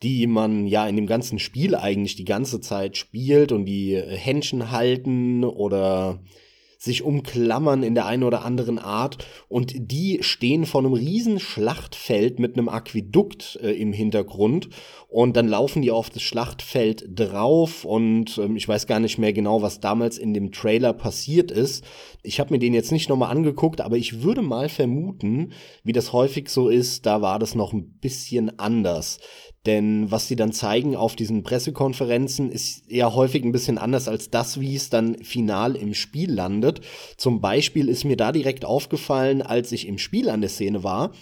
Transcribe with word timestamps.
die 0.02 0.26
man 0.26 0.66
ja 0.66 0.86
in 0.86 0.96
dem 0.96 1.06
ganzen 1.06 1.38
Spiel 1.38 1.74
eigentlich 1.74 2.16
die 2.16 2.24
ganze 2.24 2.60
Zeit 2.60 2.96
spielt 2.96 3.52
und 3.52 3.64
die 3.64 3.96
Händchen 3.96 4.70
halten 4.70 5.44
oder 5.44 6.20
sich 6.78 7.02
umklammern 7.02 7.82
in 7.82 7.96
der 7.96 8.06
einen 8.06 8.22
oder 8.22 8.44
anderen 8.44 8.78
Art 8.78 9.26
und 9.48 9.74
die 9.76 10.18
stehen 10.22 10.64
vor 10.64 10.80
einem 10.80 10.92
riesen 10.92 11.40
Schlachtfeld 11.40 12.38
mit 12.38 12.56
einem 12.56 12.68
Aquädukt 12.68 13.58
äh, 13.62 13.72
im 13.72 13.92
Hintergrund 13.92 14.68
und 15.08 15.36
dann 15.36 15.48
laufen 15.48 15.82
die 15.82 15.90
auf 15.90 16.08
das 16.08 16.22
Schlachtfeld 16.22 17.04
drauf 17.18 17.84
und 17.84 18.38
ähm, 18.38 18.54
ich 18.54 18.68
weiß 18.68 18.86
gar 18.86 19.00
nicht 19.00 19.18
mehr 19.18 19.32
genau, 19.32 19.60
was 19.60 19.80
damals 19.80 20.18
in 20.18 20.34
dem 20.34 20.52
Trailer 20.52 20.92
passiert 20.92 21.50
ist. 21.50 21.84
Ich 22.22 22.38
habe 22.38 22.54
mir 22.54 22.60
den 22.60 22.74
jetzt 22.74 22.92
nicht 22.92 23.08
nochmal 23.08 23.32
angeguckt, 23.32 23.80
aber 23.80 23.96
ich 23.96 24.22
würde 24.22 24.42
mal 24.42 24.68
vermuten, 24.68 25.52
wie 25.82 25.92
das 25.92 26.12
häufig 26.12 26.48
so 26.48 26.68
ist, 26.68 27.06
da 27.06 27.20
war 27.22 27.40
das 27.40 27.56
noch 27.56 27.72
ein 27.72 27.98
bisschen 27.98 28.56
anders. 28.60 29.18
Denn 29.66 30.10
was 30.10 30.28
sie 30.28 30.36
dann 30.36 30.52
zeigen 30.52 30.96
auf 30.96 31.16
diesen 31.16 31.42
Pressekonferenzen 31.42 32.50
ist 32.50 32.84
ja 32.88 33.12
häufig 33.12 33.44
ein 33.44 33.52
bisschen 33.52 33.78
anders 33.78 34.08
als 34.08 34.30
das, 34.30 34.60
wie 34.60 34.76
es 34.76 34.88
dann 34.88 35.16
final 35.22 35.76
im 35.76 35.94
Spiel 35.94 36.32
landet. 36.32 36.80
Zum 37.16 37.40
Beispiel 37.40 37.88
ist 37.88 38.04
mir 38.04 38.16
da 38.16 38.32
direkt 38.32 38.64
aufgefallen, 38.64 39.42
als 39.42 39.72
ich 39.72 39.86
im 39.86 39.98
Spiel 39.98 40.30
an 40.30 40.40
der 40.40 40.50
Szene 40.50 40.84
war, 40.84 41.12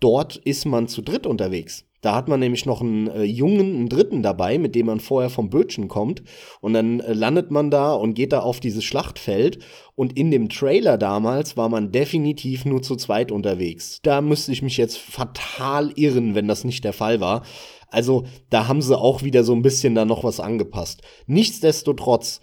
dort 0.00 0.36
ist 0.36 0.66
man 0.66 0.88
zu 0.88 1.00
dritt 1.00 1.26
unterwegs. 1.26 1.86
Da 2.06 2.14
hat 2.14 2.28
man 2.28 2.38
nämlich 2.38 2.66
noch 2.66 2.82
einen 2.82 3.08
äh, 3.08 3.24
Jungen, 3.24 3.74
einen 3.74 3.88
Dritten 3.88 4.22
dabei, 4.22 4.58
mit 4.58 4.76
dem 4.76 4.86
man 4.86 5.00
vorher 5.00 5.28
vom 5.28 5.50
Bötchen 5.50 5.88
kommt. 5.88 6.22
Und 6.60 6.74
dann 6.74 7.00
äh, 7.00 7.12
landet 7.12 7.50
man 7.50 7.68
da 7.68 7.94
und 7.94 8.14
geht 8.14 8.32
da 8.32 8.40
auf 8.40 8.60
dieses 8.60 8.84
Schlachtfeld. 8.84 9.58
Und 9.96 10.16
in 10.16 10.30
dem 10.30 10.48
Trailer 10.48 10.98
damals 10.98 11.56
war 11.56 11.68
man 11.68 11.90
definitiv 11.90 12.64
nur 12.64 12.80
zu 12.80 12.94
zweit 12.94 13.32
unterwegs. 13.32 13.98
Da 14.02 14.20
müsste 14.20 14.52
ich 14.52 14.62
mich 14.62 14.76
jetzt 14.76 14.98
fatal 14.98 15.90
irren, 15.96 16.36
wenn 16.36 16.46
das 16.46 16.62
nicht 16.62 16.84
der 16.84 16.92
Fall 16.92 17.18
war. 17.20 17.42
Also 17.88 18.24
da 18.50 18.68
haben 18.68 18.82
sie 18.82 18.96
auch 18.96 19.22
wieder 19.22 19.44
so 19.44 19.54
ein 19.54 19.62
bisschen 19.62 19.94
da 19.94 20.04
noch 20.04 20.24
was 20.24 20.40
angepasst. 20.40 21.02
Nichtsdestotrotz, 21.26 22.40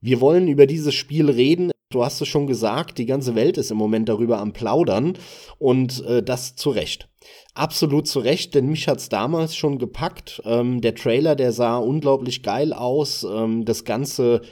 wir 0.00 0.20
wollen 0.20 0.48
über 0.48 0.66
dieses 0.66 0.94
Spiel 0.94 1.30
reden. 1.30 1.70
Du 1.90 2.04
hast 2.04 2.20
es 2.20 2.28
schon 2.28 2.46
gesagt, 2.46 2.98
die 2.98 3.06
ganze 3.06 3.34
Welt 3.34 3.58
ist 3.58 3.70
im 3.70 3.76
Moment 3.76 4.08
darüber 4.08 4.38
am 4.38 4.52
Plaudern 4.52 5.14
und 5.58 6.04
äh, 6.04 6.22
das 6.22 6.54
zu 6.54 6.70
Recht. 6.70 7.08
Absolut 7.54 8.06
zu 8.06 8.20
Recht, 8.20 8.54
denn 8.54 8.68
mich 8.68 8.86
hat's 8.86 9.08
damals 9.08 9.56
schon 9.56 9.78
gepackt. 9.78 10.40
Ähm, 10.44 10.80
der 10.80 10.94
Trailer, 10.94 11.34
der 11.34 11.52
sah 11.52 11.78
unglaublich 11.78 12.42
geil 12.42 12.72
aus. 12.72 13.24
Ähm, 13.24 13.64
das 13.64 13.84
ganze 13.84 14.42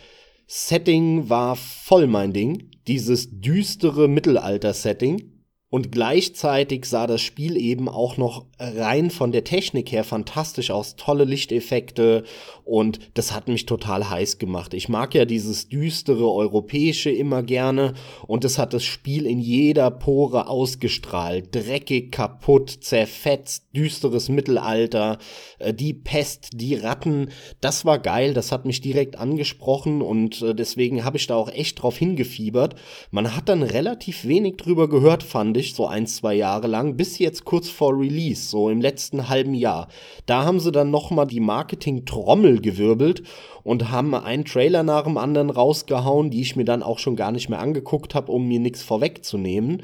Setting 0.46 1.28
war 1.28 1.56
voll 1.56 2.06
mein 2.08 2.32
Ding. 2.32 2.70
Dieses 2.88 3.28
düstere 3.30 4.08
Mittelalter-Setting. 4.08 5.37
Und 5.70 5.92
gleichzeitig 5.92 6.86
sah 6.86 7.06
das 7.06 7.20
Spiel 7.20 7.56
eben 7.58 7.90
auch 7.90 8.16
noch 8.16 8.46
rein 8.58 9.10
von 9.10 9.32
der 9.32 9.44
Technik 9.44 9.92
her 9.92 10.02
fantastisch 10.02 10.70
aus, 10.70 10.96
tolle 10.96 11.24
Lichteffekte 11.24 12.24
und 12.64 12.98
das 13.14 13.34
hat 13.34 13.48
mich 13.48 13.66
total 13.66 14.08
heiß 14.08 14.38
gemacht. 14.38 14.72
Ich 14.72 14.88
mag 14.88 15.14
ja 15.14 15.26
dieses 15.26 15.68
düstere 15.68 16.30
europäische 16.30 17.10
immer 17.10 17.42
gerne 17.42 17.92
und 18.26 18.44
das 18.44 18.56
hat 18.56 18.72
das 18.72 18.84
Spiel 18.84 19.26
in 19.26 19.40
jeder 19.40 19.90
Pore 19.90 20.48
ausgestrahlt. 20.48 21.54
Dreckig, 21.54 22.12
kaputt, 22.12 22.70
zerfetzt, 22.70 23.66
düsteres 23.76 24.30
Mittelalter, 24.30 25.18
äh, 25.58 25.74
die 25.74 25.92
Pest, 25.92 26.48
die 26.54 26.76
Ratten, 26.76 27.28
das 27.60 27.84
war 27.84 27.98
geil, 27.98 28.32
das 28.32 28.52
hat 28.52 28.64
mich 28.64 28.80
direkt 28.80 29.16
angesprochen 29.16 30.00
und 30.00 30.40
äh, 30.40 30.54
deswegen 30.54 31.04
habe 31.04 31.18
ich 31.18 31.26
da 31.26 31.36
auch 31.36 31.50
echt 31.50 31.82
drauf 31.82 31.98
hingefiebert. 31.98 32.74
Man 33.10 33.36
hat 33.36 33.50
dann 33.50 33.62
relativ 33.62 34.26
wenig 34.26 34.56
drüber 34.56 34.88
gehört, 34.88 35.22
fand 35.22 35.57
ich, 35.60 35.74
so 35.74 35.86
ein, 35.86 36.06
zwei 36.06 36.34
Jahre 36.34 36.66
lang, 36.66 36.96
bis 36.96 37.18
jetzt 37.18 37.44
kurz 37.44 37.68
vor 37.68 37.98
Release, 37.98 38.48
so 38.48 38.68
im 38.68 38.80
letzten 38.80 39.28
halben 39.28 39.54
Jahr. 39.54 39.88
Da 40.26 40.44
haben 40.44 40.60
sie 40.60 40.72
dann 40.72 40.90
nochmal 40.90 41.26
die 41.26 41.40
Marketing-Trommel 41.40 42.60
gewirbelt 42.60 43.22
und 43.64 43.90
haben 43.90 44.14
einen 44.14 44.44
Trailer 44.44 44.82
nach 44.82 45.04
dem 45.04 45.18
anderen 45.18 45.50
rausgehauen, 45.50 46.30
die 46.30 46.40
ich 46.40 46.56
mir 46.56 46.64
dann 46.64 46.82
auch 46.82 46.98
schon 46.98 47.16
gar 47.16 47.32
nicht 47.32 47.48
mehr 47.48 47.60
angeguckt 47.60 48.14
habe, 48.14 48.32
um 48.32 48.46
mir 48.46 48.60
nichts 48.60 48.82
vorwegzunehmen. 48.82 49.82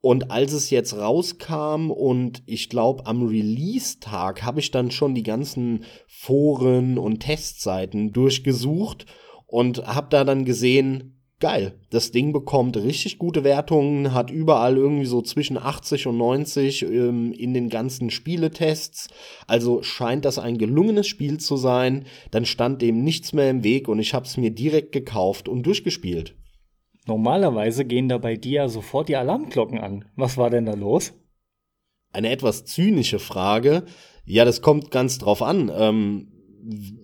Und 0.00 0.30
als 0.30 0.52
es 0.52 0.70
jetzt 0.70 0.96
rauskam 0.96 1.90
und 1.90 2.42
ich 2.46 2.68
glaube 2.68 3.06
am 3.06 3.26
Release-Tag 3.26 4.44
habe 4.44 4.60
ich 4.60 4.70
dann 4.70 4.90
schon 4.90 5.14
die 5.14 5.24
ganzen 5.24 5.84
Foren 6.06 6.96
und 6.96 7.20
Testseiten 7.20 8.12
durchgesucht 8.12 9.06
und 9.46 9.86
habe 9.86 10.08
da 10.10 10.24
dann 10.24 10.44
gesehen, 10.44 11.15
geil. 11.40 11.78
Das 11.90 12.10
Ding 12.10 12.32
bekommt 12.32 12.76
richtig 12.76 13.18
gute 13.18 13.44
Wertungen, 13.44 14.14
hat 14.14 14.30
überall 14.30 14.76
irgendwie 14.76 15.06
so 15.06 15.22
zwischen 15.22 15.58
80 15.58 16.06
und 16.06 16.16
90 16.16 16.82
ähm, 16.82 17.32
in 17.32 17.54
den 17.54 17.68
ganzen 17.68 18.10
Spieletests. 18.10 19.08
Also 19.46 19.82
scheint 19.82 20.24
das 20.24 20.38
ein 20.38 20.58
gelungenes 20.58 21.06
Spiel 21.06 21.38
zu 21.38 21.56
sein. 21.56 22.06
Dann 22.30 22.46
stand 22.46 22.82
dem 22.82 23.02
nichts 23.02 23.32
mehr 23.32 23.50
im 23.50 23.64
Weg 23.64 23.88
und 23.88 23.98
ich 23.98 24.14
habe 24.14 24.26
es 24.26 24.36
mir 24.36 24.50
direkt 24.50 24.92
gekauft 24.92 25.48
und 25.48 25.64
durchgespielt. 25.64 26.34
Normalerweise 27.06 27.84
gehen 27.84 28.08
da 28.08 28.18
bei 28.18 28.36
dir 28.36 28.68
sofort 28.68 29.08
die 29.08 29.16
Alarmglocken 29.16 29.78
an. 29.78 30.06
Was 30.16 30.36
war 30.36 30.50
denn 30.50 30.66
da 30.66 30.74
los? 30.74 31.12
Eine 32.12 32.30
etwas 32.30 32.64
zynische 32.64 33.18
Frage. 33.18 33.84
Ja, 34.24 34.44
das 34.44 34.60
kommt 34.60 34.90
ganz 34.90 35.18
drauf 35.18 35.42
an. 35.42 35.70
Ähm, 35.72 36.35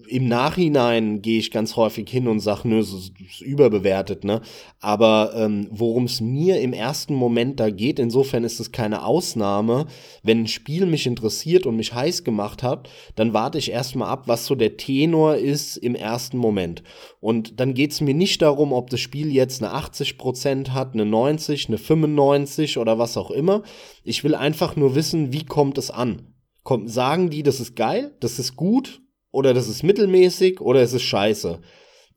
im 0.09 0.29
Nachhinein 0.29 1.23
gehe 1.23 1.39
ich 1.39 1.51
ganz 1.51 1.77
häufig 1.77 2.09
hin 2.09 2.27
und 2.27 2.41
sage, 2.41 2.69
nö, 2.69 2.81
es 2.81 2.93
ist, 2.93 3.13
ist 3.21 3.41
überbewertet, 3.41 4.25
ne? 4.25 4.41
Aber 4.81 5.33
ähm, 5.37 5.69
worum 5.71 6.05
es 6.05 6.21
mir 6.21 6.61
im 6.61 6.73
ersten 6.73 7.15
Moment 7.15 7.61
da 7.61 7.71
geht, 7.71 7.99
insofern 7.99 8.45
ist 8.45 8.59
es 8.61 8.73
keine 8.73 9.05
Ausnahme. 9.05 9.87
Wenn 10.23 10.43
ein 10.43 10.49
Spiel 10.49 10.87
mich 10.87 11.07
interessiert 11.07 11.67
und 11.67 11.77
mich 11.77 11.95
heiß 11.95 12.25
gemacht 12.25 12.63
hat, 12.63 12.89
dann 13.15 13.35
warte 13.35 13.59
ich 13.59 13.71
erstmal 13.71 14.09
ab, 14.09 14.25
was 14.27 14.47
so 14.47 14.55
der 14.55 14.77
Tenor 14.77 15.37
ist 15.37 15.77
im 15.77 15.95
ersten 15.95 16.39
Moment. 16.39 16.83
Und 17.21 17.61
dann 17.61 17.75
geht 17.75 17.93
es 17.93 18.01
mir 18.01 18.15
nicht 18.15 18.43
darum, 18.43 18.73
ob 18.73 18.91
das 18.91 19.01
Spiel 19.01 19.33
jetzt 19.33 19.63
eine 19.63 19.73
80% 19.75 20.71
hat, 20.71 20.95
eine 20.95 21.07
90, 21.07 21.69
eine 21.69 21.79
95 21.79 22.79
oder 22.79 22.99
was 22.99 23.17
auch 23.17 23.31
immer. 23.31 23.63
Ich 24.03 24.25
will 24.25 24.35
einfach 24.35 24.75
nur 24.75 24.95
wissen, 24.97 25.33
wie 25.33 25.45
kommt 25.45 25.79
es 25.79 25.91
an. 25.91 26.33
Kommt, 26.65 26.91
sagen 26.91 27.31
die, 27.31 27.43
das 27.43 27.61
ist 27.61 27.75
geil, 27.75 28.17
das 28.21 28.39
ist 28.39 28.57
gut, 28.57 29.02
oder 29.33 29.55
das 29.55 29.69
ist 29.69 29.83
mittelmäßig 29.83 30.61
oder 30.61 30.81
es 30.83 30.93
ist 30.93 31.03
scheiße. 31.03 31.59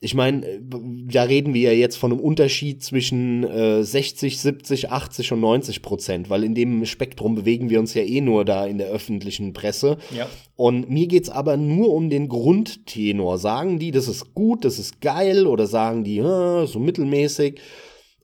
Ich 0.02 0.14
meine, 0.14 0.46
äh, 0.46 0.60
da 0.62 1.24
reden 1.24 1.54
wir 1.54 1.72
ja 1.72 1.78
jetzt 1.78 1.96
von 1.96 2.12
einem 2.12 2.22
Unterschied 2.22 2.84
zwischen 2.84 3.44
äh, 3.44 3.84
60, 3.84 4.40
70, 4.40 4.92
80 4.92 5.32
und 5.32 5.40
90 5.40 5.82
Prozent, 5.82 6.30
weil 6.30 6.44
in 6.44 6.54
dem 6.54 6.86
Spektrum 6.86 7.34
bewegen 7.34 7.70
wir 7.70 7.80
uns 7.80 7.94
ja 7.94 8.04
eh 8.04 8.22
nur 8.22 8.46
da 8.46 8.66
in 8.66 8.78
der 8.78 8.90
öffentlichen 8.90 9.54
Presse. 9.54 9.98
Ja. 10.16 10.28
Und 10.56 10.90
mir 10.90 11.08
geht's 11.08 11.30
aber 11.30 11.58
nur 11.58 11.94
um 11.94 12.10
den 12.10 12.28
Grundtenor. 12.28 13.38
Sagen 13.38 13.80
die, 13.80 13.92
das 13.92 14.08
ist 14.08 14.36
gut, 14.36 14.66
das 14.66 14.78
ist 14.78 15.02
geil 15.02 15.48
oder 15.48 15.66
sagen 15.66 16.04
die, 16.04 16.20
so 16.20 16.80
mittelmäßig. 16.80 17.60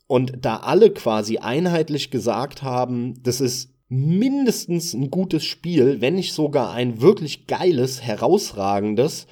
Und 0.07 0.33
da 0.41 0.57
alle 0.57 0.91
quasi 0.91 1.37
einheitlich 1.37 2.11
gesagt 2.11 2.63
haben, 2.63 3.13
das 3.23 3.39
ist 3.39 3.70
mindestens 3.91 4.93
ein 4.93 5.11
gutes 5.11 5.43
Spiel, 5.43 5.99
wenn 5.99 6.15
nicht 6.15 6.31
sogar 6.31 6.71
ein 6.71 7.01
wirklich 7.01 7.45
geiles, 7.45 8.01
herausragendes, 8.01 9.27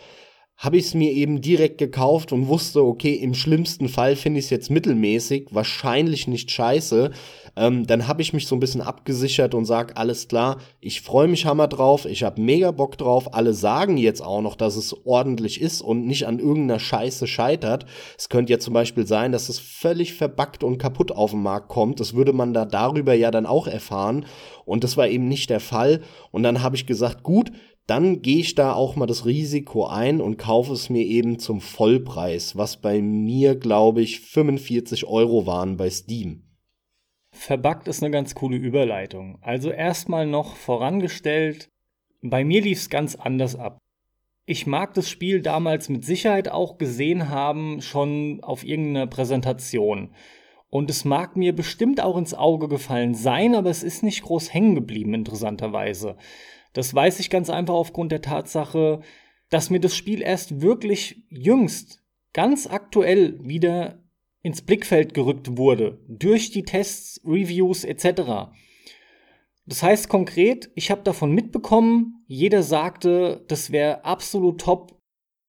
habe 0.58 0.76
ich 0.76 0.88
es 0.88 0.94
mir 0.94 1.14
eben 1.14 1.40
direkt 1.40 1.78
gekauft 1.78 2.34
und 2.34 2.50
wusste, 2.50 2.84
okay, 2.84 3.14
im 3.14 3.34
schlimmsten 3.34 3.88
Fall 3.88 4.18
finde 4.18 4.40
ich 4.40 4.46
es 4.46 4.52
jetzt 4.52 4.70
mittelmäßig, 4.70 5.48
wahrscheinlich 5.52 6.28
nicht 6.28 6.52
scheiße. 6.52 7.12
Ähm, 7.60 7.86
dann 7.86 8.08
habe 8.08 8.22
ich 8.22 8.32
mich 8.32 8.48
so 8.48 8.56
ein 8.56 8.62
bisschen 8.62 8.80
abgesichert 8.80 9.54
und 9.54 9.66
sage, 9.66 9.98
alles 9.98 10.30
klar, 10.30 10.60
ich 10.80 11.02
freue 11.02 11.28
mich 11.28 11.46
hammer 11.46 11.68
drauf, 11.68 12.06
ich 12.06 12.24
habe 12.24 12.42
mega 12.42 12.72
Bock 12.72 12.98
drauf. 12.98 13.34
Alle 13.34 13.54
sagen 13.54 13.98
jetzt 13.98 14.22
auch 14.22 14.42
noch, 14.42 14.56
dass 14.56 14.78
es 14.78 14.96
ordentlich 15.06 15.60
ist 15.60 15.82
und 15.82 16.08
nicht 16.08 16.26
an 16.26 16.40
irgendeiner 16.40 16.80
Scheiße 16.80 17.28
scheitert. 17.28 17.86
Es 18.18 18.30
könnte 18.30 18.54
ja 18.54 18.60
zum 18.60 18.74
Beispiel 18.74 19.06
sein, 19.06 19.34
dass 19.34 19.50
es 19.50 19.60
völlig 19.60 20.14
verbackt 20.14 20.64
und 20.64 20.78
kaputt 20.78 21.12
auf 21.12 21.32
den 21.32 21.42
Markt 21.42 21.68
kommt. 21.68 22.00
Das 22.00 22.14
würde 22.14 22.32
man 22.32 22.54
da 22.54 22.64
darüber 22.64 23.14
ja 23.14 23.30
dann 23.30 23.46
auch 23.46 23.68
erfahren. 23.68 24.26
Und 24.64 24.86
das 24.86 24.96
war 24.96 25.10
eben 25.10 25.28
nicht 25.28 25.50
der 25.50 25.60
Fall. 25.60 26.00
Und 26.32 26.44
dann 26.44 26.64
habe 26.64 26.78
ich 26.78 26.88
gesagt, 26.88 27.24
gut, 27.24 27.52
dann 27.88 28.22
gehe 28.22 28.38
ich 28.38 28.56
da 28.56 28.72
auch 28.72 28.96
mal 28.96 29.06
das 29.06 29.26
Risiko 29.26 29.86
ein 29.86 30.22
und 30.22 30.38
kaufe 30.38 30.72
es 30.72 30.90
mir 30.90 31.04
eben 31.04 31.40
zum 31.40 31.60
Vollpreis, 31.60 32.56
was 32.56 32.80
bei 32.80 33.02
mir, 33.02 33.56
glaube 33.56 34.02
ich, 34.02 34.22
45 34.22 35.08
Euro 35.08 35.46
waren 35.46 35.76
bei 35.76 35.90
Steam. 35.90 36.49
Verbuggt 37.40 37.88
ist 37.88 38.04
eine 38.04 38.12
ganz 38.12 38.36
coole 38.36 38.58
Überleitung. 38.58 39.38
Also 39.40 39.72
erstmal 39.72 40.28
noch 40.28 40.58
vorangestellt, 40.58 41.70
bei 42.22 42.44
mir 42.44 42.62
lief 42.62 42.80
es 42.80 42.90
ganz 42.90 43.16
anders 43.16 43.56
ab. 43.56 43.78
Ich 44.46 44.68
mag 44.68 44.94
das 44.94 45.10
Spiel 45.10 45.42
damals 45.42 45.88
mit 45.88 46.04
Sicherheit 46.04 46.50
auch 46.50 46.78
gesehen 46.78 47.30
haben, 47.30 47.80
schon 47.82 48.44
auf 48.44 48.66
irgendeiner 48.66 49.08
Präsentation. 49.08 50.14
Und 50.70 50.90
es 50.90 51.06
mag 51.06 51.38
mir 51.38 51.56
bestimmt 51.56 52.02
auch 52.02 52.18
ins 52.18 52.34
Auge 52.34 52.68
gefallen 52.68 53.14
sein, 53.16 53.56
aber 53.56 53.70
es 53.70 53.84
ist 53.84 54.04
nicht 54.04 54.22
groß 54.24 54.54
hängen 54.54 54.76
geblieben, 54.76 55.14
interessanterweise. 55.14 56.18
Das 56.74 56.94
weiß 56.94 57.22
ich 57.22 57.30
ganz 57.30 57.50
einfach 57.50 57.76
aufgrund 57.76 58.12
der 58.12 58.22
Tatsache, 58.22 59.00
dass 59.50 59.70
mir 59.70 59.80
das 59.80 59.96
Spiel 59.96 60.22
erst 60.22 60.60
wirklich 60.60 61.24
jüngst, 61.30 62.04
ganz 62.34 62.68
aktuell 62.68 63.40
wieder 63.42 64.04
ins 64.42 64.62
Blickfeld 64.62 65.14
gerückt 65.14 65.58
wurde, 65.58 66.00
durch 66.08 66.52
die 66.52 66.64
Tests, 66.64 67.22
Reviews 67.26 67.84
etc. 67.84 68.52
Das 69.66 69.84
heißt 69.84 70.10
konkret, 70.10 70.72
ich 70.76 70.92
habe 70.92 71.02
davon 71.04 71.32
mitbekommen, 71.32 72.24
jeder 72.28 72.64
sagte, 72.64 73.44
das 73.48 73.72
wäre 73.72 74.06
absolut 74.06 74.62
top, 74.62 74.98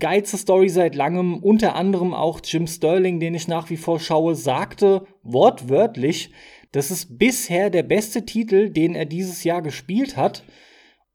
geilste 0.00 0.38
Story 0.38 0.68
seit 0.68 0.94
langem, 0.94 1.42
unter 1.42 1.74
anderem 1.74 2.14
auch 2.14 2.40
Jim 2.42 2.66
Sterling, 2.66 3.20
den 3.20 3.34
ich 3.34 3.48
nach 3.48 3.70
wie 3.70 3.76
vor 3.76 4.00
schaue, 4.00 4.34
sagte 4.34 5.06
wortwörtlich, 5.22 6.30
das 6.72 6.90
ist 6.90 7.18
bisher 7.18 7.70
der 7.70 7.82
beste 7.82 8.24
Titel, 8.24 8.70
den 8.70 8.94
er 8.94 9.04
dieses 9.04 9.44
Jahr 9.44 9.62
gespielt 9.62 10.16
hat 10.16 10.44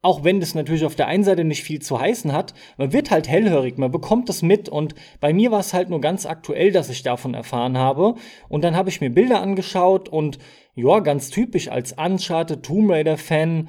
auch 0.06 0.24
wenn 0.24 0.40
das 0.40 0.54
natürlich 0.54 0.86
auf 0.86 0.94
der 0.96 1.08
einen 1.08 1.24
Seite 1.24 1.44
nicht 1.44 1.64
viel 1.64 1.82
zu 1.82 2.00
heißen 2.00 2.32
hat, 2.32 2.54
man 2.78 2.94
wird 2.94 3.10
halt 3.10 3.28
hellhörig, 3.28 3.80
man 3.80 3.90
bekommt 3.90 4.30
das 4.30 4.44
mit 4.44 4.70
und 4.70 4.94
bei 5.20 5.34
mir 5.34 5.50
war 5.50 5.60
es 5.60 5.74
halt 5.74 5.90
nur 5.90 6.00
ganz 6.00 6.28
aktuell, 6.28 6.72
dass 6.72 6.92
ich 6.92 7.02
davon 7.02 7.34
erfahren 7.34 7.76
habe 7.80 8.14
und 8.48 8.64
dann 8.64 8.76
habe 8.76 8.90
ich 8.90 9.02
mir 9.02 9.10
Bilder 9.10 9.42
angeschaut 9.42 10.08
und 10.08 10.38
ja, 10.76 11.00
ganz 11.00 11.32
typisch 11.32 11.70
als 11.70 11.94
Uncharted 11.94 12.62
Tomb 12.62 12.92
Raider 12.92 13.18
Fan, 13.18 13.68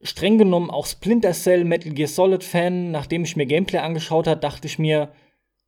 streng 0.00 0.38
genommen 0.38 0.70
auch 0.70 0.86
Splinter 0.86 1.32
Cell 1.32 1.64
Metal 1.64 1.92
Gear 1.92 2.08
Solid 2.08 2.44
Fan, 2.44 2.92
nachdem 2.92 3.24
ich 3.24 3.34
mir 3.34 3.46
Gameplay 3.46 3.78
angeschaut 3.78 4.28
hat, 4.28 4.44
dachte 4.44 4.68
ich 4.68 4.78
mir, 4.78 5.10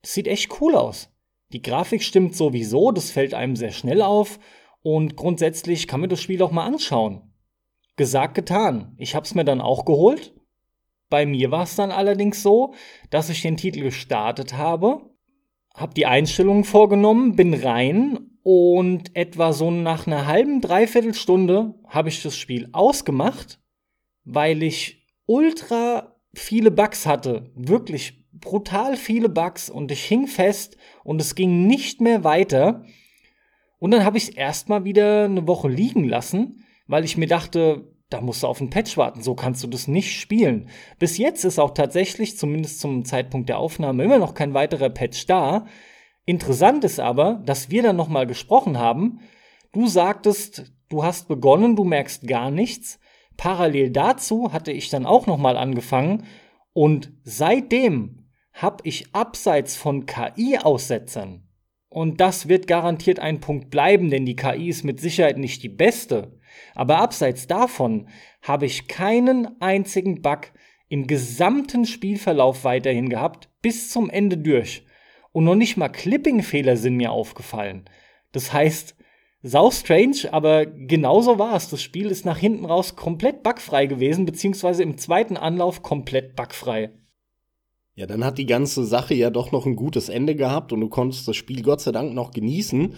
das 0.02 0.14
sieht 0.14 0.29
echt 0.29 0.61
cool 0.61 0.76
aus. 0.76 1.11
Die 1.52 1.62
Grafik 1.62 2.05
stimmt 2.05 2.37
sowieso, 2.37 2.93
das 2.93 3.11
fällt 3.11 3.35
einem 3.35 3.56
sehr 3.56 3.73
schnell 3.73 4.02
auf 4.02 4.38
und 4.82 5.17
grundsätzlich 5.17 5.88
kann 5.88 5.99
man 5.99 6.11
das 6.11 6.23
Spiel 6.23 6.41
auch 6.43 6.52
mal 6.52 6.64
anschauen. 6.64 7.23
Gesagt, 7.97 8.35
getan. 8.35 8.95
Ich 8.99 9.15
hab's 9.15 9.35
mir 9.35 9.45
dann 9.45 9.61
auch 9.61 9.85
geholt. 9.85 10.35
Bei 11.09 11.25
mir 11.25 11.51
war 11.51 11.63
es 11.63 11.77
dann 11.77 11.91
allerdings 11.91 12.43
so, 12.43 12.75
dass 13.11 13.31
ich 13.31 13.43
den 13.43 13.57
Titel 13.57 13.81
gestartet 13.81 14.55
habe, 14.55 15.11
hab 15.73 15.95
die 15.95 16.07
Einstellungen 16.07 16.65
vorgenommen, 16.65 17.37
bin 17.37 17.55
rein 17.55 18.31
und 18.43 19.17
etwa 19.17 19.53
so 19.53 19.71
nach 19.71 20.07
einer 20.07 20.27
halben, 20.27 20.61
dreiviertel 20.61 21.15
Stunde 21.15 21.75
habe 21.87 22.09
ich 22.09 22.23
das 22.23 22.37
Spiel 22.37 22.69
ausgemacht, 22.73 23.61
weil 24.25 24.63
ich 24.63 25.07
ultra 25.27 26.17
viele 26.35 26.71
Bugs 26.71 27.07
hatte. 27.07 27.51
Wirklich 27.55 28.27
brutal 28.33 28.97
viele 28.97 29.29
Bugs 29.29 29.71
und 29.71 29.91
ich 29.91 30.05
hing 30.05 30.27
fest 30.27 30.77
und 31.03 31.21
es 31.21 31.35
ging 31.35 31.67
nicht 31.67 32.01
mehr 32.01 32.25
weiter. 32.25 32.85
Und 33.79 33.91
dann 33.93 34.05
habe 34.05 34.19
ich 34.19 34.25
es 34.25 34.35
erstmal 34.35 34.85
wieder 34.85 35.25
eine 35.25 35.47
Woche 35.47 35.69
liegen 35.69 36.05
lassen 36.05 36.66
weil 36.87 37.05
ich 37.05 37.17
mir 37.17 37.27
dachte, 37.27 37.93
da 38.11 38.21
musst 38.21 38.43
du 38.43 38.47
auf 38.47 38.61
einen 38.61 38.71
Patch 38.71 38.97
warten, 38.97 39.23
so 39.23 39.35
kannst 39.35 39.62
du 39.65 39.67
das 39.67 39.88
nicht 39.88 40.19
spielen. 40.19 40.69
Bis 40.99 41.19
jetzt 41.19 41.44
ist 41.44 41.59
auch 41.59 41.73
tatsächlich, 41.73 42.38
zumindest 42.38 42.81
zum 42.81 43.05
Zeitpunkt 43.05 43.49
der 43.49 43.59
Aufnahme, 43.59 44.05
immer 44.05 44.19
noch 44.19 44.35
kein 44.35 44.55
weiterer 44.55 44.91
Patch 44.91 45.27
da. 45.27 45.67
Interessant 46.25 46.85
ist 46.85 47.00
aber, 47.00 47.43
dass 47.44 47.71
wir 47.71 47.83
dann 47.83 47.97
nochmal 47.97 48.27
gesprochen 48.27 48.79
haben. 48.79 49.21
Du 49.73 49.87
sagtest, 49.88 50.73
du 50.88 51.05
hast 51.05 51.29
begonnen, 51.29 51.77
du 51.77 51.85
merkst 51.85 52.27
gar 52.27 52.50
nichts. 52.50 53.00
Parallel 53.37 53.91
dazu 53.91 54.53
hatte 54.53 54.73
ich 54.73 54.88
dann 54.88 55.05
auch 55.05 55.27
nochmal 55.27 55.56
angefangen 55.56 56.25
und 56.73 57.12
seitdem 57.25 58.31
habe 58.53 58.79
ich 58.85 59.15
abseits 59.15 59.77
von 59.77 60.06
KI-Aussetzern 60.06 61.47
und 61.88 62.21
das 62.21 62.49
wird 62.49 62.67
garantiert 62.67 63.21
ein 63.21 63.41
Punkt 63.41 63.71
bleiben, 63.71 64.11
denn 64.11 64.27
die 64.27 64.37
KI 64.37 64.69
ist 64.69 64.85
mit 64.85 65.00
Sicherheit 65.00 65.38
nicht 65.38 65.62
die 65.62 65.69
beste. 65.69 66.38
Aber 66.75 66.99
abseits 66.99 67.47
davon 67.47 68.08
habe 68.43 68.67
ich 68.67 68.88
keinen 68.88 69.61
einzigen 69.61 70.23
Bug 70.23 70.53
im 70.88 71.06
gesamten 71.06 71.85
Spielverlauf 71.85 72.64
weiterhin 72.64 73.08
gehabt, 73.08 73.49
bis 73.62 73.91
zum 73.91 74.11
Ende 74.11 74.38
durch. 74.38 74.85
Und 75.32 75.44
noch 75.44 75.56
nicht 75.56 75.76
mal 75.76 75.88
Clipping-Fehler 75.88 76.76
sind 76.76 76.97
mir 76.97 77.11
aufgefallen. 77.11 77.85
Das 78.32 78.53
heißt, 78.53 78.97
sau 79.43 79.70
strange, 79.70 80.32
aber 80.32 80.67
genauso 80.67 81.38
war 81.38 81.55
es. 81.56 81.69
Das 81.69 81.82
Spiel 81.82 82.06
ist 82.06 82.25
nach 82.25 82.38
hinten 82.38 82.64
raus 82.64 82.97
komplett 82.97 83.43
bugfrei 83.43 83.87
gewesen, 83.87 84.25
beziehungsweise 84.26 84.82
im 84.82 84.99
zweiten 84.99 85.37
Anlauf 85.37 85.82
komplett 85.82 86.37
bugfrei. 86.37 86.91
Ja, 87.94 88.06
dann 88.06 88.25
hat 88.25 88.38
die 88.38 88.47
ganze 88.47 88.85
Sache 88.85 89.14
ja 89.14 89.31
doch 89.31 89.52
noch 89.52 89.64
ein 89.64 89.76
gutes 89.76 90.09
Ende 90.09 90.35
gehabt 90.37 90.73
und 90.73 90.81
du 90.81 90.88
konntest 90.88 91.26
das 91.26 91.37
Spiel 91.37 91.62
Gott 91.62 91.81
sei 91.81 91.93
Dank 91.93 92.12
noch 92.12 92.31
genießen. 92.31 92.94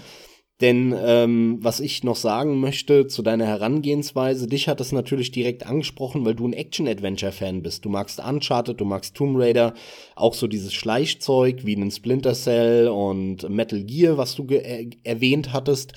Denn 0.61 0.93
ähm, 1.01 1.59
was 1.61 1.79
ich 1.79 2.03
noch 2.03 2.17
sagen 2.17 2.59
möchte 2.59 3.07
zu 3.07 3.23
deiner 3.23 3.47
Herangehensweise, 3.47 4.49
dich 4.49 4.67
hat 4.67 4.81
es 4.81 4.91
natürlich 4.91 5.31
direkt 5.31 5.65
angesprochen, 5.65 6.25
weil 6.25 6.35
du 6.35 6.49
ein 6.49 6.53
Action-Adventure-Fan 6.53 7.63
bist. 7.63 7.85
Du 7.85 7.91
magst 7.91 8.19
Uncharted, 8.19 8.81
du 8.81 8.85
magst 8.85 9.15
Tomb 9.15 9.39
Raider, 9.39 9.75
auch 10.17 10.35
so 10.35 10.49
dieses 10.49 10.75
Schleichzeug 10.75 11.65
wie 11.65 11.77
einen 11.77 11.93
Splinter 11.93 12.35
Cell 12.35 12.89
und 12.89 13.49
Metal 13.49 13.85
Gear, 13.85 14.19
was 14.19 14.35
du 14.35 14.47
äh, 14.49 14.91
erwähnt 15.05 15.53
hattest. 15.53 15.93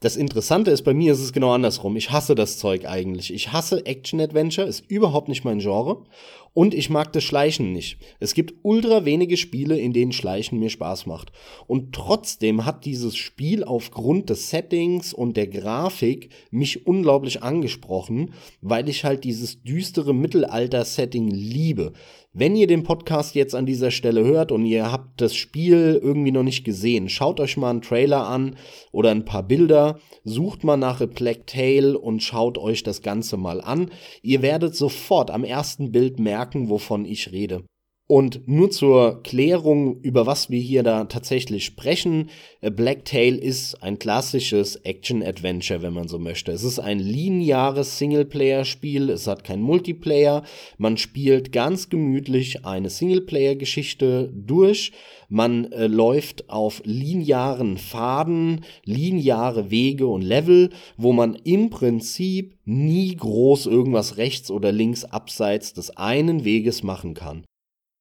Das 0.00 0.16
Interessante 0.16 0.70
ist, 0.70 0.82
bei 0.82 0.94
mir 0.94 1.12
ist 1.12 1.20
es 1.20 1.32
genau 1.32 1.52
andersrum. 1.52 1.94
Ich 1.94 2.10
hasse 2.10 2.34
das 2.34 2.58
Zeug 2.58 2.86
eigentlich. 2.86 3.32
Ich 3.32 3.52
hasse 3.52 3.84
Action-Adventure, 3.86 4.66
ist 4.66 4.90
überhaupt 4.90 5.28
nicht 5.28 5.44
mein 5.44 5.58
Genre. 5.58 6.06
Und 6.52 6.74
ich 6.74 6.90
mag 6.90 7.12
das 7.12 7.22
Schleichen 7.22 7.72
nicht. 7.72 7.98
Es 8.18 8.34
gibt 8.34 8.54
ultra 8.62 9.04
wenige 9.04 9.36
Spiele, 9.36 9.78
in 9.78 9.92
denen 9.92 10.12
Schleichen 10.12 10.58
mir 10.58 10.70
Spaß 10.70 11.06
macht. 11.06 11.30
Und 11.68 11.94
trotzdem 11.94 12.66
hat 12.66 12.84
dieses 12.84 13.16
Spiel 13.16 13.62
aufgrund 13.62 14.30
des 14.30 14.50
Settings 14.50 15.14
und 15.14 15.36
der 15.36 15.46
Grafik 15.46 16.30
mich 16.50 16.86
unglaublich 16.86 17.42
angesprochen, 17.42 18.34
weil 18.60 18.88
ich 18.88 19.04
halt 19.04 19.22
dieses 19.22 19.62
düstere 19.62 20.12
Mittelalter-Setting 20.12 21.28
liebe. 21.28 21.92
Wenn 22.32 22.54
ihr 22.54 22.68
den 22.68 22.84
Podcast 22.84 23.34
jetzt 23.34 23.56
an 23.56 23.66
dieser 23.66 23.90
Stelle 23.90 24.24
hört 24.24 24.52
und 24.52 24.64
ihr 24.64 24.92
habt 24.92 25.20
das 25.20 25.34
Spiel 25.34 25.98
irgendwie 26.00 26.30
noch 26.30 26.44
nicht 26.44 26.62
gesehen, 26.62 27.08
schaut 27.08 27.40
euch 27.40 27.56
mal 27.56 27.70
einen 27.70 27.82
Trailer 27.82 28.24
an 28.28 28.54
oder 28.92 29.10
ein 29.10 29.24
paar 29.24 29.42
Bilder, 29.42 29.98
sucht 30.22 30.62
mal 30.62 30.76
nach 30.76 31.00
A 31.00 31.06
Black 31.06 31.48
Tail 31.48 31.96
und 31.96 32.22
schaut 32.22 32.56
euch 32.56 32.84
das 32.84 33.02
Ganze 33.02 33.36
mal 33.36 33.60
an. 33.60 33.90
Ihr 34.22 34.42
werdet 34.42 34.76
sofort 34.76 35.32
am 35.32 35.42
ersten 35.42 35.90
Bild 35.90 36.20
merken, 36.20 36.39
wovon 36.68 37.04
ich 37.04 37.32
rede. 37.32 37.69
Und 38.10 38.48
nur 38.48 38.72
zur 38.72 39.22
Klärung, 39.22 40.00
über 40.00 40.26
was 40.26 40.50
wir 40.50 40.58
hier 40.58 40.82
da 40.82 41.04
tatsächlich 41.04 41.64
sprechen. 41.64 42.28
Blacktail 42.60 43.36
ist 43.36 43.84
ein 43.84 44.00
klassisches 44.00 44.74
Action-Adventure, 44.74 45.82
wenn 45.82 45.92
man 45.92 46.08
so 46.08 46.18
möchte. 46.18 46.50
Es 46.50 46.64
ist 46.64 46.80
ein 46.80 46.98
lineares 46.98 47.98
Singleplayer-Spiel, 47.98 49.10
es 49.10 49.28
hat 49.28 49.44
kein 49.44 49.62
Multiplayer. 49.62 50.42
Man 50.76 50.96
spielt 50.96 51.52
ganz 51.52 51.88
gemütlich 51.88 52.64
eine 52.64 52.90
Singleplayer-Geschichte 52.90 54.32
durch. 54.34 54.90
Man 55.28 55.70
äh, 55.70 55.86
läuft 55.86 56.50
auf 56.50 56.82
linearen 56.84 57.78
Faden, 57.78 58.64
lineare 58.84 59.70
Wege 59.70 60.08
und 60.08 60.22
Level, 60.22 60.70
wo 60.96 61.12
man 61.12 61.36
im 61.44 61.70
Prinzip 61.70 62.56
nie 62.64 63.14
groß 63.14 63.66
irgendwas 63.66 64.16
rechts 64.16 64.50
oder 64.50 64.72
links 64.72 65.04
abseits 65.04 65.74
des 65.74 65.96
einen 65.96 66.44
Weges 66.44 66.82
machen 66.82 67.14
kann. 67.14 67.44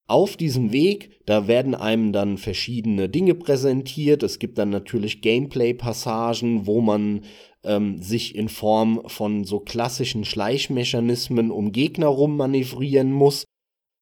Auf 0.10 0.38
diesem 0.38 0.72
Weg, 0.72 1.12
da 1.26 1.48
werden 1.48 1.76
einem 1.76 2.12
dann 2.12 2.38
verschiedene 2.38 3.10
Dinge 3.10 3.36
präsentiert. 3.36 4.24
Es 4.24 4.40
gibt 4.40 4.58
dann 4.58 4.70
natürlich 4.70 5.22
Gameplay-Passagen, 5.22 6.66
wo 6.66 6.82
man 6.82 7.22
ähm, 7.64 8.02
sich 8.02 8.36
in 8.36 8.50
Form 8.50 9.04
von 9.08 9.44
so 9.44 9.60
klassischen 9.60 10.26
Schleichmechanismen 10.26 11.52
um 11.52 11.72
Gegner 11.72 12.08
rummanövrieren 12.08 13.12
muss. 13.12 13.46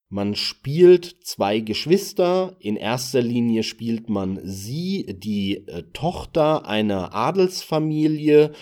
Man 0.09 0.35
spielt 0.35 1.17
zwei 1.25 1.59
Geschwister. 1.59 2.55
In 2.59 2.77
erster 2.77 3.21
Linie 3.21 3.63
spielt 3.63 4.09
man 4.09 4.39
sie, 4.43 5.05
die 5.19 5.67
äh, 5.67 5.83
Tochter 5.91 6.65
einer 6.65 7.13
Adelsfamilie 7.13 8.53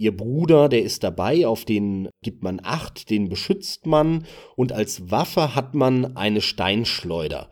Ihr 0.00 0.16
Bruder, 0.16 0.70
der 0.70 0.82
ist 0.82 1.04
dabei, 1.04 1.46
auf 1.46 1.66
den 1.66 2.08
gibt 2.22 2.42
man 2.42 2.58
Acht, 2.64 3.10
den 3.10 3.28
beschützt 3.28 3.84
man 3.84 4.24
und 4.56 4.72
als 4.72 5.10
Waffe 5.10 5.54
hat 5.54 5.74
man 5.74 6.16
eine 6.16 6.40
Steinschleuder. 6.40 7.50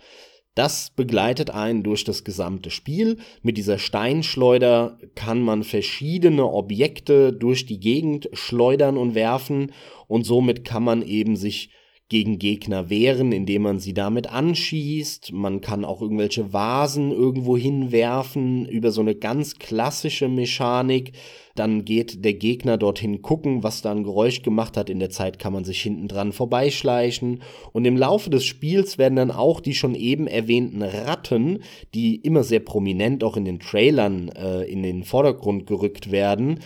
Das 0.55 0.91
begleitet 0.97 1.51
einen 1.51 1.83
durch 1.83 2.05
das 2.05 2.25
gesamte 2.25 2.71
Spiel. 2.71 3.19
Mit 3.43 3.59
dieser 3.59 3.79
Steinschleuder 3.79 4.99
kann 5.15 5.43
man 5.43 5.63
verschiedene 5.63 6.51
Objekte 6.51 7.35
durch 7.35 7.67
die 7.67 7.81
Gegend 7.81 8.31
schleudern 8.33 8.97
und 8.97 9.15
werfen 9.15 9.73
und 10.07 10.25
somit 10.25 10.65
kann 10.65 10.83
man 10.83 11.03
eben 11.03 11.37
sich 11.37 11.71
gegen 12.09 12.39
Gegner 12.39 12.89
wehren, 12.89 13.33
indem 13.33 13.63
man 13.63 13.79
sie 13.79 13.93
damit 13.93 14.29
anschießt. 14.29 15.33
Man 15.33 15.61
kann 15.61 15.85
auch 15.85 16.01
irgendwelche 16.01 16.53
Vasen 16.55 17.13
irgendwo 17.13 17.57
hinwerfen 17.57 18.67
über 18.67 18.91
so 18.93 19.03
eine 19.03 19.15
ganz 19.15 19.59
klassische 19.59 20.29
Mechanik. 20.29 21.13
Dann 21.55 21.85
geht 21.85 22.25
der 22.25 22.35
Gegner 22.35 22.79
dorthin 22.79 23.21
gucken, 23.21 23.63
was 23.63 23.83
da 23.83 23.91
ein 23.91 24.05
Geräusch 24.05 24.43
gemacht 24.43 24.77
hat. 24.77 24.89
In 24.89 25.01
der 25.01 25.11
Zeit 25.11 25.39
kann 25.39 25.53
man 25.53 25.65
sich 25.65 25.83
hinten 25.83 26.09
dran 26.09 26.33
vorbeischleichen. 26.33 27.43
Und 27.73 27.85
im 27.85 27.97
Laufe 27.97 28.31
des 28.31 28.45
Spiels 28.47 28.97
werden 28.97 29.17
dann 29.17 29.31
auch 29.31 29.61
die 29.61 29.75
schon 29.75 29.95
eben 29.95 30.27
erwähnten 30.27 30.83
Ratten, 30.83 31.59
die 31.95 32.17
immer 32.17 32.43
sehr 32.43 32.61
prominent 32.61 33.23
auch 33.23 33.37
in 33.37 33.45
den 33.45 33.61
Trailern 33.61 34.31
äh, 34.31 34.63
in 34.63 34.83
den 34.83 35.05
Vordergrund 35.05 35.67
gerückt 35.67 36.11
werden, 36.11 36.61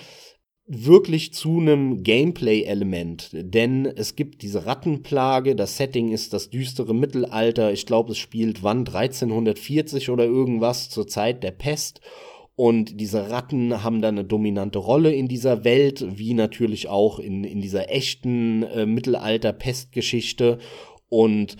wirklich 0.75 1.35
zu 1.35 1.61
einem 1.61 2.03
Gameplay-Element, 2.03 3.31
denn 3.33 3.87
es 3.87 4.17
gibt 4.17 4.43
diese 4.43 4.67
Rattenplage, 4.67 5.55
das 5.55 5.77
Setting 5.77 6.11
ist 6.11 6.33
das 6.33 6.51
düstere 6.51 6.95
Mittelalter, 6.95 7.73
ich 7.73 7.87
glaube, 7.87 8.13
es 8.13 8.19
spielt 8.19 8.63
wann 8.63 8.79
1340 8.81 10.11
oder 10.11 10.25
irgendwas 10.25 10.89
zur 10.89 11.07
Zeit 11.07 11.43
der 11.43 11.51
Pest 11.51 12.01
und 12.55 13.01
diese 13.01 13.31
Ratten 13.31 13.83
haben 13.83 14.03
dann 14.03 14.19
eine 14.19 14.27
dominante 14.27 14.79
Rolle 14.79 15.13
in 15.13 15.29
dieser 15.29 15.65
Welt, 15.65 16.05
wie 16.09 16.35
natürlich 16.35 16.89
auch 16.89 17.19
in, 17.19 17.45
in 17.45 17.61
dieser 17.61 17.91
echten 17.91 18.63
äh, 18.63 18.87
Mittelalter-Pestgeschichte 18.87 20.59
und 21.09 21.57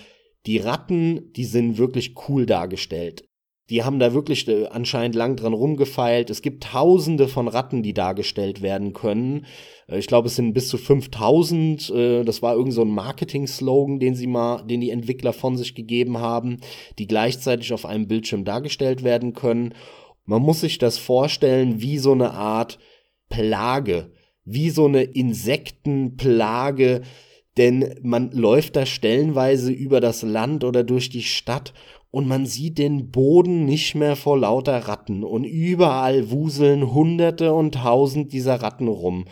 die 0.47 0.59
Ratten, 0.59 1.33
die 1.35 1.45
sind 1.45 1.79
wirklich 1.79 2.15
cool 2.29 2.47
dargestellt. 2.47 3.25
Die 3.73 3.85
haben 3.85 3.99
da 3.99 4.13
wirklich 4.13 4.47
äh, 4.49 4.67
anscheinend 4.67 5.15
lang 5.15 5.35
dran 5.35 5.55
rumgefeilt. 5.55 6.29
Es 6.29 6.43
gibt 6.43 6.65
tausende 6.65 7.27
von 7.27 7.49
Ratten, 7.49 7.83
die 7.83 7.95
dargestellt 7.95 8.61
werden 8.61 8.93
können. 8.93 9.47
Äh, 9.89 9.99
ich 9.99 10.07
glaube, 10.07 10.29
es 10.29 10.37
sind 10.37 10.53
bis 10.53 10.69
zu 10.69 10.77
5000. 10.77 11.89
Äh, 11.89 12.23
das 12.25 12.43
war 12.43 12.55
irgend 12.55 12.75
so 12.75 12.83
ein 12.83 12.91
Marketing-Slogan, 12.91 13.99
den 13.99 14.15
sie 14.15 14.27
mal, 14.27 14.63
den 14.67 14.83
die 14.83 14.91
Entwickler 14.91 15.33
von 15.33 15.57
sich 15.57 15.75
gegeben 15.75 16.19
haben, 16.19 16.59
die 16.99 17.07
gleichzeitig 17.07 17.73
auf 17.73 17.87
einem 17.87 18.09
Bildschirm 18.09 18.45
dargestellt 18.45 19.05
werden 19.05 19.33
können. 19.33 19.73
Man 20.27 20.43
muss 20.43 20.61
sich 20.61 20.77
das 20.77 20.99
vorstellen 20.99 21.81
wie 21.81 21.97
so 21.97 22.13
eine 22.13 22.33
Art 22.33 22.79
Plage, 23.31 24.13
wie 24.45 24.69
so 24.69 24.85
eine 24.85 25.05
Insektenplage, 25.05 27.01
denn 27.57 27.95
man 28.03 28.33
läuft 28.33 28.77
da 28.77 28.85
stellenweise 28.85 29.73
über 29.73 30.03
das 30.03 30.21
Land 30.21 30.63
oder 30.63 30.85
durch 30.85 31.09
die 31.09 31.23
Stadt 31.23 31.73
und 32.13 32.29
man 32.29 32.47
sieht 32.47 32.79
den 32.79 33.11
Boden 33.11 33.65
nicht 33.65 33.97
mehr 33.97 34.15
vor 34.15 34.39
lauter 34.39 34.79
Ratten 34.87 35.25
und 35.25 35.45
überall 35.45 36.31
wuseln 36.31 36.93
Hunderte 36.95 37.53
und 37.53 37.75
Tausend 37.75 38.33
dieser 38.33 38.63
Ratten 38.63 38.87
rum. 38.87 39.25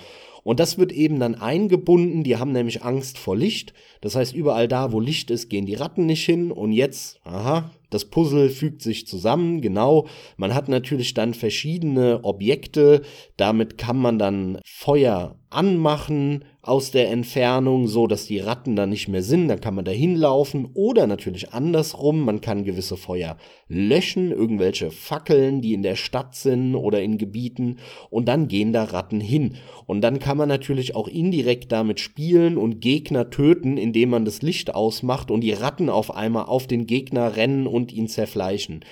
Und 0.43 0.59
das 0.59 0.79
wird 0.79 0.91
eben 0.91 1.21
dann 1.21 1.35
eingebunden, 1.35 2.25
die 2.25 2.39
haben 2.39 2.53
nämlich 2.53 2.83
Angst 2.83 3.19
vor 3.19 3.37
Licht. 3.37 3.75
Das 4.01 4.17
heißt, 4.17 4.35
überall 4.35 4.67
da, 4.67 4.93
wo 4.93 4.99
Licht 4.99 5.31
ist, 5.31 5.51
gehen 5.51 5.67
die 5.67 5.75
Ratten 5.75 6.07
nicht 6.07 6.25
hin. 6.25 6.51
Und 6.51 6.73
jetzt, 6.73 7.21
aha, 7.25 7.71
das 7.91 8.07
Puzzle 8.07 8.49
fügt 8.49 8.81
sich 8.81 9.07
zusammen, 9.07 9.61
genau. 9.61 10.07
Man 10.39 10.55
hat 10.55 10.69
natürlich 10.69 11.13
dann 11.13 11.35
verschiedene 11.35 12.21
Objekte. 12.23 13.03
Damit 13.37 13.77
kann 13.77 13.99
man 13.99 14.19
dann 14.19 14.59
Feuer 14.65 15.37
anmachen 15.51 16.45
aus 16.71 16.93
der 16.93 17.11
Entfernung, 17.11 17.89
so 17.89 18.07
dass 18.07 18.27
die 18.27 18.39
Ratten 18.39 18.77
da 18.77 18.87
nicht 18.87 19.09
mehr 19.09 19.25
sind. 19.25 19.49
Dann 19.49 19.61
kann 19.61 19.75
man 19.75 19.85
da 19.85 19.91
hinlaufen 19.91 20.69
oder 20.75 21.09
natürlich 21.09 21.53
andersrum. 21.53 22.21
Man 22.21 22.41
kann 22.41 22.63
gewisse 22.63 22.97
Feuer 22.97 23.37
löschen, 23.67 24.31
irgendwelche 24.31 24.93
Fackeln, 24.93 25.63
die 25.63 25.75
in 25.75 25.83
der 25.83 25.97
Stadt 25.97 26.37
sind 26.37 26.77
oder 26.77 27.03
in 27.03 27.19
Gebieten 27.19 27.79
und 28.09 28.29
dann 28.29 28.47
gehen 28.47 28.73
da 28.73 28.85
Ratten 28.85 29.21
hin. 29.21 29.57
Und 29.87 30.01
dann 30.03 30.21
kann 30.21 30.37
man 30.37 30.49
natürlich 30.49 30.95
auch 30.95 31.09
indirekt 31.09 31.73
damit 31.73 31.99
spielen 31.99 32.57
und 32.57 32.81
Gegner 32.81 33.31
töten, 33.31 33.77
indem 33.77 34.11
man 34.11 34.25
das 34.25 34.41
Licht 34.41 34.73
ausmacht 34.73 35.33
und 35.33 35.41
die 35.41 35.53
Ratten 35.53 35.91
auf 35.91 36.15
einmal 36.15 36.45
auf 36.45 36.69
den 36.69 36.87
Gegner 36.87 37.35
rennen 37.35 37.67
und 37.67 37.93
ihn 37.93 38.07
zerfleischen. 38.07 38.85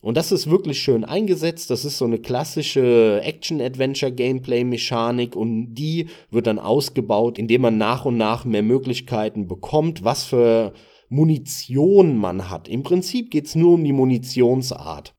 Und 0.00 0.16
das 0.16 0.32
ist 0.32 0.48
wirklich 0.48 0.80
schön 0.80 1.04
eingesetzt. 1.04 1.70
Das 1.70 1.84
ist 1.84 1.98
so 1.98 2.06
eine 2.06 2.18
klassische 2.18 3.20
Action-Adventure-Gameplay-Mechanik 3.22 5.36
und 5.36 5.74
die 5.74 6.06
wird 6.30 6.46
dann 6.46 6.58
ausgebaut, 6.58 7.38
indem 7.38 7.60
man 7.62 7.76
nach 7.76 8.06
und 8.06 8.16
nach 8.16 8.46
mehr 8.46 8.62
Möglichkeiten 8.62 9.46
bekommt, 9.46 10.02
was 10.02 10.24
für 10.24 10.72
Munition 11.10 12.16
man 12.16 12.48
hat. 12.48 12.68
Im 12.68 12.82
Prinzip 12.82 13.30
geht's 13.30 13.54
nur 13.54 13.74
um 13.74 13.84
die 13.84 13.92
Munitionsart. 13.92 15.14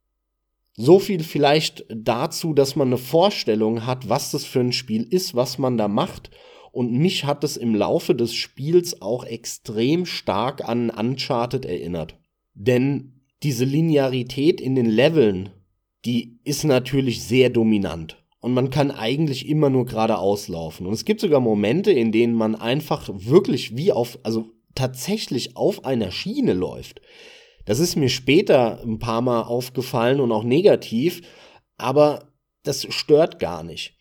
So 0.74 0.98
viel 0.98 1.24
vielleicht 1.24 1.86
dazu, 1.90 2.54
dass 2.54 2.76
man 2.76 2.88
eine 2.88 2.98
Vorstellung 2.98 3.86
hat, 3.86 4.10
was 4.10 4.32
das 4.32 4.46
für 4.46 4.62
ein 4.62 4.72
Spiel 4.72 5.04
ist, 5.04 5.36
was 5.36 5.60
man 5.60 5.78
da 5.78 5.88
macht. 5.88 6.32
Und 6.72 6.94
mich 6.94 7.26
hat 7.26 7.44
es 7.44 7.58
im 7.58 7.76
Laufe 7.76 8.16
des 8.16 8.34
Spiels 8.34 9.02
auch 9.02 9.26
extrem 9.26 10.08
stark 10.08 10.68
an 10.68 10.90
Uncharted 10.90 11.66
erinnert. 11.66 12.16
Denn 12.54 13.21
diese 13.44 13.66
Linearität 13.66 14.62
in 14.62 14.76
den 14.76 14.86
Leveln, 14.86 15.50
die 16.06 16.40
ist 16.44 16.64
natürlich 16.64 17.24
sehr 17.24 17.50
dominant. 17.50 18.18
Und 18.40 18.54
man 18.54 18.72
kann 18.72 18.90
eigentlich 18.90 19.48
immer 19.48 19.70
nur 19.70 19.86
geradeaus 19.86 20.48
laufen. 20.48 20.88
Und 20.88 20.94
es 20.94 21.06
gibt 21.06 21.22
sogar 21.22 21.40
Momente, 21.40 21.92
in 21.92 22.12
denen 22.12 22.34
man 22.34 22.56
einfach 22.56 23.08
wirklich 23.14 23.78
wie 23.78 23.92
auf, 23.92 24.18
also 24.24 24.50
tatsächlich 24.74 25.56
auf 25.56 25.86
einer 25.86 26.12
Schiene 26.12 26.54
läuft. 26.54 27.02
Das 27.66 27.80
ist 27.80 27.96
mir 27.96 28.10
später 28.10 28.82
ein 28.82 28.98
paar 28.98 29.22
Mal 29.22 29.44
aufgefallen 29.44 30.20
und 30.20 30.32
auch 30.32 30.44
negativ, 30.44 31.22
aber 31.78 32.32
das 32.64 32.88
stört 32.92 33.38
gar 33.38 33.64
nicht. 33.64 33.96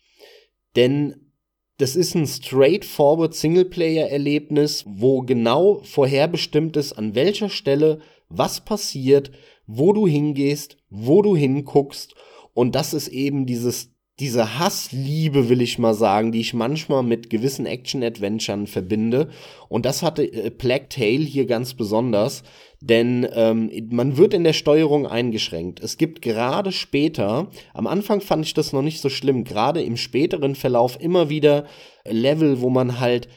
Denn 0.75 1.31
das 1.77 1.95
ist 1.95 2.15
ein 2.15 2.27
straightforward 2.27 3.33
Singleplayer-Erlebnis, 3.33 4.85
wo 4.87 5.21
genau 5.21 5.81
vorherbestimmt 5.83 6.77
ist, 6.77 6.93
an 6.93 7.15
welcher 7.15 7.49
Stelle 7.49 8.01
was 8.33 8.61
passiert, 8.61 9.31
wo 9.67 9.93
du 9.93 10.07
hingehst, 10.07 10.77
wo 10.89 11.21
du 11.21 11.35
hinguckst. 11.35 12.15
Und 12.53 12.75
das 12.75 12.93
ist 12.93 13.07
eben 13.07 13.45
dieses, 13.45 13.91
diese 14.19 14.59
Hassliebe, 14.59 15.49
will 15.49 15.61
ich 15.61 15.79
mal 15.79 15.93
sagen, 15.93 16.31
die 16.31 16.41
ich 16.41 16.53
manchmal 16.53 17.01
mit 17.01 17.29
gewissen 17.29 17.65
Action-Adventuren 17.65 18.67
verbinde. 18.67 19.29
Und 19.67 19.85
das 19.85 20.03
hatte 20.03 20.23
äh, 20.23 20.51
Plague 20.51 20.89
Tale 20.89 21.23
hier 21.23 21.45
ganz 21.45 21.73
besonders, 21.73 22.43
denn 22.81 23.27
ähm, 23.33 23.71
man 23.89 24.17
wird 24.17 24.33
in 24.33 24.43
der 24.43 24.53
Steuerung 24.53 25.07
eingeschränkt. 25.07 25.79
Es 25.79 25.97
gibt 25.97 26.21
gerade 26.21 26.71
später, 26.71 27.49
am 27.73 27.87
Anfang 27.87 28.21
fand 28.21 28.45
ich 28.45 28.53
das 28.53 28.73
noch 28.73 28.83
nicht 28.83 29.01
so 29.01 29.09
schlimm, 29.09 29.43
gerade 29.43 29.81
im 29.81 29.97
späteren 29.97 30.55
Verlauf 30.55 30.99
immer 30.99 31.29
wieder 31.29 31.65
Level, 32.05 32.61
wo 32.61 32.69
man 32.69 32.99
halt 32.99 33.27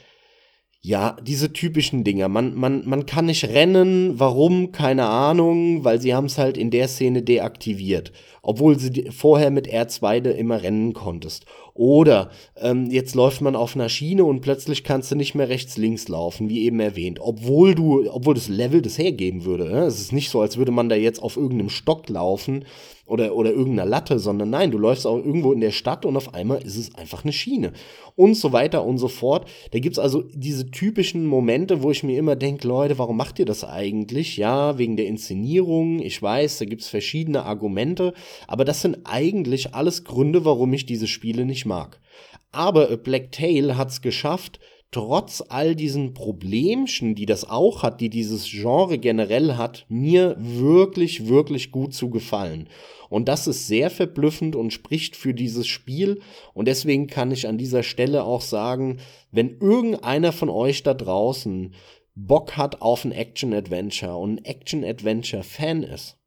ja, 0.85 1.17
diese 1.25 1.51
typischen 1.51 2.03
Dinger. 2.03 2.27
Man, 2.27 2.53
man, 2.53 2.83
man 2.85 3.07
kann 3.07 3.25
nicht 3.25 3.45
rennen. 3.45 4.19
Warum? 4.19 4.71
Keine 4.71 5.07
Ahnung, 5.07 5.83
weil 5.83 5.99
sie 5.99 6.13
haben 6.13 6.25
es 6.25 6.37
halt 6.37 6.57
in 6.57 6.69
der 6.69 6.87
Szene 6.87 7.23
deaktiviert. 7.23 8.11
Obwohl 8.43 8.77
sie 8.77 9.09
vorher 9.09 9.49
mit 9.49 9.67
R2 9.67 10.29
immer 10.29 10.61
rennen 10.61 10.93
konntest. 10.93 11.47
Oder 11.73 12.29
ähm, 12.61 12.91
jetzt 12.91 13.15
läuft 13.15 13.41
man 13.41 13.55
auf 13.55 13.75
einer 13.75 13.89
Schiene 13.89 14.25
und 14.25 14.41
plötzlich 14.41 14.83
kannst 14.83 15.09
du 15.09 15.15
nicht 15.15 15.33
mehr 15.33 15.49
rechts 15.49 15.75
links 15.75 16.07
laufen, 16.07 16.49
wie 16.49 16.65
eben 16.65 16.79
erwähnt, 16.79 17.19
obwohl 17.19 17.73
du, 17.73 18.07
obwohl 18.11 18.35
das 18.35 18.47
Level 18.47 18.83
das 18.83 18.99
hergeben 18.99 19.43
würde. 19.43 19.65
Ne? 19.65 19.85
Es 19.85 19.99
ist 19.99 20.13
nicht 20.13 20.29
so, 20.29 20.39
als 20.39 20.57
würde 20.57 20.71
man 20.71 20.87
da 20.87 20.95
jetzt 20.95 21.21
auf 21.21 21.35
irgendeinem 21.35 21.69
Stock 21.69 22.07
laufen 22.09 22.63
oder 23.05 23.35
oder 23.35 23.51
irgendeiner 23.51 23.89
Latte, 23.89 24.19
sondern 24.19 24.49
nein, 24.49 24.71
du 24.71 24.77
läufst 24.77 25.05
auch 25.05 25.17
irgendwo 25.17 25.53
in 25.53 25.61
der 25.61 25.71
Stadt 25.71 26.05
und 26.05 26.17
auf 26.17 26.33
einmal 26.33 26.61
ist 26.61 26.77
es 26.77 26.95
einfach 26.95 27.23
eine 27.23 27.33
Schiene 27.33 27.73
und 28.15 28.35
so 28.35 28.51
weiter 28.51 28.83
und 28.83 28.97
so 28.97 29.07
fort. 29.07 29.47
Da 29.71 29.79
gibt's 29.79 29.99
also 29.99 30.23
diese 30.33 30.71
typischen 30.71 31.25
Momente, 31.25 31.83
wo 31.83 31.91
ich 31.91 32.03
mir 32.03 32.17
immer 32.17 32.35
denke, 32.35 32.67
Leute, 32.67 32.97
warum 32.97 33.17
macht 33.17 33.39
ihr 33.39 33.45
das 33.45 33.63
eigentlich? 33.63 34.37
Ja, 34.37 34.77
wegen 34.77 34.97
der 34.97 35.07
Inszenierung. 35.07 35.99
Ich 36.01 36.21
weiß, 36.21 36.59
da 36.59 36.65
gibt's 36.65 36.87
verschiedene 36.87 37.43
Argumente, 37.43 38.13
aber 38.47 38.65
das 38.65 38.81
sind 38.81 38.99
eigentlich 39.03 39.75
alles 39.75 40.03
Gründe, 40.03 40.45
warum 40.45 40.73
ich 40.73 40.85
diese 40.85 41.07
Spiele 41.07 41.45
nicht 41.45 41.65
mag. 41.65 41.99
Aber 42.51 42.89
A 42.89 42.95
Black 42.95 43.31
Tail 43.31 43.75
hat's 43.75 44.01
geschafft, 44.01 44.59
trotz 44.91 45.43
all 45.49 45.75
diesen 45.75 46.13
Problemchen, 46.13 47.15
die 47.15 47.25
das 47.25 47.49
auch 47.49 47.83
hat, 47.83 47.99
die 47.99 48.09
dieses 48.09 48.49
Genre 48.49 48.97
generell 48.97 49.55
hat, 49.57 49.85
mir 49.89 50.37
wirklich, 50.39 51.27
wirklich 51.27 51.71
gut 51.71 51.93
zu 51.93 52.09
gefallen. 52.09 52.69
Und 53.09 53.27
das 53.27 53.47
ist 53.47 53.67
sehr 53.67 53.89
verblüffend 53.89 54.55
und 54.55 54.71
spricht 54.71 55.15
für 55.15 55.33
dieses 55.33 55.67
Spiel. 55.67 56.21
Und 56.53 56.67
deswegen 56.67 57.07
kann 57.07 57.31
ich 57.31 57.47
an 57.47 57.57
dieser 57.57 57.83
Stelle 57.83 58.23
auch 58.23 58.41
sagen, 58.41 58.99
wenn 59.31 59.57
irgendeiner 59.59 60.31
von 60.31 60.49
euch 60.49 60.83
da 60.83 60.93
draußen 60.93 61.73
Bock 62.15 62.55
hat 62.55 62.81
auf 62.81 63.05
ein 63.05 63.11
Action-Adventure 63.11 64.15
und 64.15 64.37
ein 64.37 64.45
Action-Adventure-Fan 64.45 65.83
ist, 65.83 66.17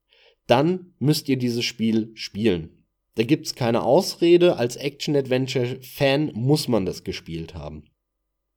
dann 0.47 0.95
müsst 0.99 1.29
ihr 1.29 1.37
dieses 1.37 1.65
Spiel 1.65 2.11
spielen. 2.15 2.85
Da 3.15 3.25
gibt's 3.25 3.55
keine 3.55 3.83
Ausrede, 3.83 4.57
als 4.57 4.77
Action-Adventure-Fan 4.77 6.33
muss 6.35 6.69
man 6.69 6.87
das 6.87 7.05
gespielt 7.05 7.55
haben. 7.55 7.85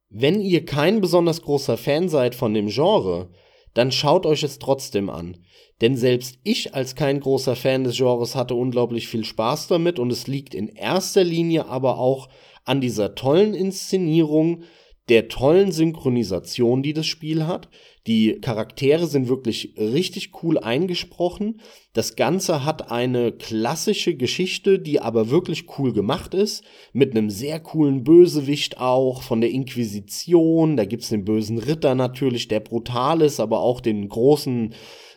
Wenn 0.10 0.42
ihr 0.42 0.66
kein 0.66 1.00
besonders 1.00 1.42
großer 1.42 1.78
Fan 1.78 2.10
seid 2.10 2.36
von 2.36 2.54
dem 2.54 2.68
Genre, 2.68 3.30
dann 3.74 3.92
schaut 3.92 4.26
euch 4.26 4.44
es 4.44 4.60
trotzdem 4.60 5.10
an. 5.10 5.38
Denn 5.82 5.96
selbst 5.96 6.40
ich 6.44 6.76
als 6.76 6.96
kein 6.96 7.20
großer 7.20 7.56
Fan 7.56 7.84
des 7.84 7.98
Genres 7.98 8.36
hatte 8.36 8.56
unglaublich 8.56 9.08
viel 9.08 9.26
Spaß 9.26 9.68
damit 9.68 9.98
und 9.98 10.12
es 10.12 10.28
liegt 10.28 10.54
in 10.54 10.68
erster 10.68 11.24
Linie 11.24 11.66
aber 11.68 11.98
auch 11.98 12.30
an 12.66 12.82
dieser 12.82 13.16
tollen 13.16 13.54
Inszenierung, 13.54 14.64
der 15.10 15.28
tollen 15.28 15.72
Synchronisation, 15.72 16.84
die 16.84 16.94
das 16.94 17.06
Spiel 17.06 17.48
hat. 17.48 17.70
Die 18.08 18.40
Charaktere 18.42 19.06
sind 19.08 19.28
wirklich 19.28 19.76
richtig 19.78 20.32
cool 20.42 20.58
eingesprochen. 20.58 21.60
Das 21.94 22.16
Ganze 22.16 22.66
hat 22.66 22.92
eine 22.92 23.32
klassische 23.32 24.16
Geschichte, 24.16 24.80
die 24.80 25.00
aber 25.00 25.30
wirklich 25.30 25.66
cool 25.78 25.94
gemacht 25.94 26.34
ist, 26.34 26.64
mit 26.94 27.12
einem 27.12 27.30
sehr 27.30 27.60
coolen 27.60 28.04
Bösewicht 28.04 28.80
auch 28.80 29.22
von 29.22 29.42
der 29.42 29.52
Inquisition. 29.52 30.78
Da 30.78 30.86
gibt's 30.86 31.10
den 31.10 31.26
bösen 31.26 31.58
Ritter 31.58 31.94
natürlich, 31.94 32.48
der 32.48 32.60
brutal 32.60 33.22
ist, 33.22 33.40
aber 33.40 33.60
auch 33.60 33.82
den 33.82 34.08
großen 34.08 34.74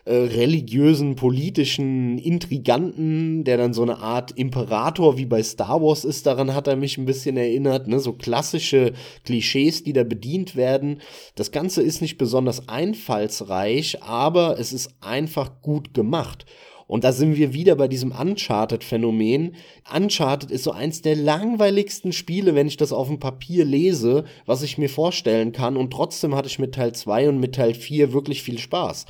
äh, 0.06 0.14
religiösen, 0.14 1.16
politischen 1.16 2.18
Intriganten, 2.18 3.42
der 3.44 3.56
dann 3.56 3.72
so 3.72 3.82
eine 3.82 3.98
Art 3.98 4.32
Imperator 4.32 5.16
wie 5.16 5.24
bei 5.24 5.42
Star 5.42 5.80
Wars 5.80 6.04
ist. 6.04 6.26
Daran 6.26 6.54
hat 6.54 6.66
er 6.66 6.76
mich 6.76 6.98
ein 6.98 7.06
bisschen 7.06 7.38
erinnert, 7.38 7.88
ne? 7.88 7.98
so 7.98 8.12
klassische 8.12 8.92
Klischees, 9.24 9.82
die 9.82 9.94
da 9.94 10.04
bedient 10.04 10.56
werden. 10.56 11.00
Das 11.36 11.52
Ganze 11.52 11.82
ist 11.82 12.02
nicht 12.02 12.18
besonders 12.18 12.68
einfallsreich, 12.68 14.02
aber 14.02 14.58
es 14.58 14.74
ist 14.74 14.90
einfach 15.00 15.62
gut 15.62 15.94
gemacht. 15.94 16.44
Und 16.86 17.04
da 17.04 17.12
sind 17.12 17.36
wir 17.36 17.54
wieder 17.54 17.76
bei 17.76 17.88
diesem 17.88 18.12
Uncharted-Phänomen. 18.12 19.56
Uncharted 19.90 20.50
ist 20.50 20.64
so 20.64 20.72
eins 20.72 21.00
der 21.00 21.16
langweiligsten 21.16 22.12
Spiele, 22.12 22.54
wenn 22.54 22.66
ich 22.66 22.76
das 22.76 22.92
auf 22.92 23.08
dem 23.08 23.18
Papier 23.18 23.64
lese, 23.64 24.24
was 24.44 24.62
ich 24.62 24.76
mir 24.76 24.90
vorstellen 24.90 25.52
kann. 25.52 25.78
Und 25.78 25.92
trotzdem 25.92 26.34
hatte 26.34 26.48
ich 26.48 26.58
mit 26.58 26.74
Teil 26.74 26.94
2 26.94 27.30
und 27.30 27.40
mit 27.40 27.54
Teil 27.54 27.72
4 27.72 28.12
wirklich 28.12 28.42
viel 28.42 28.58
Spaß. 28.58 29.06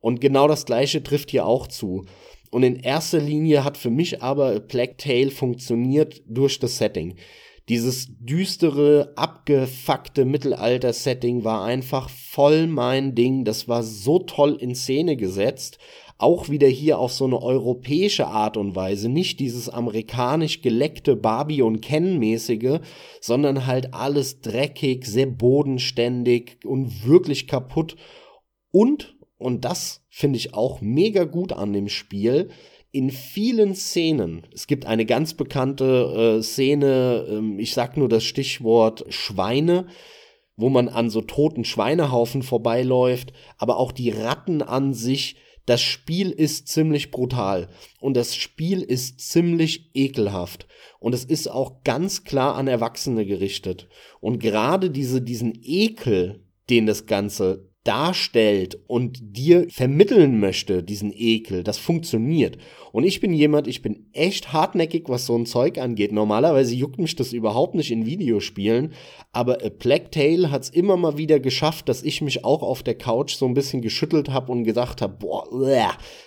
Und 0.00 0.20
genau 0.20 0.48
das 0.48 0.66
gleiche 0.66 1.02
trifft 1.02 1.30
hier 1.30 1.46
auch 1.46 1.66
zu. 1.66 2.04
Und 2.50 2.62
in 2.62 2.76
erster 2.76 3.20
Linie 3.20 3.64
hat 3.64 3.76
für 3.76 3.90
mich 3.90 4.22
aber 4.22 4.60
Black 4.60 4.98
Tail 4.98 5.30
funktioniert 5.30 6.22
durch 6.26 6.58
das 6.58 6.78
Setting. 6.78 7.16
Dieses 7.68 8.06
düstere, 8.20 9.12
abgefuckte 9.16 10.24
Mittelalter-Setting 10.24 11.42
war 11.42 11.64
einfach 11.64 12.08
voll 12.08 12.68
mein 12.68 13.16
Ding. 13.16 13.44
Das 13.44 13.66
war 13.66 13.82
so 13.82 14.20
toll 14.20 14.56
in 14.60 14.76
Szene 14.76 15.16
gesetzt. 15.16 15.78
Auch 16.16 16.48
wieder 16.48 16.68
hier 16.68 17.00
auf 17.00 17.12
so 17.12 17.24
eine 17.24 17.42
europäische 17.42 18.28
Art 18.28 18.56
und 18.56 18.76
Weise. 18.76 19.08
Nicht 19.08 19.40
dieses 19.40 19.68
amerikanisch 19.68 20.62
geleckte 20.62 21.16
Barbie- 21.16 21.62
und 21.62 21.82
Ken-mäßige, 21.82 22.78
sondern 23.20 23.66
halt 23.66 23.92
alles 23.92 24.40
dreckig, 24.40 25.04
sehr 25.04 25.26
bodenständig 25.26 26.58
und 26.64 27.04
wirklich 27.04 27.48
kaputt. 27.48 27.96
Und 28.70 29.15
und 29.38 29.64
das 29.64 30.02
finde 30.08 30.38
ich 30.38 30.54
auch 30.54 30.80
mega 30.80 31.24
gut 31.24 31.52
an 31.52 31.72
dem 31.72 31.88
Spiel. 31.88 32.48
In 32.92 33.10
vielen 33.10 33.74
Szenen, 33.74 34.46
es 34.54 34.66
gibt 34.66 34.86
eine 34.86 35.04
ganz 35.04 35.34
bekannte 35.34 36.38
äh, 36.38 36.42
Szene, 36.42 37.26
ähm, 37.28 37.58
ich 37.58 37.74
sag 37.74 37.96
nur 37.96 38.08
das 38.08 38.24
Stichwort 38.24 39.04
Schweine, 39.10 39.86
wo 40.56 40.70
man 40.70 40.88
an 40.88 41.10
so 41.10 41.20
toten 41.20 41.64
Schweinehaufen 41.64 42.42
vorbeiläuft, 42.42 43.32
aber 43.58 43.76
auch 43.76 43.92
die 43.92 44.10
Ratten 44.10 44.62
an 44.62 44.94
sich, 44.94 45.36
das 45.66 45.82
Spiel 45.82 46.30
ist 46.30 46.68
ziemlich 46.68 47.10
brutal 47.10 47.68
und 48.00 48.16
das 48.16 48.36
Spiel 48.36 48.80
ist 48.82 49.20
ziemlich 49.20 49.90
ekelhaft 49.94 50.66
und 51.00 51.12
es 51.12 51.24
ist 51.24 51.48
auch 51.48 51.82
ganz 51.82 52.24
klar 52.24 52.54
an 52.54 52.68
Erwachsene 52.68 53.26
gerichtet 53.26 53.88
und 54.20 54.38
gerade 54.38 54.90
diese 54.90 55.20
diesen 55.20 55.58
Ekel, 55.62 56.44
den 56.70 56.86
das 56.86 57.06
Ganze 57.06 57.65
darstellt 57.86 58.78
und 58.86 59.18
dir 59.20 59.66
vermitteln 59.70 60.40
möchte, 60.40 60.82
diesen 60.82 61.12
Ekel, 61.14 61.62
das 61.62 61.78
funktioniert. 61.78 62.58
Und 62.92 63.04
ich 63.04 63.20
bin 63.20 63.32
jemand, 63.32 63.66
ich 63.66 63.82
bin 63.82 64.06
echt 64.12 64.52
hartnäckig, 64.52 65.04
was 65.08 65.26
so 65.26 65.36
ein 65.36 65.46
Zeug 65.46 65.78
angeht. 65.78 66.12
Normalerweise 66.12 66.74
juckt 66.74 66.98
mich 66.98 67.14
das 67.14 67.32
überhaupt 67.32 67.74
nicht 67.74 67.90
in 67.90 68.06
Videospielen, 68.06 68.92
aber 69.32 69.64
A 69.64 69.68
Black 69.68 70.10
Tail 70.12 70.50
hat's 70.50 70.70
immer 70.70 70.96
mal 70.96 71.18
wieder 71.18 71.38
geschafft, 71.38 71.88
dass 71.88 72.02
ich 72.02 72.22
mich 72.22 72.44
auch 72.44 72.62
auf 72.62 72.82
der 72.82 72.96
Couch 72.96 73.34
so 73.36 73.46
ein 73.46 73.54
bisschen 73.54 73.82
geschüttelt 73.82 74.30
habe 74.30 74.50
und 74.50 74.64
gedacht 74.64 75.02
habe, 75.02 75.16
boah, 75.18 75.46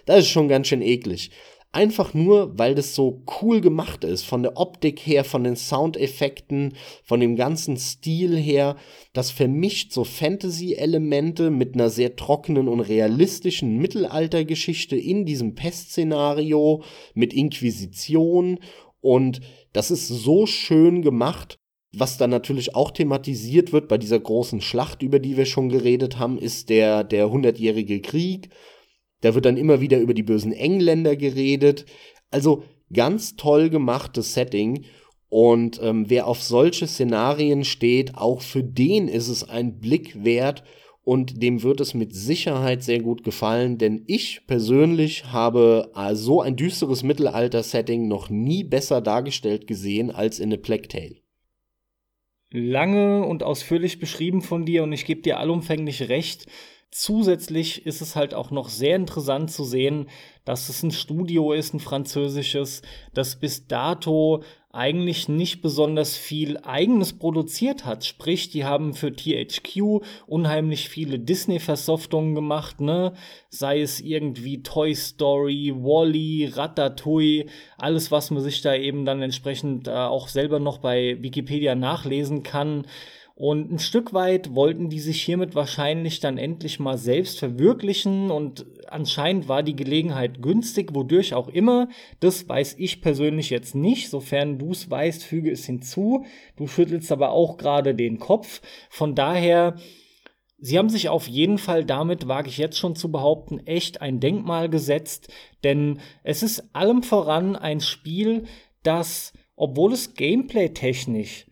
das 0.05 0.19
ist 0.19 0.29
schon 0.29 0.47
ganz 0.47 0.67
schön 0.67 0.81
eklig. 0.81 1.31
Einfach 1.71 2.15
nur, 2.15 2.57
weil 2.57 2.73
das 2.73 2.95
so 2.95 3.21
cool 3.41 3.61
gemacht 3.61 4.03
ist, 4.03 4.23
von 4.23 4.41
der 4.41 4.57
Optik 4.57 4.99
her, 5.01 5.23
von 5.23 5.43
den 5.43 5.55
Soundeffekten, 5.55 6.73
von 7.03 7.19
dem 7.19 7.35
ganzen 7.35 7.77
Stil 7.77 8.35
her. 8.35 8.75
Das 9.13 9.29
vermischt 9.29 9.91
so 9.91 10.03
Fantasy-Elemente 10.03 11.51
mit 11.51 11.75
einer 11.75 11.91
sehr 11.91 12.15
trockenen 12.15 12.67
und 12.67 12.79
realistischen 12.79 13.77
Mittelaltergeschichte 13.77 14.95
in 14.95 15.25
diesem 15.25 15.53
Pestszenario 15.53 16.81
mit 17.13 17.33
Inquisition 17.33 18.57
und 19.01 19.41
das 19.71 19.91
ist 19.91 20.07
so 20.07 20.45
schön 20.45 21.01
gemacht. 21.01 21.59
Was 21.91 22.17
dann 22.17 22.29
natürlich 22.29 22.75
auch 22.75 22.91
thematisiert 22.91 23.73
wird 23.73 23.87
bei 23.87 23.97
dieser 23.97 24.19
großen 24.19 24.61
Schlacht, 24.61 25.01
über 25.01 25.19
die 25.19 25.37
wir 25.37 25.45
schon 25.45 25.69
geredet 25.69 26.19
haben, 26.19 26.37
ist 26.37 26.69
der, 26.69 27.03
der 27.03 27.31
hundertjährige 27.31 28.01
Krieg 28.01 28.49
da 29.21 29.35
wird 29.35 29.45
dann 29.45 29.57
immer 29.57 29.81
wieder 29.81 29.99
über 29.99 30.13
die 30.13 30.23
bösen 30.23 30.51
Engländer 30.51 31.15
geredet. 31.15 31.85
Also 32.31 32.63
ganz 32.93 33.35
toll 33.35 33.69
gemachtes 33.69 34.33
Setting. 34.33 34.85
Und 35.29 35.79
ähm, 35.83 36.09
wer 36.09 36.27
auf 36.27 36.41
solche 36.41 36.87
Szenarien 36.87 37.63
steht, 37.63 38.15
auch 38.15 38.41
für 38.41 38.63
den 38.63 39.07
ist 39.07 39.27
es 39.27 39.47
ein 39.47 39.79
Blick 39.79 40.23
wert 40.23 40.63
und 41.03 41.41
dem 41.41 41.63
wird 41.63 41.81
es 41.81 41.93
mit 41.93 42.13
Sicherheit 42.13 42.83
sehr 42.83 42.99
gut 42.99 43.23
gefallen, 43.23 43.77
denn 43.77 44.03
ich 44.05 44.45
persönlich 44.45 45.25
habe 45.25 45.91
äh, 45.95 46.13
so 46.13 46.41
ein 46.41 46.55
düsteres 46.55 47.01
Mittelalter-Setting 47.03 48.07
noch 48.07 48.29
nie 48.29 48.63
besser 48.63 49.01
dargestellt 49.01 49.65
gesehen 49.65 50.11
als 50.11 50.39
in 50.39 50.53
A 50.53 50.57
Plague 50.57 50.87
Tale. 50.87 51.15
Lange 52.51 53.25
und 53.25 53.43
ausführlich 53.43 53.99
beschrieben 53.99 54.41
von 54.41 54.65
dir 54.65 54.83
und 54.83 54.91
ich 54.91 55.05
gebe 55.05 55.21
dir 55.21 55.39
allumfänglich 55.39 56.09
recht. 56.09 56.45
Zusätzlich 56.91 57.85
ist 57.85 58.01
es 58.01 58.15
halt 58.15 58.33
auch 58.33 58.49
noch 58.49 58.67
sehr 58.67 58.95
interessant 58.95 59.51
zu 59.51 59.63
sehen, 59.63 60.09
dass 60.43 60.69
es 60.69 60.81
ein 60.81 60.89
Studio 60.89 61.53
ist, 61.53 61.75
ein 61.75 61.79
französisches, 61.79 62.81
das 63.13 63.39
bis 63.39 63.67
dato 63.67 64.41
eigentlich 64.71 65.27
nicht 65.27 65.61
besonders 65.61 66.15
viel 66.15 66.57
eigenes 66.59 67.17
produziert 67.17 67.85
hat. 67.85 68.05
Sprich, 68.05 68.49
die 68.49 68.65
haben 68.65 68.93
für 68.93 69.11
THQ 69.11 70.03
unheimlich 70.27 70.89
viele 70.89 71.19
Disney-Versoftungen 71.19 72.35
gemacht, 72.35 72.79
ne? 72.79 73.13
Sei 73.49 73.81
es 73.81 73.99
irgendwie 73.99 74.61
Toy 74.61 74.93
Story, 74.93 75.73
Wally, 75.75 76.51
Ratatouille, 76.53 77.45
alles, 77.77 78.11
was 78.11 78.29
man 78.29 78.41
sich 78.41 78.61
da 78.61 78.75
eben 78.75 79.05
dann 79.05 79.21
entsprechend 79.23 79.87
äh, 79.87 79.91
auch 79.91 80.27
selber 80.27 80.59
noch 80.59 80.77
bei 80.77 81.17
Wikipedia 81.19 81.73
nachlesen 81.73 82.43
kann. 82.43 82.85
Und 83.39 83.71
ein 83.71 83.79
Stück 83.79 84.11
weit 84.11 84.53
wollten 84.53 84.89
die 84.89 84.99
sich 84.99 85.21
hiermit 85.21 85.55
wahrscheinlich 85.55 86.19
dann 86.19 86.37
endlich 86.37 86.77
mal 86.77 86.97
selbst 86.97 87.39
verwirklichen 87.39 88.31
und 88.31 88.65
anscheinend 88.89 89.47
war 89.47 89.63
die 89.63 89.77
Gelegenheit 89.77 90.41
günstig, 90.41 90.93
wodurch 90.93 91.33
auch 91.33 91.47
immer. 91.47 91.87
Das 92.19 92.49
weiß 92.49 92.75
ich 92.79 93.01
persönlich 93.01 93.49
jetzt 93.49 93.75
nicht. 93.75 94.09
Sofern 94.09 94.59
du 94.59 94.71
es 94.71 94.91
weißt, 94.91 95.23
füge 95.23 95.51
es 95.51 95.65
hinzu. 95.65 96.25
Du 96.57 96.67
schüttelst 96.67 97.13
aber 97.13 97.29
auch 97.29 97.55
gerade 97.55 97.95
den 97.95 98.19
Kopf. 98.19 98.61
Von 98.89 99.15
daher, 99.15 99.77
sie 100.57 100.77
haben 100.77 100.89
sich 100.89 101.07
auf 101.07 101.25
jeden 101.29 101.59
Fall 101.59 101.85
damit, 101.85 102.27
wage 102.27 102.49
ich 102.49 102.57
jetzt 102.57 102.77
schon 102.77 102.97
zu 102.97 103.09
behaupten, 103.09 103.59
echt 103.65 104.01
ein 104.01 104.19
Denkmal 104.19 104.69
gesetzt. 104.69 105.31
Denn 105.63 106.01
es 106.23 106.43
ist 106.43 106.75
allem 106.75 107.03
voran 107.03 107.55
ein 107.55 107.79
Spiel, 107.79 108.47
das, 108.83 109.31
obwohl 109.55 109.93
es 109.93 110.13
gameplay 110.15 110.73
technisch 110.73 111.45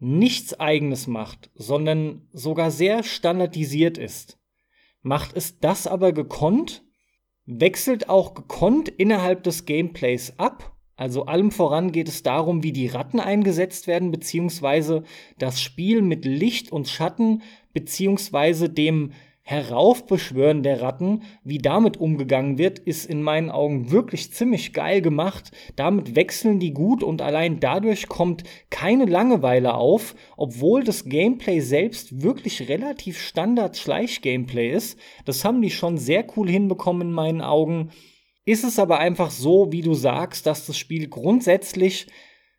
nichts 0.00 0.58
eigenes 0.58 1.06
macht, 1.06 1.50
sondern 1.54 2.28
sogar 2.32 2.70
sehr 2.70 3.02
standardisiert 3.02 3.98
ist. 3.98 4.38
Macht 5.02 5.36
es 5.36 5.60
das 5.60 5.86
aber 5.86 6.12
gekonnt, 6.12 6.82
wechselt 7.46 8.08
auch 8.08 8.34
gekonnt 8.34 8.88
innerhalb 8.88 9.42
des 9.44 9.66
Gameplays 9.66 10.38
ab, 10.38 10.76
Also 11.00 11.24
allem 11.24 11.50
voran 11.50 11.92
geht 11.92 12.08
es 12.08 12.22
darum, 12.22 12.62
wie 12.62 12.72
die 12.72 12.86
Ratten 12.86 13.20
eingesetzt 13.20 13.86
werden, 13.86 14.10
beziehungsweise 14.10 15.04
das 15.38 15.58
Spiel 15.62 16.02
mit 16.02 16.26
Licht 16.26 16.70
und 16.70 16.88
Schatten, 16.88 17.40
beziehungsweise 17.72 18.68
dem 18.68 19.12
Heraufbeschwören 19.50 20.62
der 20.62 20.80
Ratten, 20.80 21.24
wie 21.42 21.58
damit 21.58 21.96
umgegangen 21.96 22.56
wird, 22.56 22.78
ist 22.78 23.04
in 23.04 23.20
meinen 23.20 23.50
Augen 23.50 23.90
wirklich 23.90 24.32
ziemlich 24.32 24.72
geil 24.72 25.02
gemacht. 25.02 25.50
Damit 25.74 26.14
wechseln 26.14 26.60
die 26.60 26.72
gut 26.72 27.02
und 27.02 27.20
allein 27.20 27.58
dadurch 27.58 28.06
kommt 28.06 28.44
keine 28.70 29.06
Langeweile 29.06 29.74
auf, 29.74 30.14
obwohl 30.36 30.84
das 30.84 31.04
Gameplay 31.04 31.58
selbst 31.58 32.22
wirklich 32.22 32.68
relativ 32.68 33.20
Standard-Schleich-Gameplay 33.20 34.70
ist. 34.70 34.96
Das 35.24 35.44
haben 35.44 35.62
die 35.62 35.72
schon 35.72 35.98
sehr 35.98 36.24
cool 36.36 36.48
hinbekommen 36.48 37.08
in 37.08 37.12
meinen 37.12 37.40
Augen. 37.40 37.90
Ist 38.44 38.62
es 38.62 38.78
aber 38.78 39.00
einfach 39.00 39.32
so, 39.32 39.72
wie 39.72 39.82
du 39.82 39.94
sagst, 39.94 40.46
dass 40.46 40.66
das 40.66 40.78
Spiel 40.78 41.08
grundsätzlich 41.08 42.06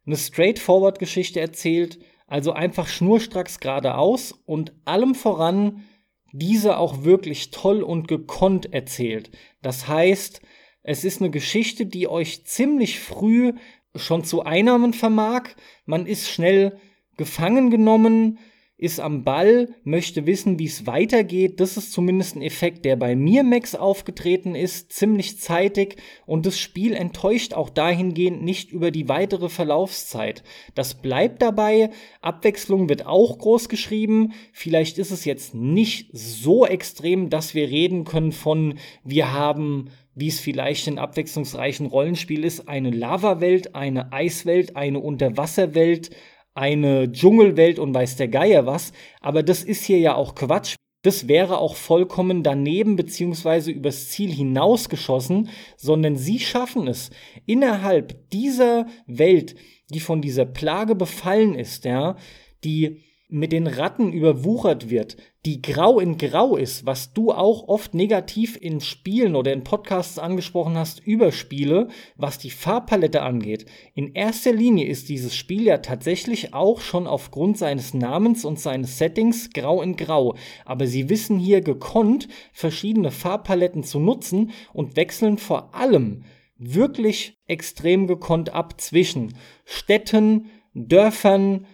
eine 0.05 0.17
straightforward-Geschichte 0.17 1.39
erzählt, 1.39 1.99
also 2.27 2.51
einfach 2.51 2.87
schnurstracks 2.87 3.61
geradeaus 3.61 4.33
und 4.45 4.73
allem 4.83 5.15
voran 5.15 5.85
diese 6.31 6.77
auch 6.77 7.03
wirklich 7.03 7.51
toll 7.51 7.83
und 7.83 8.07
gekonnt 8.07 8.73
erzählt. 8.73 9.31
Das 9.61 9.87
heißt, 9.87 10.41
es 10.83 11.03
ist 11.03 11.21
eine 11.21 11.29
Geschichte, 11.29 11.85
die 11.85 12.07
euch 12.07 12.45
ziemlich 12.45 12.99
früh 12.99 13.53
schon 13.95 14.23
zu 14.23 14.43
Einnahmen 14.43 14.93
vermag. 14.93 15.49
Man 15.85 16.05
ist 16.05 16.29
schnell 16.29 16.79
gefangen 17.17 17.69
genommen, 17.69 18.39
ist 18.81 18.99
am 18.99 19.23
Ball, 19.23 19.69
möchte 19.83 20.25
wissen, 20.25 20.57
wie 20.57 20.65
es 20.65 20.87
weitergeht. 20.87 21.59
Das 21.59 21.77
ist 21.77 21.93
zumindest 21.93 22.35
ein 22.35 22.41
Effekt, 22.41 22.83
der 22.83 22.95
bei 22.95 23.15
mir 23.15 23.43
Max 23.43 23.75
aufgetreten 23.75 24.55
ist, 24.55 24.91
ziemlich 24.91 25.39
zeitig 25.39 25.97
und 26.25 26.47
das 26.47 26.57
Spiel 26.57 26.95
enttäuscht 26.95 27.53
auch 27.53 27.69
dahingehend 27.69 28.41
nicht 28.41 28.71
über 28.71 28.89
die 28.89 29.07
weitere 29.07 29.49
Verlaufszeit. 29.49 30.43
Das 30.73 30.95
bleibt 30.95 31.43
dabei, 31.43 31.91
Abwechslung 32.21 32.89
wird 32.89 33.05
auch 33.05 33.37
groß 33.37 33.69
geschrieben. 33.69 34.33
Vielleicht 34.51 34.97
ist 34.97 35.11
es 35.11 35.25
jetzt 35.25 35.53
nicht 35.53 36.09
so 36.11 36.65
extrem, 36.65 37.29
dass 37.29 37.53
wir 37.53 37.69
reden 37.69 38.03
können 38.03 38.31
von 38.31 38.79
wir 39.03 39.31
haben 39.31 39.91
wie 40.13 40.27
es 40.27 40.41
vielleicht 40.41 40.87
in 40.87 40.99
abwechslungsreichen 40.99 41.85
Rollenspiel 41.85 42.43
ist, 42.43 42.67
eine 42.67 42.89
Lava-Welt, 42.89 43.75
eine 43.75 44.11
Eiswelt, 44.11 44.75
eine 44.75 44.99
Unterwasserwelt, 44.99 46.09
eine 46.53 47.11
Dschungelwelt 47.11 47.79
und 47.79 47.93
weiß 47.93 48.15
der 48.17 48.27
Geier 48.27 48.65
was, 48.65 48.91
aber 49.21 49.43
das 49.43 49.63
ist 49.63 49.83
hier 49.83 49.99
ja 49.99 50.15
auch 50.15 50.35
Quatsch. 50.35 50.75
Das 51.03 51.27
wäre 51.27 51.57
auch 51.57 51.75
vollkommen 51.75 52.43
daneben 52.43 52.95
beziehungsweise 52.95 53.71
übers 53.71 54.09
Ziel 54.09 54.31
hinausgeschossen, 54.31 55.49
sondern 55.75 56.15
sie 56.15 56.39
schaffen 56.39 56.87
es 56.87 57.09
innerhalb 57.47 58.29
dieser 58.29 58.85
Welt, 59.07 59.55
die 59.89 59.99
von 59.99 60.21
dieser 60.21 60.45
Plage 60.45 60.93
befallen 60.93 61.55
ist, 61.55 61.85
ja, 61.85 62.17
die 62.63 63.01
mit 63.31 63.53
den 63.53 63.65
Ratten 63.65 64.11
überwuchert 64.11 64.89
wird, 64.89 65.15
die 65.45 65.61
grau 65.61 66.01
in 66.01 66.17
grau 66.17 66.57
ist, 66.57 66.85
was 66.85 67.13
du 67.13 67.31
auch 67.31 67.69
oft 67.69 67.93
negativ 67.93 68.57
in 68.59 68.81
Spielen 68.81 69.35
oder 69.35 69.53
in 69.53 69.63
Podcasts 69.63 70.19
angesprochen 70.19 70.77
hast 70.77 70.99
über 70.99 71.31
Spiele, 71.31 71.87
was 72.17 72.39
die 72.39 72.49
Farbpalette 72.49 73.21
angeht. 73.21 73.65
In 73.95 74.13
erster 74.13 74.51
Linie 74.51 74.85
ist 74.85 75.07
dieses 75.07 75.33
Spiel 75.33 75.63
ja 75.63 75.77
tatsächlich 75.77 76.53
auch 76.53 76.81
schon 76.81 77.07
aufgrund 77.07 77.57
seines 77.57 77.93
Namens 77.93 78.43
und 78.43 78.59
seines 78.59 78.97
Settings 78.97 79.51
grau 79.51 79.81
in 79.81 79.95
grau, 79.95 80.35
aber 80.65 80.85
sie 80.85 81.09
wissen 81.09 81.39
hier 81.39 81.61
gekonnt 81.61 82.27
verschiedene 82.51 83.11
Farbpaletten 83.11 83.83
zu 83.83 83.99
nutzen 83.99 84.51
und 84.73 84.97
wechseln 84.97 85.37
vor 85.37 85.73
allem 85.73 86.25
wirklich 86.57 87.39
extrem 87.47 88.07
gekonnt 88.07 88.53
ab 88.53 88.79
zwischen 88.81 89.35
Städten, 89.63 90.49
Dörfern, 90.73 91.65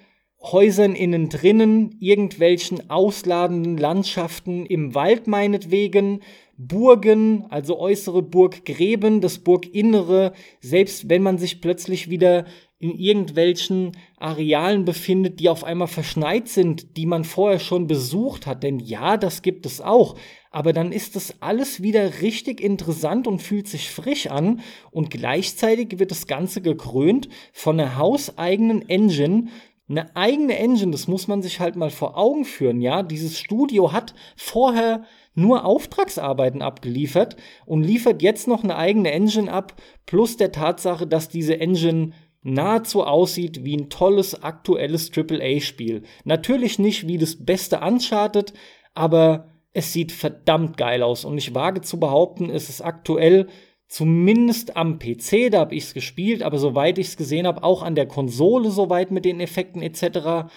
Häusern 0.51 0.95
innen 0.95 1.29
drinnen, 1.29 1.95
irgendwelchen 1.99 2.89
ausladenden 2.89 3.77
Landschaften 3.77 4.65
im 4.65 4.95
Wald 4.95 5.27
meinetwegen, 5.27 6.21
Burgen, 6.57 7.45
also 7.49 7.79
äußere 7.79 8.23
Burggräben, 8.23 9.21
das 9.21 9.39
Burginnere, 9.39 10.33
selbst 10.59 11.07
wenn 11.09 11.21
man 11.21 11.37
sich 11.37 11.61
plötzlich 11.61 12.09
wieder 12.09 12.45
in 12.79 12.91
irgendwelchen 12.91 13.91
Arealen 14.17 14.85
befindet, 14.85 15.39
die 15.39 15.49
auf 15.49 15.63
einmal 15.63 15.87
verschneit 15.87 16.47
sind, 16.47 16.95
die 16.97 17.07
man 17.07 17.23
vorher 17.23 17.59
schon 17.59 17.87
besucht 17.87 18.45
hat. 18.45 18.61
Denn 18.63 18.79
ja, 18.79 19.17
das 19.17 19.41
gibt 19.41 19.65
es 19.65 19.81
auch. 19.81 20.15
Aber 20.51 20.73
dann 20.73 20.91
ist 20.91 21.15
das 21.15 21.41
alles 21.41 21.81
wieder 21.81 22.21
richtig 22.21 22.61
interessant 22.61 23.27
und 23.27 23.41
fühlt 23.41 23.67
sich 23.67 23.89
frisch 23.89 24.27
an. 24.27 24.61
Und 24.91 25.09
gleichzeitig 25.09 25.97
wird 25.99 26.11
das 26.11 26.27
Ganze 26.27 26.61
gekrönt 26.61 27.29
von 27.51 27.79
einer 27.79 27.97
hauseigenen 27.97 28.87
Engine, 28.87 29.47
eine 29.89 30.15
eigene 30.15 30.57
Engine, 30.57 30.91
das 30.91 31.07
muss 31.07 31.27
man 31.27 31.41
sich 31.41 31.59
halt 31.59 31.75
mal 31.75 31.89
vor 31.89 32.17
Augen 32.17 32.45
führen, 32.45 32.81
ja. 32.81 33.03
Dieses 33.03 33.39
Studio 33.39 33.93
hat 33.93 34.13
vorher 34.35 35.03
nur 35.33 35.65
Auftragsarbeiten 35.65 36.61
abgeliefert 36.61 37.37
und 37.65 37.83
liefert 37.83 38.21
jetzt 38.21 38.47
noch 38.47 38.63
eine 38.63 38.75
eigene 38.75 39.11
Engine 39.11 39.51
ab, 39.51 39.81
plus 40.05 40.35
der 40.35 40.51
Tatsache, 40.51 41.07
dass 41.07 41.29
diese 41.29 41.59
Engine 41.59 42.11
nahezu 42.41 43.03
aussieht 43.03 43.63
wie 43.63 43.77
ein 43.77 43.89
tolles 43.89 44.41
aktuelles 44.41 45.11
AAA-Spiel. 45.15 46.03
Natürlich 46.23 46.79
nicht 46.79 47.07
wie 47.07 47.17
das 47.17 47.45
beste 47.45 47.79
Uncharted, 47.79 48.53
aber 48.93 49.51
es 49.73 49.93
sieht 49.93 50.11
verdammt 50.11 50.77
geil 50.77 51.03
aus 51.03 51.23
und 51.23 51.37
ich 51.37 51.53
wage 51.53 51.81
zu 51.81 51.99
behaupten, 51.99 52.49
es 52.49 52.69
ist 52.69 52.81
aktuell 52.81 53.47
Zumindest 53.87 54.75
am 54.75 54.99
PC, 54.99 55.49
da 55.49 55.59
habe 55.59 55.75
ich 55.75 55.85
es 55.85 55.93
gespielt, 55.93 56.43
aber 56.43 56.57
soweit 56.57 56.97
ich 56.97 57.07
es 57.07 57.17
gesehen 57.17 57.47
habe, 57.47 57.63
auch 57.63 57.83
an 57.83 57.95
der 57.95 58.07
Konsole, 58.07 58.69
soweit 58.69 59.11
mit 59.11 59.23
den 59.23 59.39
Effekten 59.39 59.81
etc., 59.81 60.49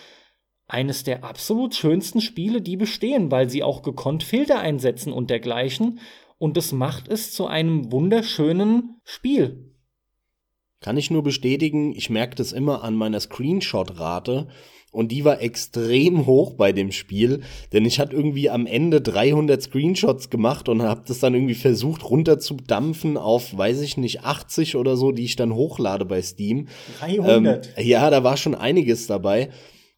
eines 0.67 1.05
der 1.05 1.25
absolut 1.25 1.75
schönsten 1.75 2.21
Spiele, 2.21 2.61
die 2.61 2.77
bestehen, 2.77 3.31
weil 3.31 3.51
sie 3.51 3.63
auch 3.63 3.83
gekonnt 3.83 4.23
Filter 4.23 4.61
einsetzen 4.61 5.13
und 5.13 5.31
dergleichen. 5.31 5.99
Und 6.39 6.57
das 6.57 6.73
macht 6.73 7.09
es 7.09 7.33
zu 7.33 7.47
einem 7.47 7.91
wunderschönen 7.93 9.01
Spiel. 9.05 9.75
Kann 10.81 10.97
ich 10.97 11.11
nur 11.11 11.23
bestätigen, 11.23 11.93
ich 11.95 12.09
merke 12.09 12.37
das 12.37 12.53
immer 12.53 12.83
an 12.83 12.95
meiner 12.95 13.21
Screenshot-Rate 13.21 14.49
und 14.93 15.13
die 15.13 15.25
war 15.25 15.41
extrem 15.41 16.27
hoch 16.27 16.55
bei 16.55 16.73
dem 16.73 16.93
Spiel, 16.93 17.43
denn 17.73 17.85
ich 17.85 18.01
hatte 18.01 18.15
irgendwie 18.15 18.51
am 18.51 18.67
Ende 18.67 19.01
300 19.01 19.63
Screenshots 19.63 20.31
gemacht 20.31 20.69
und 20.69 20.83
habe 20.83 21.03
das 21.07 21.21
dann 21.21 21.35
irgendwie 21.35 21.55
versucht 21.55 22.09
runterzudampfen 22.09 23.17
auf, 23.17 23.57
weiß 23.57 23.81
ich 23.83 23.97
nicht, 23.97 24.25
80 24.25 24.77
oder 24.77 24.97
so, 24.97 25.13
die 25.13 25.25
ich 25.25 25.37
dann 25.37 25.55
hochlade 25.55 26.05
bei 26.05 26.23
Steam. 26.23 26.69
300? 27.01 27.75
Ähm, 27.77 27.87
ja, 27.87 28.11
da 28.11 28.25
war 28.25 28.37
schon 28.37 28.55
einiges 28.55 29.07
dabei 29.07 29.51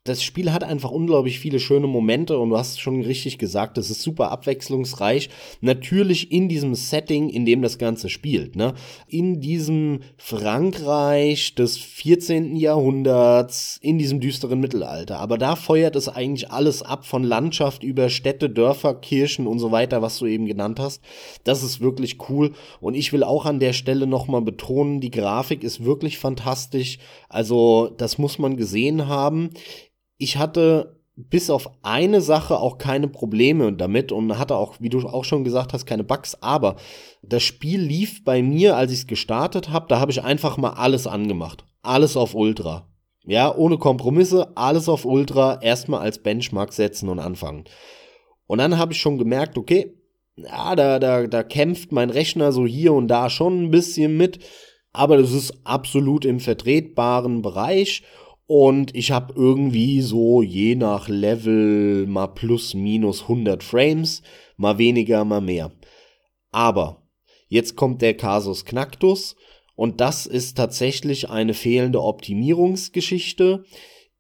das 0.05 0.25
Spiel 0.25 0.53
hat 0.53 0.65
einfach 0.65 0.91
unglaublich 0.91 1.39
viele 1.39 1.61
schöne 1.61 1.87
Momente 1.87 2.37
und 2.37 2.51
du 2.51 2.59
hast 2.59 2.81
schon 2.81 3.03
richtig 3.03 3.39
gesagt, 3.39 3.79
es 3.79 3.89
ist 3.89 4.03
super 4.03 4.33
abwechslungsreich. 4.33 5.31
Natürlich 5.61 6.33
in 6.33 6.49
diesem 6.49 6.75
Setting, 6.75 7.29
in 7.29 7.45
dem 7.45 7.63
das 7.63 7.79
Ganze 7.79 8.09
spielt, 8.09 8.57
ne? 8.57 8.75
In 9.07 9.41
diesem 9.41 10.01
Frankreich 10.17 11.55
des 11.55 11.79
14. 11.79 12.57
Jahrhunderts, 12.57 13.79
in 13.81 13.97
diesem 13.97 14.19
düsteren 14.19 14.59
Mittelalter. 14.59 15.21
Aber 15.21 15.39
da 15.39 15.55
feuert 15.55 15.95
es 15.95 16.09
eigentlich 16.09 16.51
alles 16.51 16.83
ab 16.83 17.07
von 17.07 17.23
Landschaft 17.23 17.85
über 17.85 18.09
Städte, 18.09 18.51
Dörfer, 18.51 18.95
Kirchen 18.95 19.47
und 19.47 19.61
so 19.61 19.71
weiter, 19.71 20.03
was 20.03 20.19
du 20.19 20.27
eben 20.27 20.47
genannt 20.47 20.81
hast. 20.81 21.01
Das 21.45 21.63
ist 21.63 21.81
wirklich 21.81 22.19
cool 22.29 22.55
und 22.81 22.95
ich 22.95 23.13
will 23.13 23.23
auch 23.23 23.47
an 23.47 23.61
der 23.61 23.73
Stelle 23.73 24.09
nochmal 24.09 24.43
betonen, 24.43 25.01
die 25.01 25.13
Grafik 25.13 25.63
ist 25.63 25.85
wirklich 25.85 26.19
fantastisch. 26.19 26.99
Also, 27.29 27.95
das 27.97 28.19
muss 28.19 28.41
man 28.41 28.57
gesehen 28.57 29.07
haben 29.07 29.51
ich 30.23 30.37
hatte 30.37 31.01
bis 31.17 31.51
auf 31.51 31.71
eine 31.83 32.21
Sache 32.21 32.59
auch 32.59 32.79
keine 32.79 33.09
Probleme 33.09 33.73
damit 33.73 34.13
und 34.13 34.39
hatte 34.39 34.57
auch, 34.57 34.77
wie 34.81 34.89
du 34.89 35.01
auch 35.01 35.25
schon 35.25 35.45
gesagt 35.45 35.73
hast, 35.73 35.85
keine 35.85 36.05
Bugs. 36.05 36.41
Aber 36.41 36.77
das 37.23 37.43
Spiel 37.43 37.81
lief 37.81 38.25
bei 38.25 38.43
mir, 38.43 38.77
als 38.77 38.93
ich 38.93 39.01
es 39.01 39.07
gestartet 39.07 39.71
habe, 39.71 39.87
da 39.89 40.01
habe 40.01 40.13
ich 40.13 40.23
einfach 40.23 40.57
mal 40.57 40.71
alles 40.71 41.07
angemacht. 41.07 41.65
Alles 41.83 42.17
auf 42.17 42.35
Ultra. 42.35 42.89
Ja, 43.25 43.55
ohne 43.55 43.79
Kompromisse, 43.79 44.57
alles 44.57 44.89
auf 44.89 45.05
Ultra, 45.05 45.61
erstmal 45.61 46.01
als 46.01 46.23
Benchmark 46.23 46.73
setzen 46.73 47.09
und 47.09 47.19
anfangen. 47.19 47.65
Und 48.47 48.59
dann 48.59 48.79
habe 48.79 48.93
ich 48.93 49.01
schon 49.01 49.19
gemerkt, 49.19 49.59
okay, 49.59 49.95
ja, 50.37 50.75
da, 50.75 50.99
da, 50.99 51.27
da 51.27 51.43
kämpft 51.43 51.93
mein 51.93 52.11
Rechner 52.11 52.53
so 52.53 52.67
hier 52.67 52.95
und 52.95 53.09
da 53.09 53.29
schon 53.29 53.65
ein 53.65 53.71
bisschen 53.71 54.17
mit, 54.17 54.39
aber 54.93 55.19
das 55.19 55.33
ist 55.33 55.55
absolut 55.65 56.25
im 56.25 56.41
vertretbaren 56.41 57.43
Bereich 57.43 58.03
und 58.55 58.95
ich 58.95 59.13
habe 59.13 59.33
irgendwie 59.35 60.03
so 60.03 60.43
je 60.43 60.75
nach 60.75 61.09
Level 61.09 62.07
mal 62.07 62.27
plus 62.27 62.75
minus 62.75 63.23
100 63.23 63.63
Frames, 63.63 64.21
mal 64.59 64.77
weniger, 64.77 65.25
mal 65.25 65.41
mehr. 65.41 65.73
Aber 66.51 67.03
jetzt 67.49 67.77
kommt 67.77 68.03
der 68.03 68.15
Kasus 68.15 68.67
Knacktus 68.67 69.37
und 69.75 70.03
das 70.03 70.27
ist 70.27 70.59
tatsächlich 70.59 71.31
eine 71.31 71.55
fehlende 71.55 72.03
Optimierungsgeschichte. 72.03 73.65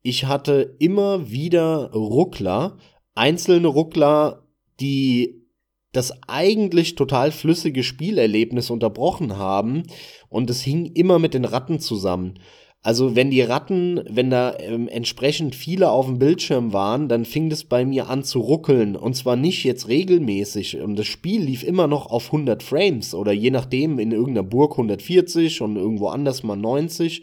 Ich 0.00 0.24
hatte 0.24 0.76
immer 0.78 1.30
wieder 1.30 1.92
Ruckler, 1.92 2.78
einzelne 3.14 3.68
Ruckler, 3.68 4.46
die 4.80 5.44
das 5.92 6.10
eigentlich 6.26 6.94
total 6.94 7.32
flüssige 7.32 7.82
Spielerlebnis 7.82 8.70
unterbrochen 8.70 9.36
haben 9.36 9.82
und 10.30 10.48
es 10.48 10.62
hing 10.62 10.86
immer 10.86 11.18
mit 11.18 11.34
den 11.34 11.44
Ratten 11.44 11.80
zusammen. 11.80 12.38
Also 12.84 13.14
wenn 13.14 13.30
die 13.30 13.42
Ratten, 13.42 14.00
wenn 14.08 14.28
da 14.30 14.56
ähm, 14.58 14.88
entsprechend 14.88 15.54
viele 15.54 15.90
auf 15.90 16.06
dem 16.06 16.18
Bildschirm 16.18 16.72
waren, 16.72 17.08
dann 17.08 17.24
fing 17.24 17.48
das 17.48 17.62
bei 17.62 17.84
mir 17.84 18.08
an 18.10 18.24
zu 18.24 18.40
ruckeln 18.40 18.96
und 18.96 19.14
zwar 19.14 19.36
nicht 19.36 19.62
jetzt 19.62 19.86
regelmäßig 19.86 20.80
und 20.80 20.96
das 20.96 21.06
Spiel 21.06 21.42
lief 21.42 21.62
immer 21.62 21.86
noch 21.86 22.06
auf 22.06 22.26
100 22.26 22.60
Frames 22.60 23.14
oder 23.14 23.30
je 23.30 23.52
nachdem 23.52 24.00
in 24.00 24.10
irgendeiner 24.10 24.42
Burg 24.42 24.72
140 24.72 25.60
und 25.60 25.76
irgendwo 25.76 26.08
anders 26.08 26.42
mal 26.42 26.56
90. 26.56 27.22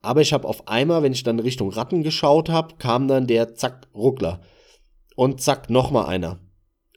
Aber 0.00 0.20
ich 0.20 0.32
habe 0.32 0.46
auf 0.46 0.68
einmal, 0.68 1.02
wenn 1.02 1.12
ich 1.12 1.24
dann 1.24 1.40
Richtung 1.40 1.70
Ratten 1.70 2.04
geschaut 2.04 2.48
habe, 2.48 2.76
kam 2.78 3.08
dann 3.08 3.26
der 3.26 3.56
zack 3.56 3.88
Ruckler 3.96 4.42
und 5.16 5.40
zack 5.40 5.70
noch 5.70 5.90
mal 5.90 6.06
einer 6.06 6.38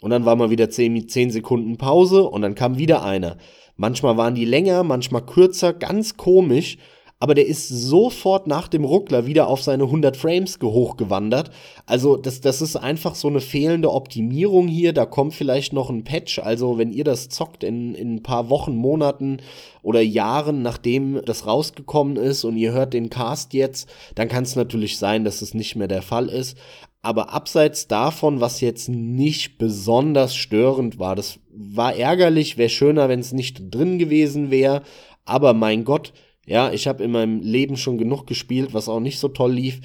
und 0.02 0.10
dann 0.10 0.26
war 0.26 0.36
mal 0.36 0.50
wieder 0.50 0.70
10, 0.70 1.08
10 1.08 1.32
Sekunden 1.32 1.78
Pause 1.78 2.24
und 2.24 2.42
dann 2.42 2.56
kam 2.56 2.78
wieder 2.78 3.04
einer. 3.04 3.38
Manchmal 3.76 4.18
waren 4.18 4.36
die 4.36 4.46
länger, 4.46 4.84
manchmal 4.84 5.26
kürzer, 5.26 5.74
ganz 5.74 6.18
komisch. 6.18 6.78
Aber 7.22 7.36
der 7.36 7.46
ist 7.46 7.70
sofort 7.70 8.48
nach 8.48 8.68
dem 8.68 8.84
Ruckler 8.84 9.28
wieder 9.28 9.48
auf 9.48 9.62
seine 9.62 9.84
100 9.84 10.18
Frames 10.18 10.58
hochgewandert. 10.60 11.52
Also 11.86 12.18
das, 12.18 12.42
das 12.42 12.64
ist 12.64 12.76
einfach 12.76 13.14
so 13.14 13.28
eine 13.28 13.42
fehlende 13.42 13.92
Optimierung 13.94 14.68
hier. 14.68 14.92
Da 14.92 15.06
kommt 15.06 15.36
vielleicht 15.36 15.72
noch 15.72 15.92
ein 15.92 16.04
Patch. 16.04 16.40
Also 16.40 16.80
wenn 16.80 16.92
ihr 16.92 17.04
das 17.04 17.30
zockt 17.30 17.64
in, 17.64 17.94
in 17.94 18.16
ein 18.16 18.24
paar 18.24 18.50
Wochen, 18.50 18.76
Monaten 18.76 19.38
oder 19.84 20.02
Jahren, 20.02 20.64
nachdem 20.64 21.22
das 21.24 21.46
rausgekommen 21.46 22.16
ist 22.16 22.44
und 22.44 22.58
ihr 22.58 22.72
hört 22.72 22.96
den 22.96 23.12
Cast 23.12 23.54
jetzt, 23.54 23.88
dann 24.16 24.28
kann 24.28 24.42
es 24.42 24.56
natürlich 24.56 24.98
sein, 24.98 25.24
dass 25.24 25.44
es 25.44 25.54
nicht 25.54 25.76
mehr 25.76 25.88
der 25.88 26.02
Fall 26.02 26.28
ist. 26.28 26.58
Aber 27.04 27.32
abseits 27.32 27.88
davon, 27.88 28.42
was 28.42 28.62
jetzt 28.62 28.90
nicht 28.90 29.60
besonders 29.60 30.36
störend 30.36 30.98
war, 30.98 31.16
das 31.16 31.40
war 31.52 31.96
ärgerlich, 31.96 32.58
wäre 32.58 32.70
schöner, 32.70 33.10
wenn 33.10 33.20
es 33.20 33.32
nicht 33.32 33.62
drin 33.70 34.00
gewesen 34.00 34.50
wäre. 34.50 34.82
Aber 35.24 35.54
mein 35.54 35.84
Gott, 35.84 36.14
ja, 36.52 36.70
ich 36.74 36.86
habe 36.86 37.02
in 37.02 37.12
meinem 37.12 37.40
Leben 37.40 37.78
schon 37.78 37.98
genug 37.98 38.28
gespielt, 38.28 38.74
was 38.74 38.90
auch 38.90 39.00
nicht 39.00 39.20
so 39.20 39.30
toll 39.30 39.54
lief. 39.54 39.80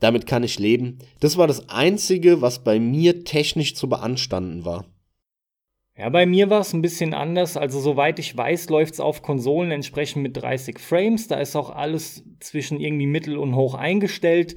Damit 0.00 0.26
kann 0.26 0.42
ich 0.44 0.58
leben. 0.58 0.98
Das 1.20 1.36
war 1.36 1.46
das 1.46 1.68
Einzige, 1.68 2.40
was 2.40 2.64
bei 2.64 2.80
mir 2.80 3.24
technisch 3.24 3.74
zu 3.74 3.86
beanstanden 3.88 4.64
war. 4.64 4.86
Ja, 5.94 6.08
bei 6.08 6.24
mir 6.24 6.48
war 6.48 6.60
es 6.60 6.72
ein 6.72 6.80
bisschen 6.80 7.12
anders. 7.12 7.58
Also, 7.58 7.80
soweit 7.80 8.18
ich 8.18 8.34
weiß, 8.34 8.70
läuft 8.70 8.94
es 8.94 9.00
auf 9.00 9.20
Konsolen 9.20 9.70
entsprechend 9.70 10.22
mit 10.22 10.36
30 10.38 10.78
Frames. 10.78 11.28
Da 11.28 11.36
ist 11.36 11.54
auch 11.54 11.68
alles 11.68 12.24
zwischen 12.40 12.80
irgendwie 12.80 13.06
mittel 13.06 13.36
und 13.36 13.54
hoch 13.54 13.74
eingestellt. 13.74 14.56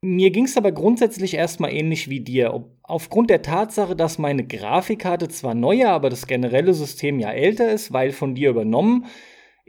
Mir 0.00 0.30
ging 0.30 0.46
es 0.46 0.56
aber 0.56 0.72
grundsätzlich 0.72 1.34
erstmal 1.34 1.72
ähnlich 1.72 2.10
wie 2.10 2.20
dir. 2.20 2.64
Aufgrund 2.82 3.30
der 3.30 3.42
Tatsache, 3.42 3.94
dass 3.94 4.18
meine 4.18 4.44
Grafikkarte 4.44 5.28
zwar 5.28 5.54
neuer, 5.54 5.90
aber 5.90 6.10
das 6.10 6.26
generelle 6.26 6.74
System 6.74 7.20
ja 7.20 7.30
älter 7.30 7.70
ist, 7.70 7.92
weil 7.92 8.10
von 8.10 8.34
dir 8.34 8.50
übernommen, 8.50 9.06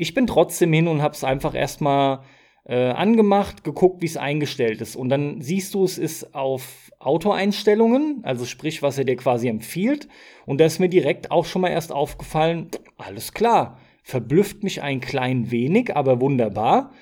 ich 0.01 0.15
bin 0.15 0.25
trotzdem 0.25 0.73
hin 0.73 0.87
und 0.87 1.03
habe 1.03 1.13
es 1.13 1.23
einfach 1.23 1.53
erstmal 1.53 2.21
äh, 2.65 2.89
angemacht, 2.89 3.63
geguckt, 3.63 4.01
wie 4.01 4.07
es 4.07 4.17
eingestellt 4.17 4.81
ist. 4.81 4.95
Und 4.95 5.09
dann 5.09 5.41
siehst 5.41 5.75
du, 5.75 5.83
es 5.83 5.99
ist 5.99 6.33
auf 6.33 6.91
Autoeinstellungen, 6.97 8.21
also 8.23 8.45
sprich, 8.45 8.81
was 8.81 8.97
er 8.97 9.03
dir 9.03 9.15
quasi 9.15 9.47
empfiehlt. 9.47 10.07
Und 10.47 10.59
da 10.59 10.65
ist 10.65 10.79
mir 10.79 10.89
direkt 10.89 11.29
auch 11.29 11.45
schon 11.45 11.61
mal 11.61 11.69
erst 11.69 11.91
aufgefallen, 11.91 12.69
alles 12.97 13.33
klar, 13.33 13.77
verblüfft 14.01 14.63
mich 14.63 14.81
ein 14.81 15.01
klein 15.01 15.51
wenig, 15.51 15.95
aber 15.95 16.19
wunderbar. 16.19 16.93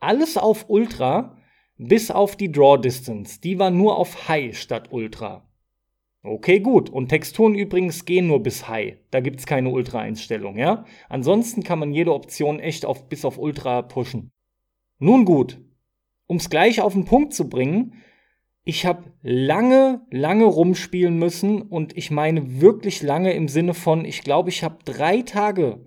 Alles 0.00 0.38
auf 0.38 0.70
Ultra 0.70 1.36
bis 1.76 2.10
auf 2.10 2.36
die 2.36 2.50
Draw 2.50 2.80
Distance. 2.80 3.38
Die 3.38 3.58
war 3.58 3.70
nur 3.70 3.98
auf 3.98 4.28
High 4.28 4.56
statt 4.56 4.88
Ultra. 4.92 5.45
Okay, 6.26 6.60
gut. 6.60 6.90
Und 6.90 7.08
Texturen 7.08 7.54
übrigens 7.54 8.04
gehen 8.04 8.26
nur 8.26 8.42
bis 8.42 8.68
High. 8.68 8.96
Da 9.10 9.20
gibt 9.20 9.40
es 9.40 9.46
keine 9.46 9.70
Ultra-Einstellung, 9.70 10.58
ja? 10.58 10.84
Ansonsten 11.08 11.62
kann 11.62 11.78
man 11.78 11.92
jede 11.92 12.12
Option 12.12 12.58
echt 12.58 12.84
auf, 12.84 13.08
bis 13.08 13.24
auf 13.24 13.38
Ultra 13.38 13.82
pushen. 13.82 14.30
Nun 14.98 15.24
gut. 15.24 15.60
Um 16.26 16.38
es 16.38 16.50
gleich 16.50 16.80
auf 16.80 16.94
den 16.94 17.04
Punkt 17.04 17.32
zu 17.32 17.48
bringen, 17.48 17.94
ich 18.64 18.84
habe 18.84 19.12
lange, 19.22 20.04
lange 20.10 20.44
rumspielen 20.44 21.16
müssen 21.16 21.62
und 21.62 21.96
ich 21.96 22.10
meine 22.10 22.60
wirklich 22.60 23.00
lange 23.00 23.32
im 23.32 23.46
Sinne 23.46 23.74
von, 23.74 24.04
ich 24.04 24.22
glaube, 24.22 24.48
ich 24.48 24.64
habe 24.64 24.78
drei 24.84 25.22
Tage 25.22 25.84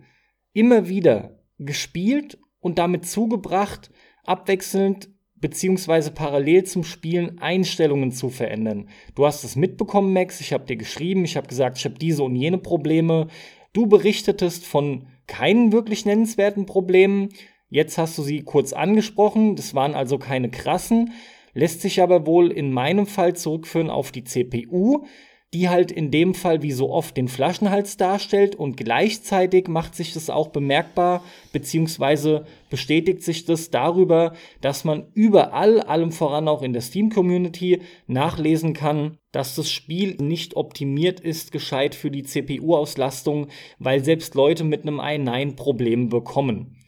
immer 0.54 0.88
wieder 0.88 1.42
gespielt 1.58 2.40
und 2.62 2.78
damit 2.78 3.06
zugebracht, 3.06 3.92
abwechselnd 4.24 5.10
beziehungsweise 5.42 6.12
parallel 6.12 6.66
zum 6.66 6.84
Spielen 6.84 7.40
Einstellungen 7.40 8.12
zu 8.12 8.30
verändern. 8.30 8.90
Du 9.16 9.26
hast 9.26 9.44
es 9.44 9.56
mitbekommen, 9.56 10.14
Max, 10.14 10.42
ich 10.42 10.54
habe 10.54 10.66
dir 10.66 10.76
geschrieben, 10.76 11.26
ich 11.26 11.38
habe 11.38 11.48
gesagt, 11.48 11.78
ich 11.78 11.86
habe 11.86 11.96
diese 11.98 12.24
und 12.24 12.36
jene 12.36 12.58
Probleme. 12.58 13.28
Du 13.74 13.88
berichtetest 13.88 14.66
von 14.66 15.08
keinen 15.28 15.72
wirklich 15.72 16.06
nennenswerten 16.06 16.66
Problemen. 16.66 17.30
Jetzt 17.70 17.98
hast 17.98 18.18
du 18.18 18.24
sie 18.24 18.42
kurz 18.42 18.74
angesprochen, 18.74 19.56
das 19.56 19.76
waren 19.76 19.94
also 19.94 20.18
keine 20.18 20.50
krassen, 20.50 21.14
lässt 21.54 21.82
sich 21.82 22.02
aber 22.02 22.26
wohl 22.26 22.52
in 22.52 22.72
meinem 22.72 23.06
Fall 23.06 23.36
zurückführen 23.36 23.90
auf 23.90 24.12
die 24.12 24.24
CPU, 24.24 25.06
die 25.54 25.68
halt 25.68 25.92
in 25.92 26.12
dem 26.12 26.36
Fall 26.36 26.62
wie 26.62 26.72
so 26.72 26.92
oft 26.92 27.18
den 27.18 27.28
Flaschenhals 27.28 27.98
darstellt 27.98 28.56
und 28.56 28.78
gleichzeitig 28.78 29.68
macht 29.68 29.96
sich 29.96 30.14
das 30.14 30.30
auch 30.30 30.50
bemerkbar, 30.50 31.24
beziehungsweise 31.52 32.46
bestätigt 32.70 33.24
sich 33.24 33.46
das 33.46 33.72
darüber, 33.72 34.34
dass 34.62 34.84
man 34.84 35.08
überall, 35.16 35.82
allem 35.82 36.12
voran 36.12 36.48
auch 36.48 36.62
in 36.62 36.74
der 36.74 36.82
Steam-Community, 36.82 37.82
nachlesen 38.06 38.74
kann, 38.74 39.18
dass 39.32 39.56
das 39.56 39.72
Spiel 39.72 40.18
nicht 40.20 40.56
optimiert 40.56 41.20
ist, 41.20 41.52
gescheit 41.52 41.96
für 41.96 42.12
die 42.12 42.24
CPU-Auslastung, 42.24 43.48
weil 43.80 44.04
selbst 44.04 44.36
Leute 44.36 44.64
mit 44.64 44.84
einem 44.84 45.00
i9 45.00 45.56
Probleme 45.56 46.08
bekommen. 46.08 46.79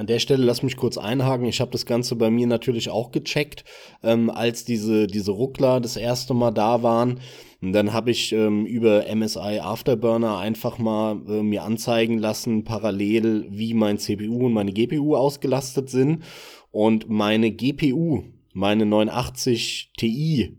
An 0.00 0.06
der 0.06 0.18
Stelle 0.18 0.46
lass 0.46 0.62
mich 0.62 0.78
kurz 0.78 0.96
einhaken. 0.96 1.44
Ich 1.44 1.60
habe 1.60 1.72
das 1.72 1.84
Ganze 1.84 2.16
bei 2.16 2.30
mir 2.30 2.46
natürlich 2.46 2.88
auch 2.88 3.12
gecheckt, 3.12 3.64
ähm, 4.02 4.30
als 4.30 4.64
diese, 4.64 5.06
diese 5.06 5.30
Ruckler 5.30 5.78
das 5.78 5.98
erste 5.98 6.32
Mal 6.32 6.52
da 6.52 6.82
waren. 6.82 7.20
Und 7.60 7.74
dann 7.74 7.92
habe 7.92 8.10
ich 8.10 8.32
ähm, 8.32 8.64
über 8.64 9.04
MSI 9.14 9.58
Afterburner 9.60 10.38
einfach 10.38 10.78
mal 10.78 11.20
äh, 11.28 11.42
mir 11.42 11.64
anzeigen 11.64 12.16
lassen, 12.16 12.64
parallel, 12.64 13.44
wie 13.50 13.74
mein 13.74 13.98
CPU 13.98 14.46
und 14.46 14.54
meine 14.54 14.72
GPU 14.72 15.16
ausgelastet 15.16 15.90
sind. 15.90 16.22
Und 16.70 17.10
meine 17.10 17.50
GPU, 17.50 18.22
meine 18.54 18.86
89 18.86 19.92
Ti, 19.98 20.56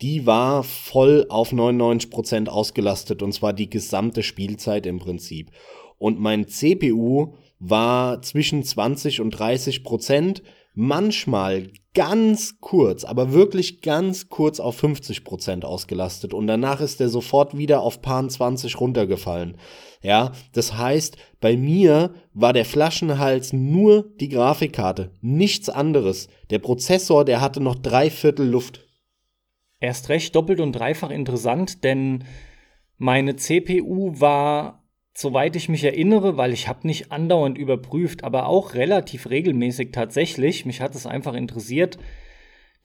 die 0.00 0.24
war 0.24 0.62
voll 0.62 1.26
auf 1.28 1.52
99% 1.52 2.48
ausgelastet 2.48 3.22
und 3.22 3.32
zwar 3.34 3.52
die 3.52 3.68
gesamte 3.68 4.22
Spielzeit 4.22 4.86
im 4.86 5.00
Prinzip. 5.00 5.50
Und 5.98 6.18
mein 6.18 6.48
CPU 6.48 7.34
war 7.60 8.22
zwischen 8.22 8.64
20 8.64 9.20
und 9.20 9.30
30 9.30 9.84
Prozent, 9.84 10.42
manchmal 10.74 11.68
ganz 11.94 12.60
kurz, 12.60 13.04
aber 13.04 13.32
wirklich 13.32 13.82
ganz 13.82 14.28
kurz 14.28 14.60
auf 14.60 14.76
50 14.76 15.24
Prozent 15.24 15.64
ausgelastet 15.64 16.32
und 16.32 16.46
danach 16.46 16.80
ist 16.80 17.00
er 17.00 17.08
sofort 17.08 17.56
wieder 17.56 17.82
auf 17.82 18.00
Pan 18.00 18.30
20 18.30 18.80
runtergefallen. 18.80 19.58
Ja, 20.02 20.32
das 20.52 20.76
heißt, 20.76 21.16
bei 21.40 21.56
mir 21.56 22.14
war 22.32 22.52
der 22.52 22.64
Flaschenhals 22.64 23.52
nur 23.52 24.10
die 24.20 24.28
Grafikkarte, 24.28 25.10
nichts 25.20 25.68
anderes. 25.68 26.28
Der 26.48 26.60
Prozessor, 26.60 27.24
der 27.24 27.40
hatte 27.40 27.60
noch 27.60 27.74
drei 27.74 28.08
Viertel 28.08 28.48
Luft. 28.48 28.86
Erst 29.80 30.08
recht 30.08 30.34
doppelt 30.34 30.60
und 30.60 30.72
dreifach 30.72 31.10
interessant, 31.10 31.84
denn 31.84 32.24
meine 32.96 33.36
CPU 33.36 34.20
war 34.20 34.79
soweit 35.20 35.54
ich 35.56 35.68
mich 35.68 35.84
erinnere, 35.84 36.36
weil 36.36 36.52
ich 36.52 36.68
habe 36.68 36.86
nicht 36.86 37.12
andauernd 37.12 37.58
überprüft, 37.58 38.24
aber 38.24 38.46
auch 38.46 38.74
relativ 38.74 39.28
regelmäßig 39.28 39.92
tatsächlich, 39.92 40.64
mich 40.66 40.80
hat 40.80 40.94
es 40.94 41.06
einfach 41.06 41.34
interessiert, 41.34 41.98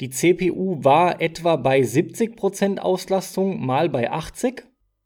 die 0.01 0.09
CPU 0.09 0.83
war 0.83 1.21
etwa 1.21 1.55
bei 1.55 1.79
70% 1.79 2.79
Auslastung 2.79 3.65
mal 3.65 3.87
bei 3.87 4.11
80 4.11 4.65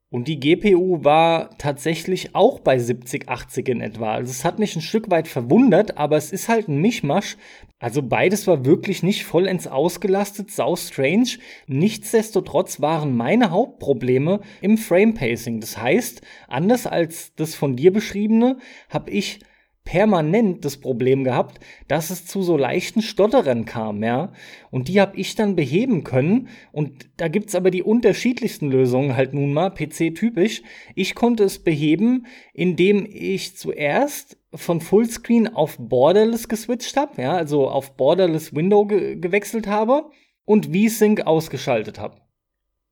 und 0.09 0.27
die 0.27 0.39
GPU 0.39 1.03
war 1.03 1.55
tatsächlich 1.59 2.33
auch 2.33 2.59
bei 2.59 2.79
70, 2.79 3.29
80 3.29 3.69
in 3.69 3.81
etwa. 3.81 4.13
Also 4.13 4.31
es 4.31 4.43
hat 4.43 4.57
mich 4.57 4.75
ein 4.75 4.81
Stück 4.81 5.11
weit 5.11 5.27
verwundert, 5.27 5.97
aber 5.97 6.17
es 6.17 6.31
ist 6.31 6.49
halt 6.49 6.67
ein 6.67 6.81
Mischmasch. 6.81 7.37
Also 7.79 8.03
beides 8.03 8.45
war 8.45 8.65
wirklich 8.65 9.03
nicht 9.03 9.23
vollends 9.23 9.65
ausgelastet, 9.65 10.51
sau 10.51 10.75
strange. 10.75 11.37
Nichtsdestotrotz 11.67 12.81
waren 12.81 13.15
meine 13.15 13.51
Hauptprobleme 13.51 14.41
im 14.61 14.77
Frame 14.77 15.13
Pacing. 15.13 15.61
Das 15.61 15.77
heißt, 15.77 16.21
anders 16.49 16.85
als 16.85 17.33
das 17.35 17.55
von 17.55 17.77
dir 17.77 17.93
beschriebene, 17.93 18.57
habe 18.89 19.11
ich 19.11 19.39
permanent 19.85 20.65
das 20.65 20.77
Problem 20.77 21.23
gehabt, 21.23 21.59
dass 21.87 22.11
es 22.11 22.27
zu 22.27 22.43
so 22.43 22.57
leichten 22.57 23.01
Stotterern 23.01 23.65
kam, 23.65 24.03
ja. 24.03 24.33
Und 24.69 24.87
die 24.87 25.01
habe 25.01 25.17
ich 25.17 25.33
dann 25.33 25.55
beheben 25.55 26.03
können. 26.03 26.49
Und 26.71 27.09
da 27.17 27.27
gibt's 27.27 27.55
aber 27.55 27.71
die 27.71 27.81
unterschiedlichsten 27.81 28.69
Lösungen 28.69 29.15
halt 29.15 29.33
nun 29.33 29.51
mal, 29.51 29.71
PC-typisch. 29.71 30.61
Ich 30.93 31.15
konnte 31.15 31.43
es 31.43 31.57
beheben, 31.59 32.27
indem 32.53 33.07
ich 33.09 33.55
zuerst 33.55 34.37
von 34.53 34.81
Fullscreen 34.81 35.47
auf 35.47 35.77
Borderless 35.79 36.47
geswitcht 36.47 36.97
habe, 36.97 37.21
ja, 37.21 37.33
also 37.33 37.69
auf 37.69 37.95
Borderless 37.95 38.53
Window 38.53 38.85
ge 38.85 39.15
gewechselt 39.15 39.67
habe 39.67 40.09
und 40.45 40.75
VSync 40.75 41.21
ausgeschaltet 41.27 41.99
habe. 41.99 42.17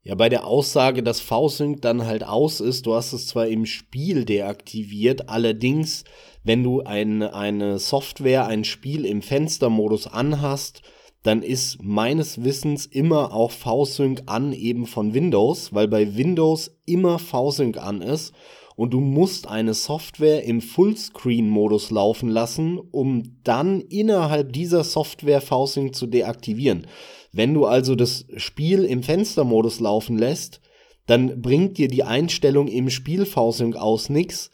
Ja, 0.04 0.16
bei 0.16 0.30
der 0.30 0.46
Aussage, 0.46 1.04
dass 1.04 1.20
V-Sync 1.20 1.82
dann 1.82 2.06
halt 2.06 2.24
aus 2.24 2.62
ist, 2.62 2.86
du 2.86 2.94
hast 2.94 3.12
es 3.12 3.28
zwar 3.28 3.48
im 3.48 3.66
Spiel 3.66 4.24
deaktiviert, 4.24 5.28
allerdings, 5.28 6.06
wenn 6.44 6.64
du 6.64 6.82
ein, 6.84 7.24
eine 7.24 7.78
Software, 7.78 8.48
ein 8.48 8.64
Spiel 8.64 9.04
im 9.04 9.22
Fenstermodus 9.22 10.08
anhast, 10.08 10.82
dann 11.24 11.42
ist 11.42 11.84
meines 11.84 12.44
Wissens 12.46 12.86
immer 12.86 13.34
auch 13.34 13.52
V-Sync 13.52 14.24
an 14.28 14.54
eben 14.54 14.86
von 14.86 15.14
Windows, 15.14 15.74
weil 15.74 15.90
bei 15.90 16.16
Windows 16.16 16.80
immer 16.86 17.20
V-Sync 17.20 17.78
an 17.78 18.02
ist 18.02 18.34
und 18.78 18.94
du 18.94 19.00
musst 19.00 19.48
eine 19.48 19.74
Software 19.74 20.44
im 20.44 20.62
Fullscreen-Modus 20.62 21.90
laufen 21.90 22.30
lassen, 22.30 22.78
um 22.78 23.24
dann 23.44 23.82
innerhalb 23.82 24.54
dieser 24.54 24.84
Software 24.84 25.42
V-Sync 25.42 25.96
zu 25.96 26.06
deaktivieren. 26.06 26.86
Wenn 27.34 27.56
du 27.56 27.66
also 27.66 27.96
das 27.96 28.28
Spiel 28.36 28.86
im 28.86 29.02
Fenstermodus 29.02 29.80
laufen 29.80 30.20
lässt, 30.20 30.62
dann 31.08 31.42
bringt 31.42 31.80
dir 31.80 31.88
die 31.88 32.04
Einstellung 32.04 32.68
im 32.68 32.92
Spiel 32.92 33.26
V-Sync 33.26 33.76
aus 33.76 34.10
nichts, 34.10 34.52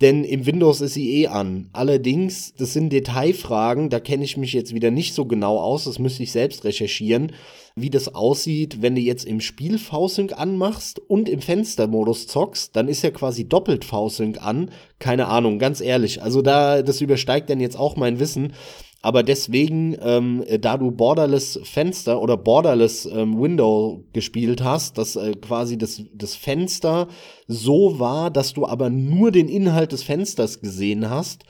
denn 0.00 0.24
im 0.24 0.46
Windows 0.46 0.80
ist 0.80 0.94
sie 0.94 1.22
eh 1.22 1.26
an. 1.26 1.68
Allerdings, 1.72 2.54
das 2.54 2.72
sind 2.72 2.90
Detailfragen, 2.90 3.90
da 3.90 4.00
kenne 4.00 4.24
ich 4.24 4.36
mich 4.36 4.52
jetzt 4.52 4.74
wieder 4.74 4.90
nicht 4.90 5.14
so 5.14 5.26
genau 5.26 5.58
aus, 5.58 5.84
das 5.84 5.98
müsste 5.98 6.22
ich 6.22 6.32
selbst 6.32 6.64
recherchieren, 6.64 7.32
wie 7.76 7.90
das 7.90 8.14
aussieht, 8.14 8.82
wenn 8.82 8.94
du 8.94 9.00
jetzt 9.00 9.24
im 9.24 9.40
Spiel 9.40 9.78
V-Sync 9.78 10.38
anmachst 10.38 10.98
und 10.98 11.28
im 11.28 11.40
Fenstermodus 11.40 12.26
zockst, 12.26 12.74
dann 12.74 12.88
ist 12.88 13.02
ja 13.02 13.10
quasi 13.10 13.48
doppelt 13.48 13.84
V-Sync 13.84 14.42
an. 14.42 14.70
Keine 14.98 15.28
Ahnung, 15.28 15.58
ganz 15.58 15.80
ehrlich. 15.80 16.22
Also 16.22 16.42
da, 16.42 16.82
das 16.82 17.00
übersteigt 17.00 17.48
dann 17.50 17.60
jetzt 17.60 17.78
auch 17.78 17.96
mein 17.96 18.18
Wissen. 18.18 18.54
Aber 19.02 19.22
deswegen, 19.22 19.96
ähm, 20.02 20.44
da 20.60 20.76
du 20.76 20.90
Borderless 20.90 21.58
Fenster 21.62 22.20
oder 22.20 22.36
Borderless 22.36 23.06
ähm, 23.06 23.40
Window 23.40 24.04
gespielt 24.12 24.62
hast, 24.62 24.98
dass 24.98 25.16
äh, 25.16 25.32
quasi 25.32 25.78
das, 25.78 26.02
das 26.12 26.34
Fenster 26.34 27.08
so 27.46 27.98
war, 27.98 28.30
dass 28.30 28.52
du 28.52 28.66
aber 28.66 28.90
nur 28.90 29.30
den 29.30 29.48
Inhalt 29.48 29.92
des 29.92 30.02
Fensters 30.02 30.60
gesehen 30.60 31.08
hast, 31.08 31.44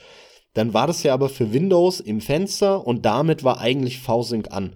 dann 0.53 0.73
war 0.73 0.87
das 0.87 1.03
ja 1.03 1.13
aber 1.13 1.27
für 1.27 1.51
Windows 1.51 1.99
im 1.99 2.21
Fenster 2.21 2.87
und 2.87 3.05
damit 3.05 3.43
war 3.43 3.59
eigentlich 3.59 3.99
V-Sync 3.99 4.51
an. 4.51 4.75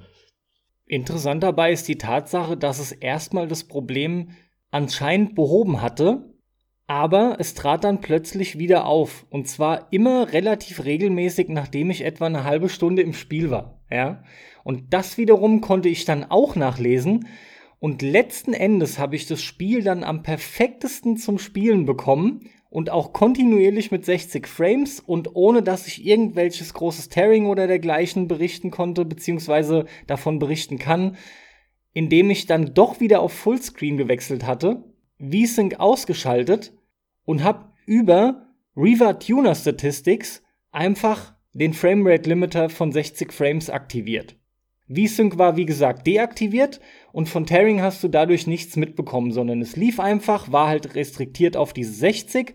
Interessant 0.86 1.44
dabei 1.44 1.72
ist 1.72 1.88
die 1.88 1.98
Tatsache, 1.98 2.58
dass 2.58 2.80
es 2.80 2.92
erstmal 2.92 3.48
das 3.48 3.64
Problem 3.64 4.32
anscheinend 4.70 5.36
behoben 5.36 5.82
hatte, 5.82 6.35
aber 6.88 7.38
es 7.40 7.56
trat 7.56 7.84
dann 7.84 8.02
plötzlich 8.02 8.60
wieder 8.60 8.86
auf. 8.86 9.26
Und 9.30 9.48
zwar 9.48 9.88
immer 9.92 10.32
relativ 10.34 10.84
regelmäßig, 10.84 11.50
nachdem 11.50 11.90
ich 11.90 12.04
etwa 12.04 12.28
eine 12.28 12.44
halbe 12.44 12.70
Stunde 12.70 13.02
im 13.02 13.14
Spiel 13.14 13.50
war. 13.50 13.80
Ja? 13.90 14.24
Und 14.64 14.94
das 14.94 15.18
wiederum 15.18 15.62
konnte 15.62 15.90
ich 15.90 16.06
dann 16.06 16.26
auch 16.26 16.56
nachlesen. 16.56 17.28
Und 17.80 18.02
letzten 18.02 18.54
Endes 18.54 19.00
habe 19.00 19.16
ich 19.16 19.26
das 19.28 19.42
Spiel 19.42 19.84
dann 19.84 20.04
am 20.04 20.24
perfektesten 20.24 21.18
zum 21.18 21.40
Spielen 21.40 21.86
bekommen 21.86 22.50
und 22.70 22.90
auch 22.90 23.14
kontinuierlich 23.14 23.92
mit 23.92 24.06
60 24.06 24.48
Frames 24.48 25.00
und 25.00 25.36
ohne 25.36 25.64
dass 25.64 25.88
ich 25.88 26.06
irgendwelches 26.06 26.74
großes 26.74 27.10
Tearing 27.10 27.46
oder 27.48 27.68
dergleichen 27.68 28.28
berichten 28.28 28.70
konnte, 28.70 29.06
beziehungsweise 29.06 29.86
davon 30.08 30.40
berichten 30.40 30.78
kann, 30.78 31.16
indem 31.94 32.30
ich 32.30 32.48
dann 32.48 32.74
doch 32.74 33.00
wieder 33.00 33.22
auf 33.22 33.34
Fullscreen 33.34 33.98
gewechselt 33.98 34.46
hatte 34.46 34.84
VSync 35.20 35.80
ausgeschaltet 35.80 36.74
und 37.26 37.44
habe 37.44 37.72
über 37.86 38.48
Riva 38.76 39.14
Tuner 39.14 39.56
Statistics 39.56 40.44
einfach 40.72 41.36
den 41.54 41.74
Framerate 41.74 42.30
Limiter 42.30 42.70
von 42.70 42.92
60 42.92 43.32
Frames 43.32 43.70
aktiviert. 43.70 44.36
VSync 44.88 45.38
war 45.38 45.56
wie 45.58 45.66
gesagt 45.66 46.06
deaktiviert 46.06 46.80
und 47.12 47.28
von 47.28 47.46
Tearing 47.46 47.82
hast 47.82 48.04
du 48.04 48.08
dadurch 48.08 48.46
nichts 48.46 48.76
mitbekommen, 48.76 49.32
sondern 49.32 49.62
es 49.62 49.76
lief 49.76 50.00
einfach, 50.00 50.52
war 50.52 50.68
halt 50.68 50.96
restriktiert 50.96 51.58
auf 51.58 51.74
diese 51.74 51.94
60 51.94 52.54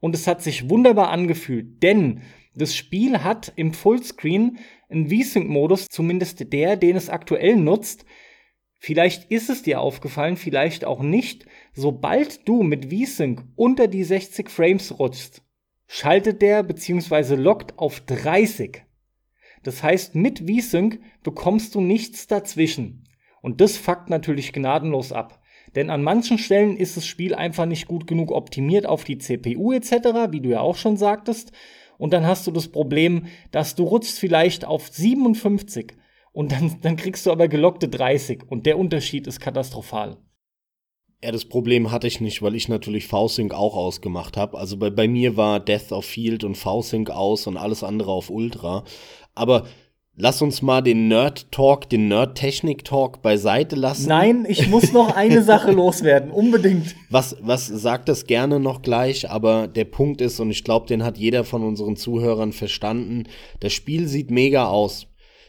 und 0.00 0.14
es 0.14 0.26
hat 0.26 0.42
sich 0.42 0.70
wunderbar 0.70 1.10
angefühlt, 1.10 1.82
denn 1.82 2.22
das 2.54 2.74
Spiel 2.74 3.22
hat 3.22 3.52
im 3.54 3.72
Fullscreen 3.72 4.58
einen 4.88 5.08
VSync-Modus, 5.08 5.86
zumindest 5.88 6.52
der, 6.52 6.76
den 6.76 6.96
es 6.96 7.10
aktuell 7.10 7.56
nutzt, 7.56 8.04
Vielleicht 8.78 9.30
ist 9.30 9.50
es 9.50 9.62
dir 9.62 9.80
aufgefallen, 9.80 10.36
vielleicht 10.36 10.84
auch 10.84 11.02
nicht. 11.02 11.46
Sobald 11.74 12.48
du 12.48 12.62
mit 12.62 12.92
VSync 12.92 13.42
unter 13.56 13.88
die 13.88 14.04
60 14.04 14.48
Frames 14.48 14.98
rutschst, 14.98 15.42
schaltet 15.88 16.42
der 16.42 16.62
bzw. 16.62 17.34
lockt 17.34 17.76
auf 17.78 18.00
30. 18.00 18.84
Das 19.64 19.82
heißt, 19.82 20.14
mit 20.14 20.44
VSync 20.48 21.00
bekommst 21.24 21.74
du 21.74 21.80
nichts 21.80 22.28
dazwischen. 22.28 23.04
Und 23.42 23.60
das 23.60 23.76
fuckt 23.76 24.10
natürlich 24.10 24.52
gnadenlos 24.52 25.12
ab. 25.12 25.42
Denn 25.74 25.90
an 25.90 26.02
manchen 26.02 26.38
Stellen 26.38 26.76
ist 26.76 26.96
das 26.96 27.06
Spiel 27.06 27.34
einfach 27.34 27.66
nicht 27.66 27.88
gut 27.88 28.06
genug 28.06 28.30
optimiert 28.30 28.86
auf 28.86 29.04
die 29.04 29.18
CPU 29.18 29.72
etc., 29.72 30.30
wie 30.30 30.40
du 30.40 30.50
ja 30.50 30.60
auch 30.60 30.76
schon 30.76 30.96
sagtest. 30.96 31.52
Und 31.98 32.12
dann 32.12 32.26
hast 32.26 32.46
du 32.46 32.52
das 32.52 32.68
Problem, 32.68 33.26
dass 33.50 33.74
du 33.74 33.82
rutschst 33.82 34.18
vielleicht 34.18 34.64
auf 34.64 34.88
57 34.88 35.94
und 36.32 36.52
dann, 36.52 36.78
dann 36.82 36.96
kriegst 36.96 37.26
du 37.26 37.32
aber 37.32 37.48
gelockte 37.48 37.88
30 37.88 38.44
und 38.48 38.66
der 38.66 38.78
Unterschied 38.78 39.26
ist 39.26 39.40
katastrophal. 39.40 40.18
Ja, 41.22 41.32
das 41.32 41.46
Problem 41.46 41.90
hatte 41.90 42.06
ich 42.06 42.20
nicht, 42.20 42.42
weil 42.42 42.54
ich 42.54 42.68
natürlich 42.68 43.08
V-Sync 43.08 43.52
auch 43.52 43.74
ausgemacht 43.74 44.36
habe. 44.36 44.56
Also 44.56 44.76
bei, 44.76 44.88
bei 44.88 45.08
mir 45.08 45.36
war 45.36 45.58
Death 45.58 45.90
of 45.90 46.04
Field 46.04 46.44
und 46.44 46.56
V-Sync 46.56 47.10
aus 47.10 47.48
und 47.48 47.56
alles 47.56 47.82
andere 47.82 48.12
auf 48.12 48.30
Ultra. 48.30 48.84
Aber 49.34 49.64
lass 50.14 50.42
uns 50.42 50.62
mal 50.62 50.80
den 50.80 51.08
Nerd-Talk, 51.08 51.88
den 51.88 52.06
Nerd-Technik-Talk 52.06 53.20
beiseite 53.20 53.74
lassen. 53.74 54.08
Nein, 54.08 54.46
ich 54.48 54.68
muss 54.68 54.92
noch 54.92 55.16
eine 55.16 55.42
Sache 55.42 55.72
loswerden, 55.72 56.30
unbedingt. 56.30 56.94
Was, 57.10 57.36
was 57.40 57.66
sagt 57.66 58.08
das 58.08 58.26
gerne 58.26 58.60
noch 58.60 58.82
gleich, 58.82 59.28
aber 59.28 59.66
der 59.66 59.86
Punkt 59.86 60.20
ist, 60.20 60.38
und 60.38 60.52
ich 60.52 60.62
glaube, 60.62 60.86
den 60.86 61.02
hat 61.02 61.18
jeder 61.18 61.42
von 61.42 61.64
unseren 61.64 61.96
Zuhörern 61.96 62.52
verstanden, 62.52 63.24
das 63.58 63.72
Spiel 63.72 64.06
sieht 64.06 64.30
mega 64.30 64.68
aus. 64.68 65.07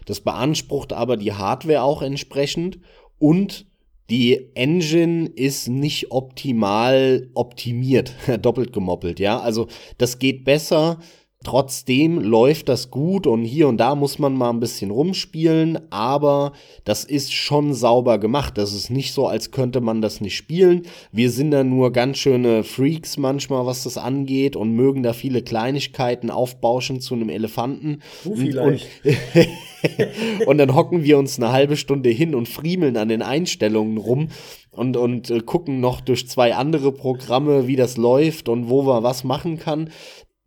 Das 0.10 0.22
beansprucht 0.22 0.92
aber 0.92 1.18
die 1.18 1.34
Hardware 1.34 1.84
auch 1.84 2.02
entsprechend 2.02 2.80
und 3.20 3.68
die 4.10 4.50
Engine 4.56 5.28
ist 5.28 5.68
nicht 5.68 6.10
optimal 6.10 7.30
optimiert, 7.36 8.16
doppelt 8.42 8.74
gemoppelt, 8.74 9.20
ja. 9.20 9.40
Also 9.40 9.68
das 10.00 10.18
geht 10.18 10.46
besser, 10.46 10.98
Trotzdem 11.46 12.20
läuft 12.20 12.68
das 12.68 12.92
gut 12.92 13.26
und 13.26 13.46
hier 13.46 13.70
und 13.70 13.78
da 13.78 13.96
muss 13.96 14.20
man 14.20 14.34
mal 14.34 14.50
ein 14.50 14.60
bisschen 14.60 14.92
rumspielen, 14.92 15.80
aber 15.90 16.52
das 16.84 17.06
ist 17.06 17.32
schon 17.32 17.74
sauber 17.74 18.18
gemacht. 18.18 18.58
Das 18.58 18.74
ist 18.74 18.90
nicht 18.90 19.14
so, 19.14 19.26
als 19.26 19.50
könnte 19.50 19.80
man 19.80 20.02
das 20.02 20.20
nicht 20.20 20.36
spielen. 20.36 20.82
Wir 21.14 21.32
sind 21.32 21.52
da 21.52 21.64
nur 21.64 21.94
ganz 21.94 22.18
schöne 22.18 22.66
Freaks 22.66 23.16
manchmal, 23.18 23.66
was 23.66 23.84
das 23.84 23.98
angeht 23.98 24.58
und 24.58 24.76
mögen 24.76 25.02
da 25.02 25.14
viele 25.14 25.42
Kleinigkeiten 25.42 26.30
aufbauschen 26.30 27.00
zu 27.00 27.16
einem 27.16 27.30
Elefanten. 27.30 28.02
So 28.22 28.36
vielleicht. 28.36 28.90
Und, 29.06 30.46
und 30.46 30.58
dann 30.58 30.76
hocken 30.76 31.06
wir 31.06 31.18
uns 31.18 31.38
eine 31.38 31.54
halbe 31.54 31.78
Stunde 31.78 32.10
hin 32.10 32.36
und 32.36 32.50
friemeln 32.50 32.98
an 32.98 33.08
den 33.08 33.22
Einstellungen 33.22 33.98
rum 33.98 34.28
und, 34.72 34.98
und 34.98 35.30
äh, 35.30 35.40
gucken 35.40 35.80
noch 35.80 36.02
durch 36.02 36.28
zwei 36.28 36.56
andere 36.56 36.92
Programme, 36.92 37.68
wie 37.68 37.76
das 37.76 37.98
läuft 37.98 38.50
und 38.50 38.70
wo 38.70 38.82
man 38.82 39.04
was 39.04 39.24
machen 39.24 39.58
kann 39.58 39.90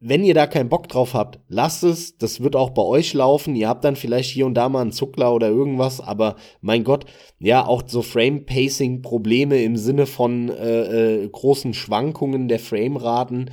wenn 0.04 0.24
ihr 0.24 0.34
da 0.34 0.48
keinen 0.48 0.68
Bock 0.68 0.88
drauf 0.88 1.14
habt, 1.14 1.38
lasst 1.48 1.84
es. 1.84 2.18
Das 2.18 2.42
wird 2.42 2.56
auch 2.56 2.70
bei 2.70 2.82
euch 2.82 3.14
laufen. 3.14 3.54
Ihr 3.54 3.68
habt 3.68 3.84
dann 3.84 3.94
vielleicht 3.94 4.30
hier 4.30 4.46
und 4.46 4.54
da 4.54 4.68
mal 4.68 4.80
einen 4.80 4.90
Zuckler 4.90 5.32
oder 5.32 5.48
irgendwas, 5.48 6.00
aber 6.00 6.34
mein 6.60 6.82
Gott, 6.82 7.04
ja, 7.38 7.64
auch 7.64 7.84
so 7.86 8.02
Frame-Pacing-Probleme 8.02 9.62
im 9.62 9.76
Sinne 9.76 10.06
von 10.06 10.48
äh, 10.48 11.22
äh, 11.22 11.28
großen 11.28 11.72
Schwankungen 11.72 12.48
der 12.48 12.58
Frameraten 12.58 13.50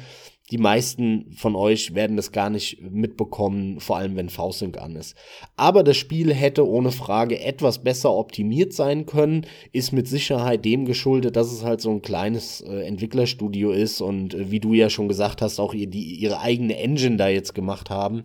die 0.51 0.57
meisten 0.57 1.31
von 1.31 1.55
euch 1.55 1.93
werden 1.93 2.17
das 2.17 2.31
gar 2.31 2.49
nicht 2.49 2.81
mitbekommen, 2.81 3.79
vor 3.79 3.97
allem 3.97 4.15
wenn 4.15 4.29
V-Sync 4.29 4.79
an 4.79 4.95
ist. 4.95 5.15
Aber 5.55 5.83
das 5.83 5.97
Spiel 5.97 6.33
hätte 6.33 6.67
ohne 6.67 6.91
Frage 6.91 7.39
etwas 7.39 7.83
besser 7.83 8.12
optimiert 8.13 8.73
sein 8.73 9.05
können, 9.05 9.45
ist 9.71 9.91
mit 9.91 10.07
Sicherheit 10.07 10.65
dem 10.65 10.85
geschuldet, 10.85 11.35
dass 11.35 11.51
es 11.51 11.63
halt 11.63 11.81
so 11.81 11.91
ein 11.91 12.01
kleines 12.01 12.62
äh, 12.62 12.81
Entwicklerstudio 12.88 13.71
ist 13.71 14.01
und 14.01 14.33
äh, 14.33 14.49
wie 14.49 14.59
du 14.59 14.73
ja 14.73 14.89
schon 14.89 15.07
gesagt 15.07 15.41
hast, 15.41 15.59
auch 15.59 15.73
ihr, 15.73 15.88
die, 15.88 16.15
ihre 16.15 16.39
eigene 16.39 16.77
Engine 16.77 17.17
da 17.17 17.27
jetzt 17.27 17.53
gemacht 17.53 17.91
haben. 17.91 18.23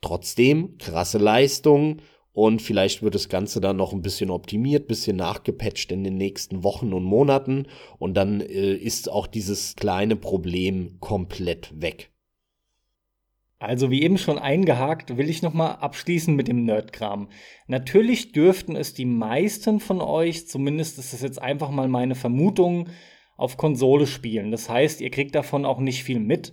Trotzdem, 0.00 0.78
krasse 0.78 1.18
Leistung 1.18 1.98
und 2.36 2.60
vielleicht 2.60 3.02
wird 3.02 3.14
das 3.14 3.30
Ganze 3.30 3.62
dann 3.62 3.78
noch 3.78 3.94
ein 3.94 4.02
bisschen 4.02 4.28
optimiert, 4.28 4.88
bisschen 4.88 5.16
nachgepatcht 5.16 5.90
in 5.90 6.04
den 6.04 6.18
nächsten 6.18 6.64
Wochen 6.64 6.92
und 6.92 7.02
Monaten. 7.02 7.66
Und 7.98 8.14
dann 8.14 8.42
äh, 8.42 8.74
ist 8.74 9.10
auch 9.10 9.26
dieses 9.26 9.74
kleine 9.74 10.16
Problem 10.16 10.98
komplett 11.00 11.80
weg. 11.80 12.10
Also 13.58 13.90
wie 13.90 14.02
eben 14.02 14.18
schon 14.18 14.38
eingehakt, 14.38 15.16
will 15.16 15.30
ich 15.30 15.40
nochmal 15.40 15.76
abschließen 15.76 16.36
mit 16.36 16.46
dem 16.48 16.66
Nerdkram. 16.66 17.30
Natürlich 17.68 18.32
dürften 18.32 18.76
es 18.76 18.92
die 18.92 19.06
meisten 19.06 19.80
von 19.80 20.02
euch, 20.02 20.46
zumindest 20.46 20.98
ist 20.98 21.14
das 21.14 21.22
jetzt 21.22 21.40
einfach 21.40 21.70
mal 21.70 21.88
meine 21.88 22.14
Vermutung, 22.14 22.90
auf 23.38 23.56
Konsole 23.56 24.06
spielen. 24.06 24.50
Das 24.50 24.68
heißt, 24.68 25.00
ihr 25.00 25.10
kriegt 25.10 25.34
davon 25.34 25.64
auch 25.64 25.78
nicht 25.78 26.04
viel 26.04 26.20
mit. 26.20 26.52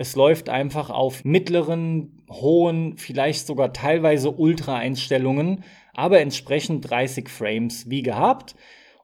Es 0.00 0.14
läuft 0.14 0.48
einfach 0.48 0.90
auf 0.90 1.24
mittleren, 1.24 2.22
hohen, 2.30 2.96
vielleicht 2.96 3.48
sogar 3.48 3.72
teilweise 3.72 4.30
Ultra-Einstellungen, 4.30 5.64
aber 5.92 6.20
entsprechend 6.20 6.88
30 6.88 7.28
Frames 7.28 7.90
wie 7.90 8.02
gehabt. 8.02 8.54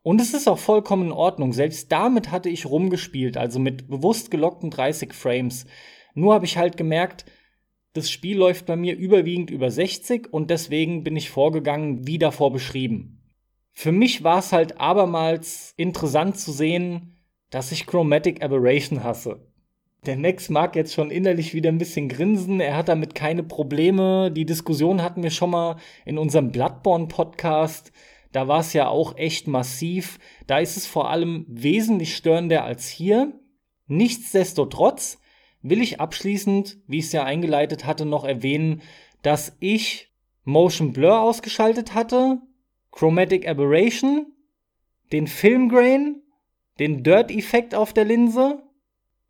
Und 0.05 0.21
es 0.21 0.35
ist 0.35 0.47
auch 0.47 0.59
vollkommen 0.59 1.07
in 1.07 1.13
Ordnung. 1.13 1.53
Selbst 1.53 1.91
damit 1.91 2.31
hatte 2.31 2.49
ich 2.49 2.67
rumgespielt, 2.67 3.37
also 3.37 3.59
mit 3.59 3.89
bewusst 3.89 4.31
gelockten 4.31 4.71
30 4.71 5.13
Frames. 5.15 5.67
Nur 6.15 6.33
habe 6.33 6.45
ich 6.45 6.59
halt 6.59 6.77
gemerkt, 6.77 7.25
das 7.93 8.09
Spiel 8.09 8.39
läuft 8.39 8.67
bei 8.67 8.77
mir 8.77 8.97
überwiegend 8.97 9.51
über 9.51 9.73
60 9.73 10.33
und 10.33 10.49
deswegen 10.49 11.03
bin 11.03 11.17
ich 11.17 11.29
vorgegangen, 11.29 12.07
wie 12.07 12.19
davor 12.19 12.53
beschrieben. 12.53 13.21
Für 13.73 13.91
mich 13.91 14.23
war 14.23 14.39
es 14.39 14.53
halt 14.53 14.81
abermals 14.81 15.75
interessant 15.77 16.39
zu 16.39 16.53
sehen, 16.53 17.19
dass 17.51 17.73
ich 17.73 17.85
Chromatic 17.85 18.45
Aberration 18.45 19.03
hasse. 19.03 19.54
Der 20.07 20.17
Nex 20.17 20.51
mag 20.51 20.77
jetzt 20.77 20.93
schon 20.93 21.11
innerlich 21.11 21.55
wieder 21.55 21.71
ein 21.71 21.79
bisschen 21.79 22.09
grinsen. 22.11 22.61
Er 22.61 22.77
hat 22.77 22.89
damit 22.89 23.15
keine 23.15 23.43
Probleme. 23.43 24.31
Die 24.31 24.45
Diskussion 24.45 25.01
hatten 25.01 25.23
wir 25.23 25.31
schon 25.31 25.51
mal 25.51 25.77
in 26.05 26.19
unserem 26.19 26.51
Bloodborne-Podcast. 26.51 27.91
Da 28.31 28.47
war 28.47 28.61
es 28.61 28.75
ja 28.75 28.89
auch 28.89 29.17
echt 29.17 29.49
massiv. 29.49 30.19
Da 30.47 30.59
ist 30.59 30.77
es 30.77 30.87
vor 30.87 31.09
allem 31.09 31.47
wesentlich 31.49 32.17
störender 32.17 32.65
als 32.65 32.89
hier. 32.89 33.33
Nichtsdestotrotz 33.87 35.21
will 35.63 35.81
ich 35.81 36.01
abschließend, 36.01 36.79
wie 36.87 36.99
ich 36.99 37.07
es 37.07 37.13
ja 37.13 37.25
eingeleitet 37.25 37.87
hatte, 37.87 38.05
noch 38.05 38.25
erwähnen, 38.25 38.83
dass 39.23 39.57
ich 39.61 40.13
Motion 40.43 40.93
Blur 40.93 41.21
ausgeschaltet 41.21 41.95
hatte, 41.95 42.43
Chromatic 42.93 43.49
Aberration, 43.49 44.27
den 45.13 45.27
Filmgrain, 45.27 46.21
den 46.79 47.03
Dirt-Effekt 47.03 47.75
auf 47.75 47.95
der 47.95 48.05
Linse 48.05 48.64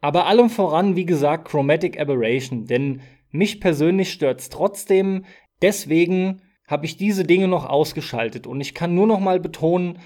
aber 0.04 0.26
allem 0.26 0.50
voran, 0.50 0.96
wie 0.96 1.06
gesagt, 1.06 1.48
Chromatic 1.48 1.98
Aberration, 1.98 2.66
denn 2.66 3.00
mich 3.30 3.58
persönlich 3.58 4.12
stört's 4.12 4.50
trotzdem. 4.50 5.24
Deswegen 5.62 6.42
habe 6.66 6.84
ich 6.84 6.98
diese 6.98 7.24
Dinge 7.24 7.48
noch 7.48 7.64
ausgeschaltet 7.64 8.46
und 8.46 8.60
ich 8.60 8.74
kann 8.74 8.94
nur 8.94 9.06
noch 9.06 9.18
mal 9.18 9.40
betonen, 9.40 9.98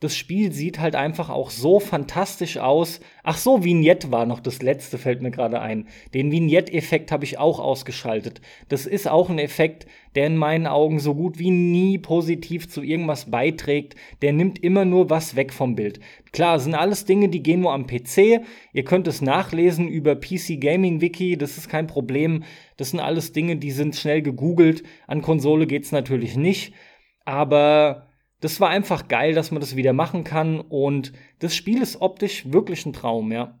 das 0.00 0.16
Spiel 0.16 0.52
sieht 0.52 0.78
halt 0.78 0.94
einfach 0.94 1.28
auch 1.28 1.50
so 1.50 1.80
fantastisch 1.80 2.58
aus. 2.58 3.00
Ach 3.24 3.36
so, 3.36 3.64
Vignette 3.64 4.12
war 4.12 4.26
noch 4.26 4.38
das 4.38 4.62
letzte, 4.62 4.96
fällt 4.96 5.22
mir 5.22 5.32
gerade 5.32 5.60
ein. 5.60 5.88
Den 6.14 6.30
Vignette-Effekt 6.30 7.10
habe 7.10 7.24
ich 7.24 7.38
auch 7.38 7.58
ausgeschaltet. 7.58 8.40
Das 8.68 8.86
ist 8.86 9.08
auch 9.08 9.28
ein 9.28 9.40
Effekt, 9.40 9.86
der 10.14 10.28
in 10.28 10.36
meinen 10.36 10.68
Augen 10.68 11.00
so 11.00 11.16
gut 11.16 11.40
wie 11.40 11.50
nie 11.50 11.98
positiv 11.98 12.68
zu 12.68 12.80
irgendwas 12.80 13.28
beiträgt. 13.28 13.96
Der 14.22 14.32
nimmt 14.32 14.62
immer 14.62 14.84
nur 14.84 15.10
was 15.10 15.34
weg 15.34 15.52
vom 15.52 15.74
Bild. 15.74 15.98
Klar, 16.30 16.60
sind 16.60 16.76
alles 16.76 17.04
Dinge, 17.04 17.28
die 17.28 17.42
gehen 17.42 17.60
nur 17.60 17.72
am 17.72 17.88
PC. 17.88 18.42
Ihr 18.72 18.84
könnt 18.84 19.08
es 19.08 19.20
nachlesen 19.20 19.88
über 19.88 20.14
PC 20.14 20.60
Gaming 20.60 21.00
Wiki, 21.00 21.36
das 21.36 21.58
ist 21.58 21.68
kein 21.68 21.88
Problem. 21.88 22.44
Das 22.76 22.90
sind 22.90 23.00
alles 23.00 23.32
Dinge, 23.32 23.56
die 23.56 23.72
sind 23.72 23.96
schnell 23.96 24.22
gegoogelt. 24.22 24.84
An 25.08 25.22
Konsole 25.22 25.66
geht's 25.66 25.90
natürlich 25.90 26.36
nicht. 26.36 26.72
Aber 27.24 28.07
das 28.40 28.60
war 28.60 28.68
einfach 28.68 29.08
geil, 29.08 29.34
dass 29.34 29.50
man 29.50 29.60
das 29.60 29.76
wieder 29.76 29.92
machen 29.92 30.24
kann 30.24 30.60
und 30.60 31.12
das 31.40 31.54
Spiel 31.54 31.82
ist 31.82 32.00
optisch 32.00 32.50
wirklich 32.52 32.86
ein 32.86 32.92
Traum, 32.92 33.32
ja. 33.32 33.58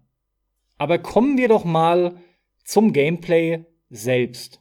Aber 0.76 0.98
kommen 0.98 1.36
wir 1.36 1.48
doch 1.48 1.64
mal 1.64 2.16
zum 2.64 2.92
Gameplay 2.92 3.64
selbst. 3.90 4.60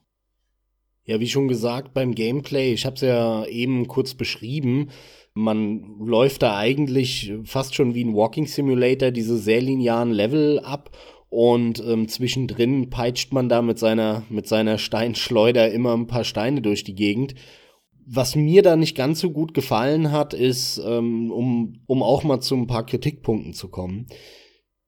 Ja, 1.04 1.20
wie 1.20 1.28
schon 1.30 1.48
gesagt, 1.48 1.94
beim 1.94 2.16
Gameplay, 2.16 2.74
ich 2.74 2.86
habe 2.86 2.96
es 2.96 3.02
ja 3.02 3.46
eben 3.46 3.88
kurz 3.88 4.14
beschrieben, 4.14 4.90
man 5.34 6.00
läuft 6.00 6.42
da 6.42 6.58
eigentlich 6.58 7.32
fast 7.44 7.76
schon 7.76 7.94
wie 7.94 8.04
ein 8.04 8.16
Walking 8.16 8.48
Simulator 8.48 9.12
diese 9.12 9.38
sehr 9.38 9.62
linearen 9.62 10.12
Level 10.12 10.60
ab 10.60 10.90
und 11.30 11.84
ähm, 11.86 12.08
zwischendrin 12.08 12.90
peitscht 12.90 13.34
man 13.34 13.48
da 13.48 13.62
mit 13.62 13.78
seiner, 13.78 14.24
mit 14.30 14.48
seiner 14.48 14.80
Steinschleuder 14.80 15.72
immer 15.72 15.96
ein 15.96 16.08
paar 16.08 16.24
Steine 16.24 16.62
durch 16.62 16.84
die 16.84 16.96
Gegend 16.96 17.36
was 18.10 18.36
mir 18.36 18.62
da 18.64 18.76
nicht 18.76 18.96
ganz 18.96 19.20
so 19.20 19.32
gut 19.32 19.54
gefallen 19.54 20.12
hat, 20.12 20.34
ist, 20.34 20.82
ähm, 20.86 21.30
um, 21.32 21.82
um 21.88 22.02
auch 22.02 22.24
mal 22.24 22.40
zu 22.40 22.56
ein 22.56 22.68
paar 22.68 22.86
Kritikpunkten 22.86 23.54
zu 23.54 23.68
kommen. 23.68 24.08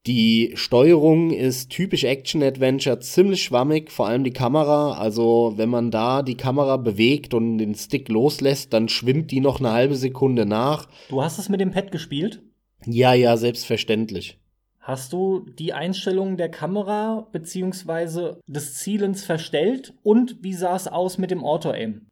Die 0.08 0.54
Steuerung 0.56 1.32
ist 1.32 1.70
typisch 1.70 2.06
Action-Adventure, 2.06 3.00
ziemlich 3.02 3.44
schwammig, 3.44 3.92
vor 3.92 4.08
allem 4.08 4.24
die 4.24 4.32
Kamera. 4.32 4.94
Also, 4.94 5.54
wenn 5.58 5.68
man 5.70 5.92
da 5.92 6.24
die 6.24 6.38
Kamera 6.38 6.78
bewegt 6.78 7.34
und 7.34 7.58
den 7.58 7.76
Stick 7.76 8.08
loslässt, 8.08 8.72
dann 8.72 8.88
schwimmt 8.88 9.32
die 9.32 9.42
noch 9.42 9.60
eine 9.60 9.74
halbe 9.74 9.96
Sekunde 9.96 10.46
nach. 10.46 10.88
Du 11.10 11.22
hast 11.22 11.38
es 11.38 11.50
mit 11.50 11.60
dem 11.60 11.72
Pad 11.72 11.92
gespielt? 11.92 12.42
Ja, 12.86 13.14
ja, 13.14 13.36
selbstverständlich. 13.36 14.40
Hast 14.80 15.12
du 15.12 15.46
die 15.60 15.74
Einstellungen 15.74 16.38
der 16.38 16.50
Kamera 16.50 17.28
beziehungsweise 17.34 18.40
des 18.48 18.76
Zielens 18.76 19.26
verstellt? 19.26 19.94
Und 20.02 20.38
wie 20.42 20.54
sah 20.54 20.78
es 20.78 20.88
aus 20.88 21.18
mit 21.18 21.30
dem 21.30 21.44
Auto-Aim? 21.44 22.09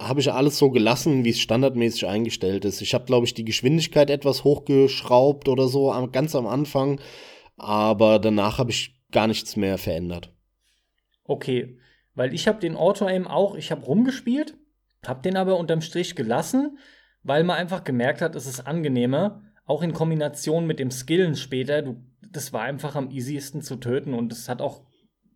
Habe 0.00 0.20
ich 0.20 0.32
alles 0.32 0.58
so 0.58 0.70
gelassen, 0.70 1.24
wie 1.24 1.30
es 1.30 1.40
standardmäßig 1.40 2.06
eingestellt 2.06 2.64
ist. 2.64 2.80
Ich 2.82 2.94
habe, 2.94 3.04
glaube 3.04 3.26
ich, 3.26 3.34
die 3.34 3.44
Geschwindigkeit 3.44 4.10
etwas 4.10 4.44
hochgeschraubt 4.44 5.48
oder 5.48 5.68
so 5.68 5.94
ganz 6.10 6.34
am 6.34 6.46
Anfang, 6.46 7.00
aber 7.56 8.18
danach 8.18 8.58
habe 8.58 8.70
ich 8.70 9.00
gar 9.12 9.26
nichts 9.26 9.56
mehr 9.56 9.78
verändert. 9.78 10.32
Okay, 11.24 11.78
weil 12.14 12.34
ich 12.34 12.48
habe 12.48 12.58
den 12.60 12.76
Auto-Aim 12.76 13.26
auch, 13.26 13.54
ich 13.54 13.70
habe 13.70 13.84
rumgespielt, 13.84 14.56
habe 15.06 15.22
den 15.22 15.36
aber 15.36 15.58
unterm 15.58 15.80
Strich 15.80 16.16
gelassen, 16.16 16.78
weil 17.22 17.44
man 17.44 17.56
einfach 17.56 17.84
gemerkt 17.84 18.20
hat, 18.20 18.34
es 18.34 18.46
ist 18.46 18.66
angenehmer, 18.66 19.42
auch 19.64 19.82
in 19.82 19.92
Kombination 19.92 20.66
mit 20.66 20.78
dem 20.78 20.90
Skillen 20.90 21.36
später. 21.36 21.82
Du, 21.82 22.02
das 22.20 22.52
war 22.52 22.62
einfach 22.62 22.96
am 22.96 23.10
easiesten 23.10 23.62
zu 23.62 23.76
töten 23.76 24.12
und 24.12 24.32
es 24.32 24.48
hat 24.48 24.60
auch 24.60 24.82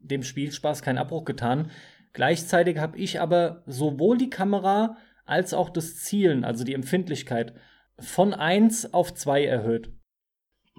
dem 0.00 0.22
Spielspaß 0.22 0.82
keinen 0.82 0.98
Abbruch 0.98 1.24
getan. 1.24 1.70
Gleichzeitig 2.18 2.78
habe 2.78 2.98
ich 2.98 3.20
aber 3.20 3.62
sowohl 3.66 4.18
die 4.18 4.28
Kamera 4.28 4.96
als 5.24 5.54
auch 5.54 5.70
das 5.70 5.98
Zielen, 5.98 6.44
also 6.44 6.64
die 6.64 6.74
Empfindlichkeit, 6.74 7.54
von 7.96 8.34
1 8.34 8.92
auf 8.92 9.14
2 9.14 9.44
erhöht. 9.44 9.92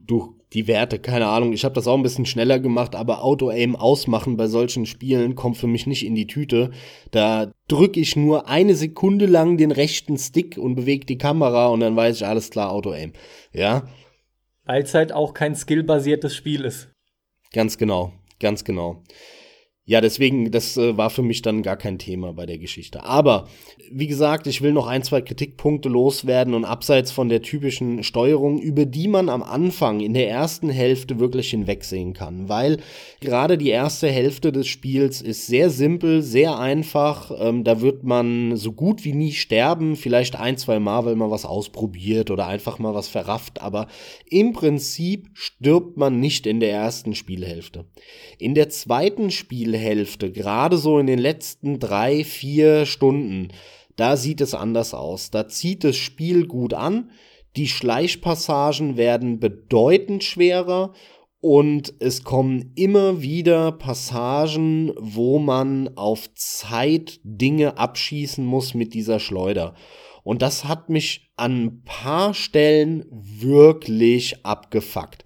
Du, 0.06 0.36
die 0.52 0.68
Werte, 0.68 1.00
keine 1.00 1.28
Ahnung, 1.28 1.54
ich 1.54 1.64
habe 1.64 1.76
das 1.76 1.88
auch 1.88 1.96
ein 1.96 2.04
bisschen 2.04 2.26
schneller 2.26 2.60
gemacht, 2.60 2.94
aber 2.94 3.24
Auto-Aim 3.24 3.78
ausmachen 3.78 4.36
bei 4.36 4.48
solchen 4.48 4.86
Spielen 4.86 5.36
kommt 5.36 5.56
für 5.56 5.68
mich 5.68 5.88
nicht 5.88 6.06
in 6.06 6.14
die 6.14 6.28
Tüte. 6.28 6.72
Da 7.12 7.54
drücke 7.70 8.02
ich 8.02 8.18
nur 8.18 8.50
eine 8.50 8.76
Sekunde 8.76 9.26
lang 9.26 9.56
den 9.56 9.72
rechten 9.72 10.18
Stick 10.18 10.58
und 10.58 10.76
bewege 10.76 11.06
die 11.06 11.18
Kamera 11.18 11.68
und 11.68 11.80
dann 11.80 11.96
weiß 11.96 12.18
ich, 12.18 12.26
alles 12.28 12.50
klar, 12.50 12.70
Auto-Aim. 12.70 13.14
Ja? 13.54 13.88
Weil 14.66 14.84
es 14.84 14.94
halt 14.94 15.14
auch 15.14 15.34
kein 15.34 15.56
skillbasiertes 15.56 16.36
Spiel 16.36 16.66
ist. 16.66 16.90
Ganz 17.54 17.78
genau, 17.78 18.12
ganz 18.42 18.66
genau. 18.66 19.04
Ja, 19.90 20.02
deswegen, 20.02 20.52
das 20.52 20.78
äh, 20.78 20.98
war 20.98 21.10
für 21.10 21.24
mich 21.24 21.42
dann 21.42 21.64
gar 21.64 21.76
kein 21.76 21.98
Thema 21.98 22.32
bei 22.34 22.46
der 22.46 22.60
Geschichte. 22.60 23.06
Aber 23.06 23.48
wie 23.90 24.06
gesagt, 24.06 24.46
ich 24.46 24.62
will 24.62 24.72
noch 24.72 24.86
ein, 24.86 25.02
zwei 25.02 25.20
Kritikpunkte 25.20 25.90
loswerden 25.90 26.54
und 26.54 26.64
abseits 26.64 27.12
von 27.12 27.28
der 27.28 27.42
typischen 27.42 28.04
Steuerung, 28.04 28.60
über 28.60 28.86
die 28.86 29.08
man 29.08 29.30
am 29.30 29.42
Anfang 29.42 30.00
in 30.00 30.14
der 30.14 30.30
ersten 30.30 30.70
Hälfte 30.70 31.18
wirklich 31.18 31.50
hinwegsehen 31.50 32.14
kann. 32.14 32.48
Weil 32.50 32.78
gerade 33.20 33.58
die 33.58 33.72
erste 33.72 34.12
Hälfte 34.12 34.52
des 34.52 34.68
Spiels 34.68 35.24
ist 35.24 35.48
sehr 35.48 35.72
simpel, 35.72 36.22
sehr 36.22 36.60
einfach. 36.60 37.32
Ähm, 37.40 37.64
da 37.64 37.82
wird 37.82 38.04
man 38.04 38.58
so 38.58 38.74
gut 38.74 39.06
wie 39.06 39.14
nie 39.14 39.32
sterben, 39.32 39.96
vielleicht 39.96 40.36
ein, 40.36 40.58
zwei 40.58 40.80
Mal, 40.80 41.06
weil 41.06 41.16
man 41.16 41.32
was 41.32 41.46
ausprobiert 41.46 42.30
oder 42.30 42.46
einfach 42.46 42.78
mal 42.78 42.94
was 42.94 43.08
verrafft. 43.08 43.60
Aber 43.64 43.88
im 44.30 44.54
Prinzip 44.54 45.32
stirbt 45.34 45.98
man 45.98 46.20
nicht 46.20 46.46
in 46.46 46.60
der 46.60 46.74
ersten 46.74 47.16
Spielhälfte. 47.16 47.86
In 48.38 48.54
der 48.54 48.70
zweiten 48.70 49.32
Spielhälfte 49.32 49.79
Hälfte, 49.80 50.32
gerade 50.32 50.78
so 50.78 51.00
in 51.00 51.08
den 51.08 51.20
letzten 51.20 51.80
drei, 51.80 52.24
vier 52.24 52.86
Stunden, 52.86 53.48
da 53.96 54.16
sieht 54.16 54.42
es 54.42 54.54
anders 54.54 54.94
aus. 54.94 55.32
Da 55.32 55.48
zieht 55.48 55.84
das 55.84 55.98
Spiel 55.98 56.46
gut 56.46 56.74
an, 56.74 57.10
die 57.56 57.68
Schleichpassagen 57.68 58.96
werden 58.96 59.40
bedeutend 59.40 60.24
schwerer 60.24 60.94
und 61.42 61.94
es 62.00 62.24
kommen 62.24 62.74
immer 62.76 63.22
wieder 63.22 63.72
Passagen, 63.72 64.94
wo 65.00 65.40
man 65.40 65.98
auf 65.98 66.34
Zeit 66.36 67.20
Dinge 67.24 67.78
abschießen 67.78 68.46
muss 68.46 68.74
mit 68.74 68.94
dieser 68.94 69.20
Schleuder. 69.20 69.74
Und 70.24 70.42
das 70.42 70.66
hat 70.66 70.90
mich 70.90 71.32
an 71.38 71.64
ein 71.64 71.84
paar 71.84 72.34
Stellen 72.34 73.06
wirklich 73.10 74.46
abgefuckt. 74.46 75.24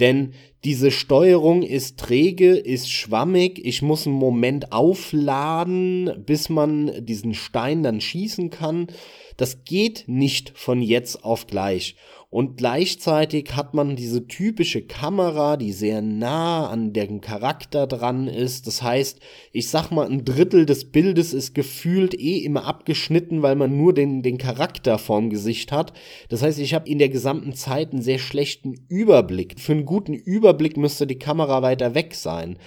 Denn 0.00 0.32
diese 0.64 0.90
Steuerung 0.90 1.62
ist 1.62 1.98
träge, 1.98 2.56
ist 2.56 2.90
schwammig. 2.90 3.64
Ich 3.64 3.80
muss 3.80 4.06
einen 4.06 4.16
Moment 4.16 4.72
aufladen, 4.72 6.24
bis 6.26 6.48
man 6.48 7.04
diesen 7.04 7.34
Stein 7.34 7.82
dann 7.82 8.00
schießen 8.00 8.50
kann. 8.50 8.88
Das 9.36 9.64
geht 9.64 10.04
nicht 10.08 10.52
von 10.56 10.82
jetzt 10.82 11.22
auf 11.22 11.46
gleich. 11.46 11.94
Und 12.30 12.56
gleichzeitig 12.56 13.56
hat 13.56 13.72
man 13.74 13.96
diese 13.96 14.26
typische 14.26 14.82
Kamera, 14.82 15.56
die 15.56 15.72
sehr 15.72 16.02
nah 16.02 16.68
an 16.68 16.92
dem 16.92 17.20
Charakter 17.20 17.86
dran 17.86 18.28
ist. 18.28 18.66
Das 18.66 18.82
heißt, 18.82 19.20
ich 19.52 19.68
sag 19.68 19.90
mal, 19.90 20.06
ein 20.06 20.24
Drittel 20.24 20.66
des 20.66 20.90
Bildes 20.90 21.32
ist 21.32 21.54
gefühlt 21.54 22.14
eh 22.14 22.38
immer 22.38 22.66
abgeschnitten, 22.66 23.42
weil 23.42 23.56
man 23.56 23.76
nur 23.76 23.94
den, 23.94 24.22
den 24.22 24.38
Charakter 24.38 24.98
vorm 24.98 25.30
Gesicht 25.30 25.72
hat. 25.72 25.92
Das 26.28 26.42
heißt, 26.42 26.58
ich 26.58 26.74
habe 26.74 26.88
in 26.88 26.98
der 26.98 27.08
gesamten 27.08 27.54
Zeit 27.54 27.92
einen 27.92 28.02
sehr 28.02 28.18
schlechten 28.18 28.74
Überblick. 28.88 29.58
Für 29.58 29.72
einen 29.72 29.86
guten 29.86 30.14
Überblick 30.14 30.38
Überblick 30.58 30.76
müsste 30.76 31.06
die 31.06 31.18
Kamera 31.18 31.62
weiter 31.62 31.94
weg 31.94 32.14
sein. 32.14 32.58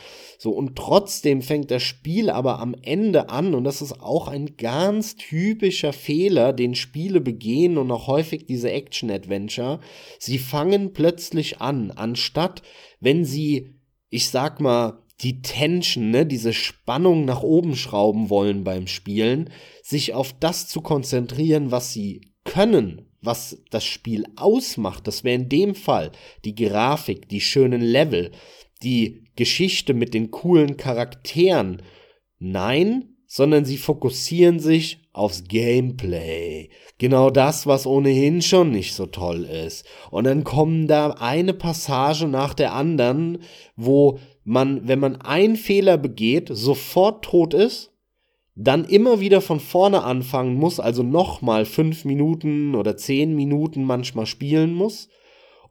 So, 0.42 0.50
und 0.50 0.76
trotzdem 0.76 1.44
fängt 1.44 1.70
das 1.70 1.84
Spiel 1.84 2.32
aber 2.32 2.58
am 2.58 2.74
Ende 2.82 3.30
an, 3.30 3.54
und 3.54 3.64
das 3.64 3.84
ist 3.84 4.02
auch 4.02 4.28
ein 4.28 4.58
ganz 4.58 5.16
typischer 5.16 5.94
Fehler, 5.94 6.52
den 6.52 6.74
Spiele 6.74 7.22
begehen 7.22 7.78
und 7.78 7.92
auch 7.92 8.08
häufig 8.08 8.48
diese 8.48 8.72
Action-Adventure. 8.72 9.82
Sie 10.18 10.40
fangen 10.40 10.94
plötzlich 10.94 11.62
an, 11.62 11.92
anstatt 11.92 12.64
wenn 13.00 13.24
sie, 13.24 13.76
ich 14.10 14.30
sag 14.30 14.60
mal, 14.60 15.04
die 15.20 15.44
Tension, 15.44 16.10
ne, 16.10 16.26
diese 16.26 16.54
Spannung 16.54 17.24
nach 17.24 17.44
oben 17.44 17.76
schrauben 17.76 18.32
wollen 18.32 18.64
beim 18.64 18.88
Spielen, 18.88 19.52
sich 19.84 20.16
auf 20.16 20.34
das 20.34 20.68
zu 20.68 20.82
konzentrieren, 20.82 21.70
was 21.70 21.94
sie 21.94 22.34
können, 22.46 23.04
was 23.22 23.62
das 23.70 23.86
Spiel 23.86 24.26
ausmacht. 24.38 25.06
Das 25.06 25.24
wäre 25.24 25.36
in 25.36 25.50
dem 25.50 25.76
Fall 25.76 26.12
die 26.46 26.56
Grafik, 26.56 27.30
die 27.30 27.42
schönen 27.42 27.82
Level, 27.82 28.32
die 28.82 29.22
Geschichte 29.42 29.96
mit 29.96 30.14
den 30.14 30.30
coolen 30.30 30.78
Charakteren. 30.78 31.82
Nein, 32.38 33.16
sondern 33.26 33.66
sie 33.66 33.78
fokussieren 33.78 34.60
sich 34.60 35.00
aufs 35.14 35.46
Gameplay. 35.46 36.70
Genau 37.00 37.32
das, 37.32 37.66
was 37.66 37.88
ohnehin 37.88 38.44
schon 38.44 38.70
nicht 38.70 38.94
so 38.94 39.08
toll 39.08 39.46
ist. 39.46 39.84
Und 40.12 40.26
dann 40.26 40.44
kommen 40.44 40.86
da 40.88 41.10
eine 41.10 41.56
Passage 41.56 42.28
nach 42.28 42.54
der 42.54 42.76
anderen, 42.76 43.40
wo 43.76 44.20
man, 44.44 44.88
wenn 44.88 45.00
man 45.00 45.16
einen 45.16 45.56
Fehler 45.56 45.98
begeht, 45.98 46.50
sofort 46.52 47.26
tot 47.26 47.56
ist, 47.56 47.92
dann 48.54 48.86
immer 48.86 49.22
wieder 49.22 49.42
von 49.42 49.60
vorne 49.60 50.04
anfangen 50.04 50.54
muss, 50.54 50.80
also 50.80 51.02
nochmal 51.02 51.66
fünf 51.66 52.06
Minuten 52.06 52.76
oder 52.76 52.96
zehn 52.96 53.36
Minuten 53.36 53.86
manchmal 53.86 54.28
spielen 54.28 54.76
muss. 54.76 55.10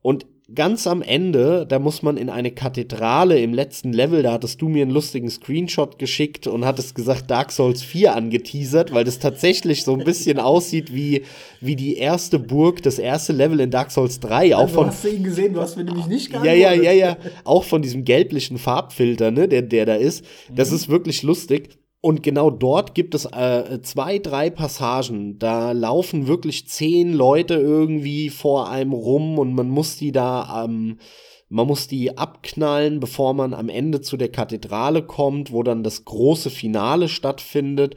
Und 0.02 0.26
ganz 0.54 0.86
am 0.86 1.02
Ende, 1.02 1.66
da 1.68 1.78
muss 1.78 2.02
man 2.02 2.16
in 2.16 2.30
eine 2.30 2.50
Kathedrale 2.50 3.40
im 3.40 3.54
letzten 3.54 3.92
Level, 3.92 4.22
da 4.22 4.32
hattest 4.32 4.60
du 4.60 4.68
mir 4.68 4.82
einen 4.82 4.90
lustigen 4.90 5.30
Screenshot 5.30 5.98
geschickt 5.98 6.46
und 6.46 6.64
hattest 6.64 6.94
gesagt 6.94 7.30
Dark 7.30 7.52
Souls 7.52 7.82
4 7.82 8.14
angeteasert, 8.14 8.92
weil 8.92 9.04
das 9.04 9.18
tatsächlich 9.18 9.84
so 9.84 9.94
ein 9.94 10.04
bisschen 10.04 10.38
aussieht 10.40 10.94
wie, 10.94 11.22
wie 11.60 11.76
die 11.76 11.96
erste 11.96 12.38
Burg, 12.38 12.82
das 12.82 12.98
erste 12.98 13.32
Level 13.32 13.60
in 13.60 13.70
Dark 13.70 13.90
Souls 13.90 14.20
3. 14.20 14.56
Auch 14.56 14.62
also 14.62 14.74
von, 14.74 14.86
hast 14.86 15.04
du 15.04 15.08
ihn 15.08 15.24
gesehen, 15.24 15.54
du 15.54 15.60
hast 15.60 15.76
mir 15.76 15.84
nämlich 15.84 16.06
nicht 16.06 16.30
geantwortet. 16.30 16.60
Ja, 16.60 16.72
ja, 16.72 16.82
ja, 16.82 16.92
ja. 16.92 17.16
Auch 17.44 17.64
von 17.64 17.82
diesem 17.82 18.04
gelblichen 18.04 18.58
Farbfilter, 18.58 19.30
ne, 19.30 19.48
der, 19.48 19.62
der 19.62 19.86
da 19.86 19.94
ist. 19.94 20.24
Das 20.54 20.70
mhm. 20.70 20.76
ist 20.76 20.88
wirklich 20.88 21.22
lustig. 21.22 21.79
Und 22.02 22.22
genau 22.22 22.50
dort 22.50 22.94
gibt 22.94 23.14
es 23.14 23.26
äh, 23.26 23.80
zwei, 23.82 24.18
drei 24.18 24.48
Passagen. 24.48 25.38
Da 25.38 25.72
laufen 25.72 26.26
wirklich 26.26 26.66
zehn 26.66 27.12
Leute 27.12 27.54
irgendwie 27.54 28.30
vor 28.30 28.70
einem 28.70 28.92
rum 28.92 29.38
und 29.38 29.52
man 29.52 29.68
muss 29.68 29.96
die 29.96 30.10
da, 30.10 30.64
ähm, 30.64 30.98
man 31.50 31.66
muss 31.66 31.88
die 31.88 32.16
abknallen, 32.16 33.00
bevor 33.00 33.34
man 33.34 33.52
am 33.52 33.68
Ende 33.68 34.00
zu 34.00 34.16
der 34.16 34.30
Kathedrale 34.30 35.02
kommt, 35.02 35.52
wo 35.52 35.62
dann 35.62 35.82
das 35.82 36.06
große 36.06 36.48
Finale 36.48 37.08
stattfindet 37.08 37.96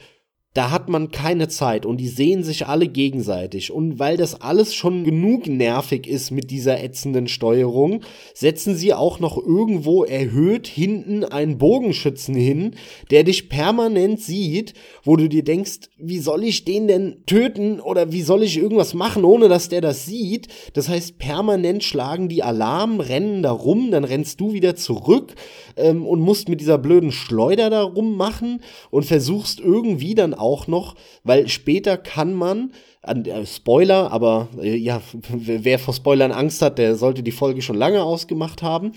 da 0.54 0.70
hat 0.70 0.88
man 0.88 1.10
keine 1.10 1.48
Zeit 1.48 1.86
und 1.86 1.98
die 1.98 2.08
sehen 2.08 2.44
sich 2.44 2.68
alle 2.68 2.88
gegenseitig. 2.88 3.72
Und 3.72 3.98
weil 3.98 4.18
das 4.18 4.40
alles 4.40 4.76
schon 4.76 5.04
genug 5.04 5.48
nervig 5.48 6.06
ist 6.06 6.30
mit 6.30 6.52
dieser 6.52 6.84
ätzenden 6.84 7.28
Steuerung, 7.28 8.02
setzen 8.36 8.76
sie 8.76 8.94
auch 8.94 9.20
noch 9.20 9.38
irgendwo 9.38 10.04
erhöht 10.04 10.68
hinten 10.68 11.24
einen 11.24 11.58
Bogenschützen 11.58 12.36
hin, 12.36 12.76
der 13.10 13.24
dich 13.24 13.50
permanent 13.50 14.22
sieht, 14.22 14.76
wo 15.04 15.16
du 15.16 15.28
dir 15.28 15.44
denkst, 15.44 15.90
wie 15.98 16.20
soll 16.20 16.44
ich 16.44 16.66
den 16.66 16.88
denn 16.88 17.24
töten 17.26 17.80
oder 17.80 18.12
wie 18.12 18.22
soll 18.22 18.44
ich 18.44 18.58
irgendwas 18.58 18.94
machen, 18.94 19.26
ohne 19.26 19.50
dass 19.50 19.70
der 19.70 19.82
das 19.82 20.06
sieht? 20.06 20.50
Das 20.74 20.88
heißt, 20.88 21.18
permanent 21.18 21.84
schlagen 21.84 22.30
die 22.30 22.44
Alarm, 22.44 23.00
rennen 23.00 23.42
da 23.42 23.52
rum, 23.52 23.90
dann 23.90 24.04
rennst 24.04 24.40
du 24.40 24.54
wieder 24.54 24.76
zurück 24.76 25.34
ähm, 25.78 26.06
und 26.06 26.20
musst 26.20 26.48
mit 26.48 26.62
dieser 26.62 26.78
blöden 26.78 27.12
Schleuder 27.12 27.72
da 27.72 27.82
rummachen 27.82 28.62
und 28.92 29.06
versuchst 29.06 29.60
irgendwie 29.60 30.14
dann 30.14 30.36
auch 30.44 30.68
noch, 30.68 30.96
weil 31.24 31.48
später 31.48 31.98
kann 31.98 32.34
man, 32.34 32.72
äh, 33.02 33.46
Spoiler, 33.46 34.12
aber 34.12 34.50
äh, 34.62 34.76
ja, 34.76 35.02
wer 35.30 35.80
vor 35.80 35.94
Spoilern 35.94 36.32
Angst 36.32 36.62
hat, 36.62 36.78
der 36.78 36.96
sollte 36.96 37.24
die 37.24 37.32
Folge 37.32 37.62
schon 37.62 37.76
lange 37.76 38.04
ausgemacht 38.04 38.62
haben. 38.62 38.92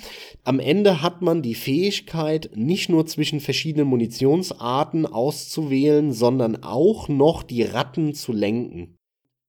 Am 0.45 0.61
Ende 0.61 1.01
hat 1.03 1.23
man 1.23 1.41
die 1.41 1.55
Fähigkeit, 1.55 2.51
nicht 2.55 2.89
nur 2.89 3.07
zwischen 3.07 3.41
verschiedenen 3.41 3.89
Munitionsarten 3.89 5.07
auszuwählen, 5.07 6.13
sondern 6.13 6.63
auch 6.63 7.09
noch 7.09 7.43
die 7.43 7.63
Ratten 7.63 8.13
zu 8.13 8.33
lenken. 8.33 8.96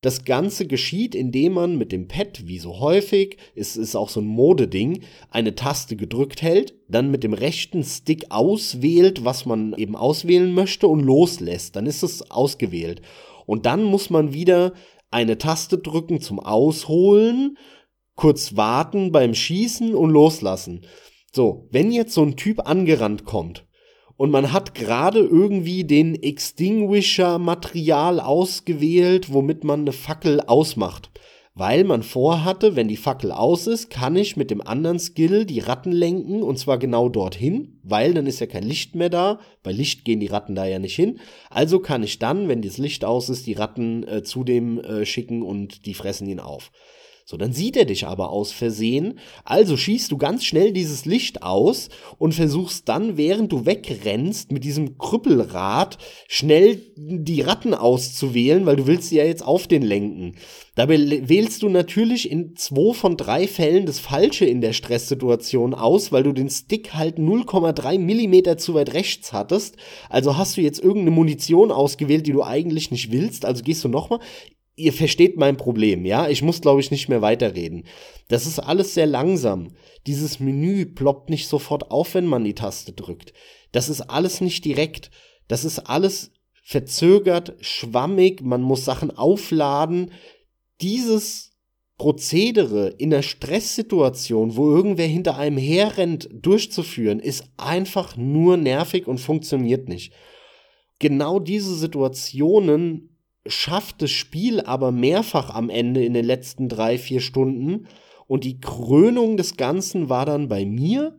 Das 0.08 0.24
Ganze 0.24 0.68
geschieht, 0.68 1.16
indem 1.16 1.52
man 1.52 1.78
mit 1.78 1.92
dem 1.92 2.08
Pad, 2.08 2.48
wie 2.48 2.60
so 2.60 2.80
häufig, 2.80 3.36
es 3.56 3.76
ist 3.76 3.94
auch 3.94 4.08
so 4.08 4.22
ein 4.22 4.26
Modeding, 4.26 5.02
eine 5.32 5.54
Taste 5.54 5.98
gedrückt 5.98 6.42
hält, 6.42 6.76
dann 6.88 7.12
mit 7.12 7.26
dem 7.26 7.34
rechten 7.34 7.84
Stick 7.84 8.28
auswählt, 8.30 9.26
was 9.26 9.46
man 9.46 9.74
eben 9.74 9.98
auswählen 9.98 10.54
möchte 10.54 10.88
und 10.88 11.02
loslässt. 11.02 11.76
Dann 11.76 11.86
ist 11.86 12.04
es 12.04 12.32
ausgewählt. 12.32 13.02
Und 13.46 13.66
dann 13.66 13.84
muss 13.84 14.10
man 14.10 14.34
wieder 14.34 14.72
eine 15.12 15.38
Taste 15.38 15.78
drücken 15.78 16.22
zum 16.22 16.40
Ausholen, 16.40 17.58
kurz 18.16 18.56
warten 18.56 19.12
beim 19.12 19.34
Schießen 19.34 19.94
und 19.94 20.12
loslassen. 20.12 20.86
So, 21.36 21.68
wenn 21.72 21.92
jetzt 21.92 22.14
so 22.14 22.24
ein 22.24 22.38
Typ 22.38 22.66
angerannt 22.66 23.26
kommt 23.26 23.67
und 24.18 24.32
man 24.32 24.52
hat 24.52 24.76
gerade 24.76 25.20
irgendwie 25.20 25.84
den 25.84 26.22
Extinguisher-Material 26.22 28.20
ausgewählt, 28.20 29.32
womit 29.32 29.64
man 29.64 29.82
eine 29.82 29.94
Fackel 29.94 30.42
ausmacht. 30.42 31.12
Weil 31.54 31.86
man 31.86 32.04
vorhatte, 32.04 32.76
wenn 32.76 32.88
die 32.88 32.98
Fackel 32.98 33.32
aus 33.32 33.66
ist, 33.66 33.90
kann 33.90 34.16
ich 34.16 34.38
mit 34.38 34.52
dem 34.52 34.62
anderen 34.62 35.00
Skill 35.00 35.44
die 35.44 35.60
Ratten 35.60 35.92
lenken 35.92 36.44
und 36.44 36.60
zwar 36.60 36.78
genau 36.78 37.10
dorthin, 37.10 37.80
weil 37.82 38.14
dann 38.14 38.28
ist 38.28 38.40
ja 38.40 38.46
kein 38.46 38.62
Licht 38.62 38.94
mehr 38.94 39.10
da. 39.10 39.40
Bei 39.64 39.72
Licht 39.72 40.06
gehen 40.06 40.20
die 40.20 40.28
Ratten 40.28 40.54
da 40.54 40.68
ja 40.68 40.78
nicht 40.78 40.96
hin. 40.96 41.20
Also 41.50 41.80
kann 41.80 42.04
ich 42.04 42.20
dann, 42.20 42.48
wenn 42.48 42.62
das 42.62 42.78
Licht 42.78 43.04
aus 43.06 43.30
ist, 43.30 43.48
die 43.48 43.54
Ratten 43.54 44.08
äh, 44.08 44.22
zu 44.22 44.44
dem 44.44 44.80
äh, 44.82 45.04
schicken 45.08 45.42
und 45.42 45.88
die 45.88 45.96
fressen 45.96 46.28
ihn 46.28 46.40
auf. 46.40 46.72
So, 47.30 47.36
dann 47.36 47.52
sieht 47.52 47.76
er 47.76 47.84
dich 47.84 48.08
aber 48.08 48.30
aus 48.30 48.54
Versehen. 48.54 49.20
Also 49.44 49.76
schießt 49.76 50.10
du 50.14 50.18
ganz 50.18 50.46
schnell 50.46 50.72
dieses 50.72 51.04
Licht 51.04 51.44
aus 51.44 51.90
und 52.18 52.34
versuchst 52.34 52.88
dann, 52.88 53.18
während 53.18 53.52
du 53.52 53.66
wegrennst, 53.66 54.54
mit 54.54 54.64
diesem 54.64 54.98
Krüppelrad 54.98 55.98
schnell 56.30 56.82
die 56.96 57.42
Ratten 57.42 57.74
auszuwählen, 57.74 58.66
weil 58.66 58.78
du 58.78 58.88
willst 58.88 59.10
sie 59.10 59.18
ja 59.18 59.26
jetzt 59.26 59.46
auf 59.46 59.68
den 59.68 59.82
lenken. 59.82 60.36
Dabei 60.76 61.28
wählst 61.28 61.64
du 61.64 61.68
natürlich 61.68 62.32
in 62.32 62.56
zwei 62.56 62.94
von 62.94 63.18
drei 63.18 63.46
Fällen 63.46 63.86
das 63.86 64.00
Falsche 64.00 64.46
in 64.46 64.62
der 64.62 64.72
Stresssituation 64.72 65.74
aus, 65.74 66.14
weil 66.14 66.24
du 66.24 66.32
den 66.32 66.50
Stick 66.50 66.94
halt 66.94 67.18
0,3 67.18 68.00
Millimeter 68.00 68.58
zu 68.58 68.74
weit 68.74 68.94
rechts 68.94 69.34
hattest. 69.34 69.76
Also 70.10 70.38
hast 70.38 70.56
du 70.56 70.62
jetzt 70.62 70.80
irgendeine 70.80 71.12
Munition 71.12 71.74
ausgewählt, 71.74 72.26
die 72.26 72.32
du 72.32 72.44
eigentlich 72.44 72.90
nicht 72.90 73.12
willst. 73.12 73.44
Also 73.44 73.64
gehst 73.64 73.84
du 73.84 73.90
nochmal 73.90 74.20
ihr 74.78 74.94
versteht 74.94 75.38
mein 75.38 75.58
Problem, 75.58 76.06
ja? 76.06 76.30
Ich 76.30 76.42
muss, 76.42 76.62
glaube 76.62 76.80
ich, 76.80 76.92
nicht 76.92 77.10
mehr 77.10 77.22
weiterreden. 77.22 77.84
Das 78.30 78.46
ist 78.46 78.60
alles 78.60 78.94
sehr 78.94 79.08
langsam. 79.08 79.74
Dieses 80.06 80.40
Menü 80.40 80.86
ploppt 80.86 81.30
nicht 81.30 81.48
sofort 81.48 81.92
auf, 81.92 82.14
wenn 82.14 82.28
man 82.28 82.46
die 82.46 82.54
Taste 82.54 82.94
drückt. 82.94 83.34
Das 83.74 83.90
ist 83.90 84.02
alles 84.02 84.40
nicht 84.40 84.64
direkt. 84.64 85.12
Das 85.48 85.66
ist 85.66 85.80
alles 85.80 86.32
verzögert, 86.64 87.56
schwammig, 87.60 88.42
man 88.42 88.62
muss 88.62 88.86
Sachen 88.86 89.10
aufladen. 89.12 90.12
Dieses 90.82 91.54
Prozedere 91.98 92.90
in 92.90 93.12
einer 93.12 93.24
Stresssituation, 93.24 94.56
wo 94.56 94.70
irgendwer 94.70 95.08
hinter 95.08 95.38
einem 95.38 95.58
herrennt, 95.58 96.30
durchzuführen, 96.32 97.20
ist 97.20 97.46
einfach 97.58 98.16
nur 98.16 98.58
nervig 98.58 99.08
und 99.08 99.18
funktioniert 99.18 99.90
nicht. 99.90 100.14
Genau 101.00 101.40
diese 101.40 101.74
Situationen 101.76 103.17
schafft 103.50 104.02
das 104.02 104.12
Spiel 104.12 104.62
aber 104.62 104.92
mehrfach 104.92 105.54
am 105.54 105.70
Ende 105.70 106.04
in 106.04 106.14
den 106.14 106.26
letzten 106.26 106.70
drei, 106.70 106.98
vier 106.98 107.22
Stunden. 107.22 107.88
Und 108.28 108.44
die 108.44 108.60
Krönung 108.60 109.38
des 109.38 109.58
Ganzen 109.58 110.10
war 110.10 110.26
dann 110.26 110.48
bei 110.48 110.66
mir 110.66 111.18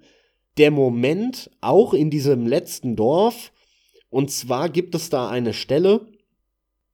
der 0.59 0.71
Moment 0.71 1.51
auch 1.61 1.95
in 1.95 2.11
diesem 2.11 2.47
letzten 2.47 2.97
Dorf. 2.97 3.53
Und 4.11 4.31
zwar 4.31 4.69
gibt 4.69 4.95
es 4.95 5.11
da 5.11 5.29
eine 5.29 5.53
Stelle, 5.55 6.07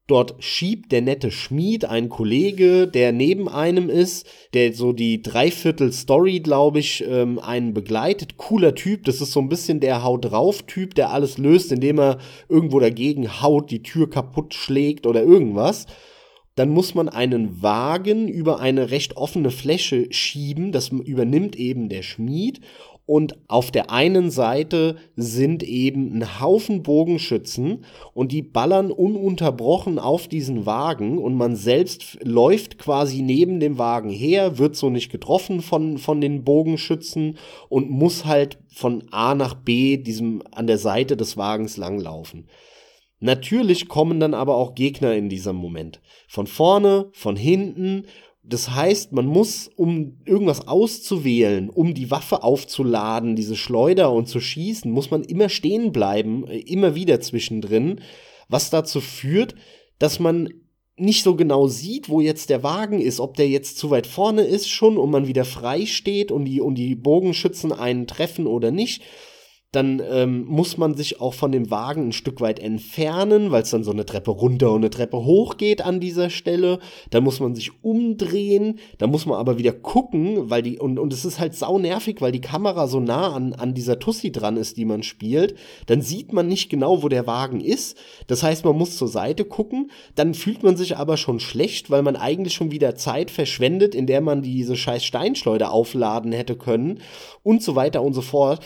Dort 0.07 0.35
schiebt 0.39 0.93
der 0.93 1.01
nette 1.01 1.31
Schmied, 1.31 1.87
ein 1.87 2.11
Kollege, 2.11 2.87
der 2.87 3.11
neben 3.11 3.49
einem 3.49 3.89
ist, 3.89 4.27
der 4.53 4.75
so 4.75 4.93
die 4.93 5.23
Dreiviertel 5.23 5.95
Story, 5.95 6.41
glaube 6.41 6.81
ich, 6.81 7.03
ähm, 7.09 7.39
einen 7.39 7.73
begleitet. 7.73 8.37
Cooler 8.37 8.75
Typ, 8.75 9.05
das 9.05 9.23
ist 9.23 9.33
so 9.33 9.41
ein 9.41 9.49
bisschen 9.49 9.81
der 9.81 10.03
Haut 10.03 10.27
drauf 10.27 10.65
Typ, 10.65 10.95
der 10.95 11.11
alles 11.11 11.39
löst, 11.39 11.73
indem 11.73 11.99
er 11.99 12.19
irgendwo 12.51 12.81
dagegen 12.81 13.41
haut, 13.41 13.71
die 13.71 13.83
Tür 13.83 14.11
kaputt 14.11 14.53
schlägt 14.53 15.07
oder 15.07 15.23
irgendwas. 15.23 15.87
Dann 16.55 16.69
muss 16.69 16.95
man 16.95 17.09
einen 17.09 17.63
Wagen 17.63 18.29
über 18.29 18.61
eine 18.61 18.91
recht 18.91 19.17
offene 19.17 19.51
Fläche 19.51 20.13
schieben, 20.13 20.71
das 20.71 20.91
übernimmt 20.91 21.57
eben 21.57 21.89
der 21.89 22.03
Schmied 22.03 22.61
und 23.07 23.37
auf 23.49 23.71
der 23.71 23.91
einen 23.91 24.31
Seite 24.31 24.97
sind 25.15 25.63
eben 25.63 26.17
ein 26.17 26.41
Haufen 26.41 26.83
Bogenschützen 26.83 27.85
und 28.15 28.33
die 28.33 28.43
ballern 28.43 28.91
ununterbrochen 28.91 29.99
auf 29.99 30.27
diesen 30.27 30.65
Wagen 30.65 31.19
und 31.19 31.35
man 31.35 31.55
selbst 31.55 32.19
läuft 32.23 32.79
quasi 32.79 33.21
neben 33.21 33.61
dem 33.61 33.79
Wagen 33.79 34.11
her, 34.11 34.59
wird 34.59 34.75
so 34.77 34.89
nicht 34.89 35.13
getroffen 35.13 35.61
von, 35.61 35.99
von 35.99 36.21
den 36.21 36.45
Bogenschützen 36.45 37.37
und 37.69 37.91
muss 37.91 38.25
halt 38.25 38.59
von 38.69 39.05
A 39.11 39.35
nach 39.35 39.55
B 39.55 39.99
diesem 39.99 40.43
an 40.53 40.67
der 40.67 40.79
Seite 40.79 41.17
des 41.17 41.37
Wagens 41.37 41.77
langlaufen. 41.77 42.49
Natürlich 43.21 43.89
kommen 43.89 44.21
dann 44.21 44.35
aber 44.35 44.57
auch 44.57 44.75
Gegner 44.75 45.15
in 45.15 45.29
diesem 45.29 45.57
Moment. 45.57 46.01
Von 46.29 46.47
vorne, 46.47 47.09
von 47.13 47.37
hinten 47.37 48.05
das 48.47 48.71
heißt, 48.71 49.13
man 49.13 49.27
muss, 49.27 49.71
um 49.75 50.19
irgendwas 50.27 50.69
auszuwählen, 50.69 51.71
um 51.71 51.95
die 51.95 52.11
Waffe 52.11 52.43
aufzuladen, 52.43 53.37
diese 53.37 53.57
Schleuder 53.57 54.13
und 54.13 54.29
zu 54.29 54.41
schießen, 54.41 54.91
muss 54.91 55.11
man 55.11 55.25
immer 55.25 55.49
stehen 55.49 55.93
bleiben, 55.93 56.47
äh, 56.47 56.59
immer 56.59 56.95
wieder 56.95 57.21
zwischendrin, 57.21 58.01
was 58.49 58.71
dazu 58.71 59.01
führt, 59.01 59.55
dass 59.99 60.21
man 60.21 60.51
nicht 60.97 61.25
so 61.25 61.35
genau 61.35 61.67
sieht, 61.67 62.09
wo 62.09 62.21
jetzt 62.21 62.51
der 62.51 62.63
Wagen 62.63 63.01
ist, 63.01 63.19
ob 63.19 63.35
der 63.37 63.49
jetzt 63.49 63.79
zu 63.79 63.91
weit 63.91 64.07
vorne 64.07 64.43
ist 64.43 64.69
schon 64.69 64.97
und 64.97 65.11
man 65.11 65.27
wieder 65.27 65.45
frei 65.45 65.87
steht 65.87 66.31
und 66.31 66.45
die, 66.45 66.61
und 66.61 66.77
die 66.77 66.95
Bogenschützen 66.95 67.73
einen 67.73 68.07
treffen 68.07 68.47
oder 68.47 68.71
nicht 68.71 69.03
dann 69.75 70.03
ähm, 70.11 70.45
muss 70.47 70.77
man 70.77 70.95
sich 70.95 71.21
auch 71.21 71.35
von 71.35 71.53
dem 71.53 71.71
Wagen 71.71 72.09
ein 72.09 72.13
Stück 72.13 72.41
weit 72.41 72.59
entfernen, 72.59 73.51
weil 73.51 73.63
es 73.63 73.71
dann 73.71 73.85
so 73.85 73.91
eine 73.91 74.07
Treppe 74.07 74.31
runter 74.31 74.71
und 74.71 74.83
eine 74.83 74.91
Treppe 74.91 75.25
hoch 75.25 75.57
geht 75.57 75.83
an 75.83 76.01
dieser 76.01 76.31
Stelle. 76.31 76.79
Dann 77.11 77.25
muss 77.25 77.41
man 77.41 77.55
sich 77.55 77.73
umdrehen, 77.83 78.79
da 78.99 79.07
muss 79.07 79.27
man 79.27 79.39
aber 79.39 79.59
wieder 79.59 79.73
gucken, 79.73 80.51
weil 80.51 80.63
die, 80.63 80.79
und, 80.79 80.99
und 80.99 81.13
es 81.13 81.25
ist 81.25 81.41
halt 81.41 81.55
sau 81.55 81.79
nervig, 81.79 82.21
weil 82.21 82.33
die 82.33 82.41
Kamera 82.41 82.87
so 82.87 83.01
nah 83.01 83.33
an, 83.33 83.55
an 83.55 83.75
dieser 83.75 83.99
Tussi 83.99 84.33
dran 84.33 84.57
ist, 84.57 84.77
die 84.77 84.85
man 84.85 85.03
spielt. 85.03 85.57
Dann 85.87 86.01
sieht 86.03 86.33
man 86.33 86.47
nicht 86.47 86.69
genau, 86.69 87.03
wo 87.03 87.09
der 87.09 87.27
Wagen 87.27 87.61
ist. 87.61 87.97
Das 88.27 88.43
heißt, 88.43 88.65
man 88.65 88.77
muss 88.77 88.97
zur 88.97 89.09
Seite 89.09 89.45
gucken. 89.45 89.91
Dann 90.15 90.35
fühlt 90.35 90.63
man 90.63 90.77
sich 90.77 90.97
aber 90.97 91.17
schon 91.17 91.41
schlecht, 91.41 91.91
weil 91.91 92.03
man 92.03 92.17
eigentlich 92.17 92.55
schon 92.55 92.71
wieder 92.71 92.95
Zeit 92.95 93.31
verschwendet, 93.31 93.95
in 93.95 94.07
der 94.07 94.21
man 94.21 94.43
diese 94.43 94.77
scheiß 94.77 95.05
Steinschleuder 95.05 95.73
aufladen 95.73 96.33
hätte 96.33 96.57
können 96.57 97.01
und 97.43 97.63
so 97.63 97.75
weiter 97.75 98.03
und 98.03 98.15
so 98.15 98.23
fort 98.23 98.61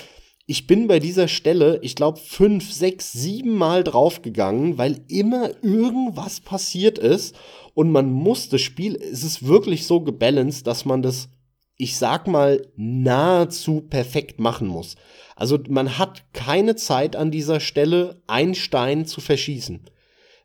ich 0.51 0.66
bin 0.66 0.88
bei 0.88 0.99
dieser 0.99 1.28
Stelle, 1.28 1.78
ich 1.82 1.94
glaube, 1.94 2.18
fünf, 2.18 2.72
sechs, 2.72 3.12
sieben 3.12 3.55
Mal 3.55 3.84
draufgegangen, 3.84 4.78
weil 4.78 5.05
immer 5.07 5.51
irgendwas 5.62 6.40
passiert 6.40 6.99
ist 6.99 7.36
und 7.74 7.92
man 7.92 8.11
muss 8.11 8.49
das 8.49 8.62
Spiel, 8.62 8.96
es 8.96 9.22
ist 9.22 9.46
wirklich 9.46 9.84
so 9.84 10.01
gebalanced, 10.01 10.66
dass 10.66 10.86
man 10.86 11.03
das, 11.03 11.28
ich 11.76 11.99
sag 11.99 12.28
mal, 12.28 12.66
nahezu 12.76 13.82
perfekt 13.82 14.40
machen 14.40 14.68
muss. 14.68 14.96
Also 15.36 15.59
man 15.68 15.99
hat 15.99 16.32
keine 16.32 16.76
Zeit 16.76 17.14
an 17.14 17.30
dieser 17.30 17.61
Stelle, 17.61 18.22
einen 18.26 18.55
Stein 18.55 19.05
zu 19.05 19.20
verschießen. 19.20 19.84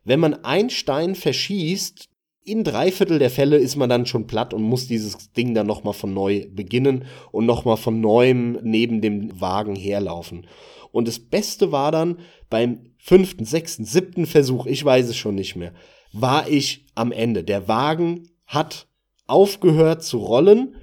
Wenn 0.04 0.20
man 0.20 0.34
einen 0.44 0.68
Stein 0.68 1.14
verschießt, 1.14 2.10
in 2.44 2.62
drei 2.62 2.92
Viertel 2.92 3.18
der 3.18 3.30
Fälle 3.30 3.56
ist 3.56 3.76
man 3.76 3.88
dann 3.88 4.06
schon 4.06 4.26
platt 4.26 4.52
und 4.52 4.62
muss 4.62 4.86
dieses 4.86 5.32
Ding 5.32 5.54
dann 5.54 5.66
nochmal 5.66 5.94
von 5.94 6.12
neu 6.12 6.46
beginnen 6.50 7.06
und 7.32 7.46
nochmal 7.46 7.78
von 7.78 8.00
neuem 8.00 8.58
neben 8.62 9.00
dem 9.00 9.40
Wagen 9.40 9.74
herlaufen. 9.74 10.46
Und 10.92 11.08
das 11.08 11.18
Beste 11.18 11.72
war 11.72 11.90
dann 11.90 12.18
beim 12.50 12.90
fünften, 12.98 13.46
sechsten, 13.46 13.84
siebten 13.84 14.26
Versuch, 14.26 14.66
ich 14.66 14.84
weiß 14.84 15.08
es 15.08 15.16
schon 15.16 15.34
nicht 15.34 15.56
mehr, 15.56 15.72
war 16.12 16.48
ich 16.48 16.84
am 16.94 17.12
Ende. 17.12 17.42
Der 17.44 17.66
Wagen 17.66 18.28
hat 18.46 18.86
aufgehört 19.26 20.04
zu 20.04 20.18
rollen 20.18 20.76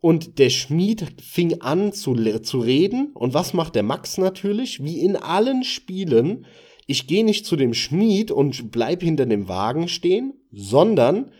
und 0.00 0.38
der 0.38 0.50
Schmied 0.50 1.20
fing 1.20 1.60
an 1.60 1.92
zu, 1.92 2.14
zu 2.40 2.60
reden. 2.60 3.10
Und 3.14 3.34
was 3.34 3.54
macht 3.54 3.74
der 3.74 3.82
Max 3.82 4.18
natürlich? 4.18 4.82
Wie 4.82 5.00
in 5.00 5.16
allen 5.16 5.64
Spielen 5.64 6.46
ich 6.92 7.06
gehe 7.06 7.24
nicht 7.24 7.46
zu 7.46 7.56
dem 7.56 7.72
Schmied 7.72 8.30
und 8.30 8.70
bleib 8.70 9.02
hinter 9.02 9.24
dem 9.24 9.48
Wagen 9.48 9.88
stehen, 9.88 10.34
sondern 10.52 11.32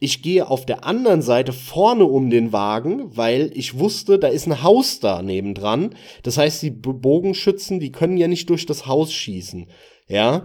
ich 0.00 0.22
gehe 0.22 0.48
auf 0.48 0.66
der 0.66 0.84
anderen 0.84 1.22
Seite 1.22 1.54
vorne 1.54 2.04
um 2.04 2.28
den 2.28 2.52
Wagen, 2.52 3.16
weil 3.16 3.50
ich 3.54 3.78
wusste, 3.78 4.18
da 4.18 4.28
ist 4.28 4.46
ein 4.46 4.62
Haus 4.62 5.00
da 5.00 5.22
nebendran. 5.22 5.94
Das 6.22 6.36
heißt, 6.36 6.62
die 6.62 6.70
Bogenschützen, 6.70 7.80
die 7.80 7.90
können 7.90 8.18
ja 8.18 8.28
nicht 8.28 8.50
durch 8.50 8.66
das 8.66 8.86
Haus 8.86 9.12
schießen. 9.12 9.68
Ja, 10.08 10.44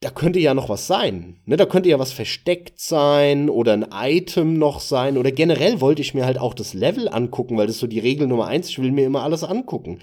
da 0.00 0.10
könnte 0.10 0.38
ja 0.38 0.54
noch 0.54 0.68
was 0.68 0.86
sein. 0.86 1.40
Ne? 1.44 1.56
Da 1.56 1.66
könnte 1.66 1.88
ja 1.88 1.98
was 1.98 2.12
versteckt 2.12 2.78
sein 2.78 3.50
oder 3.50 3.72
ein 3.72 3.86
Item 3.92 4.54
noch 4.54 4.78
sein. 4.78 5.18
Oder 5.18 5.32
generell 5.32 5.80
wollte 5.80 6.00
ich 6.00 6.14
mir 6.14 6.26
halt 6.26 6.38
auch 6.38 6.54
das 6.54 6.74
Level 6.74 7.08
angucken, 7.08 7.56
weil 7.56 7.66
das 7.66 7.76
ist 7.76 7.80
so 7.80 7.86
die 7.88 7.98
Regel 7.98 8.28
Nummer 8.28 8.46
eins. 8.46 8.68
Ich 8.68 8.78
will 8.78 8.92
mir 8.92 9.04
immer 9.04 9.24
alles 9.24 9.42
angucken. 9.42 9.98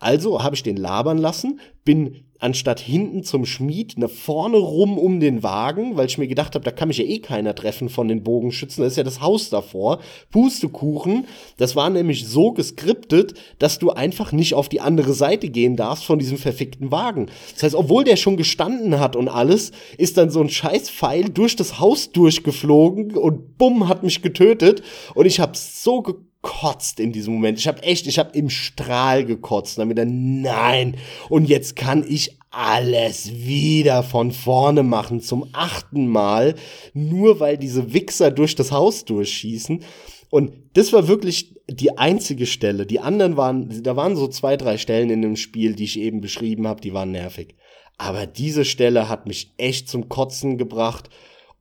Also 0.00 0.42
habe 0.42 0.56
ich 0.56 0.62
den 0.62 0.76
labern 0.76 1.18
lassen, 1.18 1.60
bin 1.84 2.26
anstatt 2.44 2.78
hinten 2.78 3.24
zum 3.24 3.46
Schmied 3.46 3.96
nach 3.96 4.10
vorne 4.10 4.58
rum 4.58 4.98
um 4.98 5.18
den 5.18 5.42
Wagen, 5.42 5.96
weil 5.96 6.04
ich 6.04 6.18
mir 6.18 6.28
gedacht 6.28 6.54
habe, 6.54 6.62
da 6.62 6.70
kann 6.70 6.88
mich 6.88 6.98
ja 6.98 7.04
eh 7.04 7.18
keiner 7.18 7.54
treffen 7.54 7.88
von 7.88 8.06
den 8.06 8.22
Bogenschützen, 8.22 8.82
da 8.82 8.86
ist 8.86 8.98
ja 8.98 9.02
das 9.02 9.22
Haus 9.22 9.48
davor. 9.48 10.00
Pustekuchen, 10.30 11.24
das 11.56 11.74
war 11.74 11.88
nämlich 11.88 12.28
so 12.28 12.52
geskriptet, 12.52 13.32
dass 13.58 13.78
du 13.78 13.92
einfach 13.92 14.32
nicht 14.32 14.52
auf 14.52 14.68
die 14.68 14.82
andere 14.82 15.14
Seite 15.14 15.48
gehen 15.48 15.76
darfst 15.76 16.04
von 16.04 16.18
diesem 16.18 16.36
verfickten 16.36 16.90
Wagen. 16.90 17.30
Das 17.54 17.62
heißt, 17.62 17.74
obwohl 17.74 18.04
der 18.04 18.16
schon 18.16 18.36
gestanden 18.36 19.00
hat 19.00 19.16
und 19.16 19.28
alles, 19.28 19.72
ist 19.96 20.18
dann 20.18 20.28
so 20.28 20.42
ein 20.42 20.50
scheiß 20.50 20.90
Pfeil 20.90 21.30
durch 21.30 21.56
das 21.56 21.80
Haus 21.80 22.12
durchgeflogen 22.12 23.16
und 23.16 23.56
bumm, 23.56 23.88
hat 23.88 24.02
mich 24.02 24.20
getötet 24.20 24.82
und 25.14 25.24
ich 25.24 25.40
habe 25.40 25.52
so 25.56 26.02
gekotzt 26.44 27.00
in 27.00 27.12
diesem 27.12 27.34
Moment. 27.34 27.58
Ich 27.58 27.66
habe 27.66 27.82
echt, 27.82 28.06
ich 28.06 28.18
habe 28.18 28.36
im 28.36 28.50
Strahl 28.50 29.24
gekotzt. 29.24 29.78
Dann 29.78 29.88
wieder, 29.90 30.04
nein. 30.04 30.96
Und 31.28 31.48
jetzt 31.48 31.74
kann 31.74 32.04
ich 32.06 32.38
alles 32.50 33.32
wieder 33.34 34.02
von 34.02 34.30
vorne 34.30 34.82
machen 34.84 35.20
zum 35.20 35.48
achten 35.52 36.06
Mal, 36.06 36.54
nur 36.92 37.40
weil 37.40 37.58
diese 37.58 37.92
Wichser 37.92 38.30
durch 38.30 38.54
das 38.54 38.70
Haus 38.70 39.04
durchschießen. 39.04 39.82
Und 40.30 40.52
das 40.74 40.92
war 40.92 41.08
wirklich 41.08 41.54
die 41.68 41.96
einzige 41.98 42.46
Stelle. 42.46 42.86
Die 42.86 43.00
anderen 43.00 43.36
waren, 43.36 43.82
da 43.82 43.96
waren 43.96 44.16
so 44.16 44.28
zwei, 44.28 44.56
drei 44.56 44.78
Stellen 44.78 45.10
in 45.10 45.22
dem 45.22 45.36
Spiel, 45.36 45.74
die 45.74 45.84
ich 45.84 45.98
eben 45.98 46.20
beschrieben 46.20 46.68
habe, 46.68 46.80
die 46.80 46.92
waren 46.92 47.10
nervig. 47.10 47.56
Aber 47.96 48.26
diese 48.26 48.64
Stelle 48.64 49.08
hat 49.08 49.26
mich 49.26 49.52
echt 49.56 49.88
zum 49.88 50.08
Kotzen 50.08 50.58
gebracht 50.58 51.08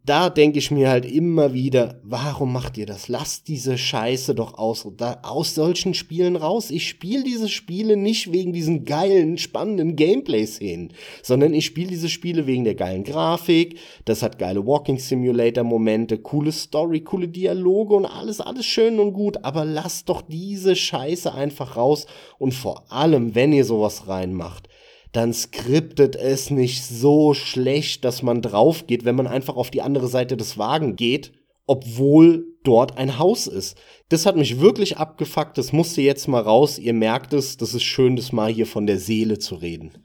da 0.05 0.29
denke 0.29 0.59
ich 0.59 0.69
mir 0.69 0.89
halt 0.89 1.05
immer 1.05 1.53
wieder, 1.53 2.01
warum 2.03 2.51
macht 2.51 2.77
ihr 2.77 2.85
das? 2.85 3.07
Lasst 3.07 3.47
diese 3.47 3.77
Scheiße 3.77 4.35
doch 4.35 4.57
aus, 4.57 4.85
da, 4.97 5.19
aus 5.23 5.55
solchen 5.55 5.93
Spielen 5.93 6.35
raus. 6.35 6.71
Ich 6.71 6.89
spiele 6.89 7.23
diese 7.23 7.47
Spiele 7.47 7.95
nicht 7.95 8.33
wegen 8.33 8.51
diesen 8.51 8.83
geilen, 8.83 9.37
spannenden 9.37 9.95
Gameplay-Szenen, 9.95 10.91
sondern 11.21 11.53
ich 11.53 11.65
spiele 11.65 11.87
diese 11.87 12.09
Spiele 12.09 12.47
wegen 12.47 12.65
der 12.65 12.75
geilen 12.75 13.05
Grafik, 13.05 13.79
das 14.03 14.23
hat 14.23 14.39
geile 14.39 14.65
Walking 14.65 14.99
Simulator-Momente, 14.99 16.17
coole 16.17 16.51
Story, 16.51 16.99
coole 16.99 17.29
Dialoge 17.29 17.95
und 17.95 18.05
alles, 18.05 18.41
alles 18.41 18.65
schön 18.65 18.99
und 18.99 19.13
gut, 19.13 19.45
aber 19.45 19.63
lasst 19.63 20.09
doch 20.09 20.21
diese 20.21 20.75
Scheiße 20.75 21.33
einfach 21.33 21.77
raus 21.77 22.07
und 22.39 22.53
vor 22.53 22.91
allem, 22.91 23.35
wenn 23.35 23.53
ihr 23.53 23.63
sowas 23.63 24.07
reinmacht, 24.07 24.67
dann 25.13 25.31
skriptet 25.31 26.15
es 26.15 26.49
nicht 26.49 26.83
so 26.83 27.33
schlecht, 27.33 28.03
dass 28.03 28.23
man 28.23 28.41
drauf 28.41 28.87
geht, 28.87 29.05
wenn 29.05 29.15
man 29.15 29.27
einfach 29.27 29.55
auf 29.55 29.71
die 29.71 29.81
andere 29.81 30.07
Seite 30.07 30.35
des 30.35 30.57
Wagen 30.57 30.95
geht, 30.95 31.31
obwohl 31.65 32.45
dort 32.63 32.97
ein 32.97 33.19
Haus 33.19 33.47
ist. 33.47 33.77
Das 34.09 34.25
hat 34.25 34.35
mich 34.35 34.59
wirklich 34.59 34.97
abgefuckt, 34.97 35.57
das 35.57 35.71
musste 35.71 36.01
jetzt 36.01 36.27
mal 36.27 36.41
raus. 36.41 36.79
Ihr 36.79 36.93
merkt 36.93 37.31
es, 37.33 37.57
das 37.57 37.73
ist 37.73 37.83
schön, 37.83 38.15
das 38.15 38.31
mal 38.31 38.51
hier 38.51 38.65
von 38.65 38.87
der 38.87 38.99
Seele 38.99 39.39
zu 39.39 39.55
reden. 39.55 39.91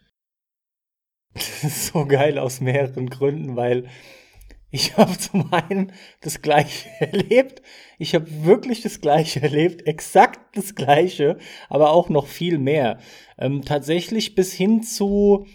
Das 1.35 1.63
ist 1.63 1.87
so 1.93 2.05
geil 2.05 2.39
aus 2.39 2.61
mehreren 2.61 3.09
Gründen, 3.09 3.55
weil 3.55 3.89
ich 4.71 4.97
habe 4.97 5.17
zum 5.17 5.53
einen 5.53 5.93
das 6.21 6.43
Gleiche 6.43 6.89
erlebt. 7.01 7.63
Ich 7.99 8.15
habe 8.15 8.27
wirklich 8.45 8.81
das 8.81 9.01
Gleiche 9.01 9.43
erlebt, 9.43 9.87
exakt 9.87 10.57
das 10.57 10.75
Gleiche, 10.75 11.37
aber 11.69 11.91
auch 11.91 12.09
noch 12.09 12.27
viel 12.27 12.59
mehr. 12.59 12.99
Ähm, 13.39 13.65
tatsächlich 13.65 14.35
bis 14.35 14.53
hin 14.53 14.83
zu, 14.83 15.47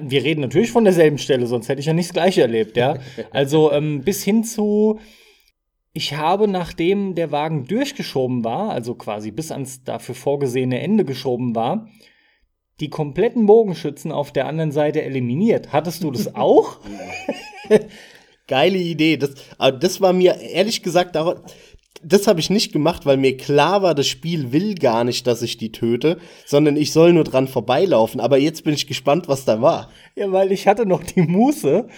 wir 0.00 0.22
reden 0.22 0.42
natürlich 0.42 0.70
von 0.70 0.84
derselben 0.84 1.18
Stelle, 1.18 1.46
sonst 1.46 1.68
hätte 1.68 1.80
ich 1.80 1.86
ja 1.86 1.94
nicht 1.94 2.10
das 2.10 2.14
Gleiche 2.14 2.42
erlebt, 2.42 2.76
ja. 2.76 2.98
Also 3.30 3.72
ähm, 3.72 4.02
bis 4.02 4.22
hin 4.22 4.44
zu, 4.44 5.00
ich 5.92 6.14
habe, 6.14 6.46
nachdem 6.46 7.14
der 7.14 7.32
Wagen 7.32 7.66
durchgeschoben 7.66 8.44
war, 8.44 8.70
also 8.70 8.94
quasi 8.94 9.30
bis 9.30 9.50
ans 9.50 9.82
dafür 9.82 10.14
vorgesehene 10.14 10.80
Ende 10.80 11.04
geschoben 11.06 11.54
war, 11.54 11.88
die 12.80 12.90
kompletten 12.90 13.46
Bogenschützen 13.46 14.12
auf 14.12 14.32
der 14.32 14.46
anderen 14.46 14.70
Seite 14.70 15.00
eliminiert. 15.00 15.72
Hattest 15.72 16.02
du 16.02 16.10
das 16.10 16.34
auch? 16.34 16.80
Geile 18.48 18.78
Idee. 18.78 19.16
Das, 19.16 19.34
aber 19.58 19.76
das 19.76 20.00
war 20.00 20.12
mir 20.12 20.38
ehrlich 20.40 20.82
gesagt, 20.82 21.16
das 22.06 22.28
habe 22.28 22.38
ich 22.38 22.50
nicht 22.50 22.72
gemacht, 22.72 23.04
weil 23.04 23.16
mir 23.16 23.36
klar 23.36 23.82
war, 23.82 23.94
das 23.94 24.06
Spiel 24.06 24.52
will 24.52 24.76
gar 24.76 25.02
nicht, 25.02 25.26
dass 25.26 25.42
ich 25.42 25.56
die 25.56 25.72
töte, 25.72 26.18
sondern 26.44 26.76
ich 26.76 26.92
soll 26.92 27.12
nur 27.12 27.24
dran 27.24 27.48
vorbeilaufen. 27.48 28.20
Aber 28.20 28.38
jetzt 28.38 28.62
bin 28.62 28.74
ich 28.74 28.86
gespannt, 28.86 29.26
was 29.28 29.44
da 29.44 29.60
war. 29.60 29.90
Ja, 30.14 30.30
weil 30.30 30.52
ich 30.52 30.68
hatte 30.68 30.86
noch 30.86 31.02
die 31.02 31.22
Muße. 31.22 31.88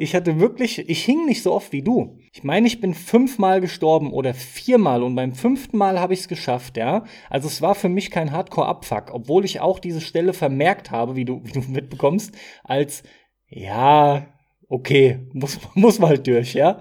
Ich 0.00 0.14
hatte 0.14 0.38
wirklich, 0.38 0.88
ich 0.88 1.04
hing 1.04 1.26
nicht 1.26 1.42
so 1.42 1.52
oft 1.52 1.72
wie 1.72 1.82
du. 1.82 2.20
Ich 2.32 2.44
meine, 2.44 2.68
ich 2.68 2.80
bin 2.80 2.94
fünfmal 2.94 3.60
gestorben 3.60 4.12
oder 4.12 4.32
viermal 4.32 5.02
und 5.02 5.16
beim 5.16 5.32
fünften 5.32 5.76
Mal 5.76 5.98
habe 5.98 6.14
ich 6.14 6.20
es 6.20 6.28
geschafft, 6.28 6.76
ja. 6.76 7.04
Also 7.28 7.48
es 7.48 7.60
war 7.60 7.74
für 7.74 7.88
mich 7.88 8.12
kein 8.12 8.30
Hardcore-Abfuck, 8.30 9.12
obwohl 9.12 9.44
ich 9.44 9.58
auch 9.58 9.80
diese 9.80 10.00
Stelle 10.00 10.34
vermerkt 10.34 10.92
habe, 10.92 11.16
wie 11.16 11.24
du, 11.24 11.40
wie 11.42 11.50
du 11.50 11.62
mitbekommst, 11.62 12.32
als 12.62 13.02
ja, 13.48 14.28
okay, 14.68 15.18
muss, 15.32 15.58
muss 15.74 15.98
mal 15.98 16.16
durch, 16.16 16.54
ja. 16.54 16.78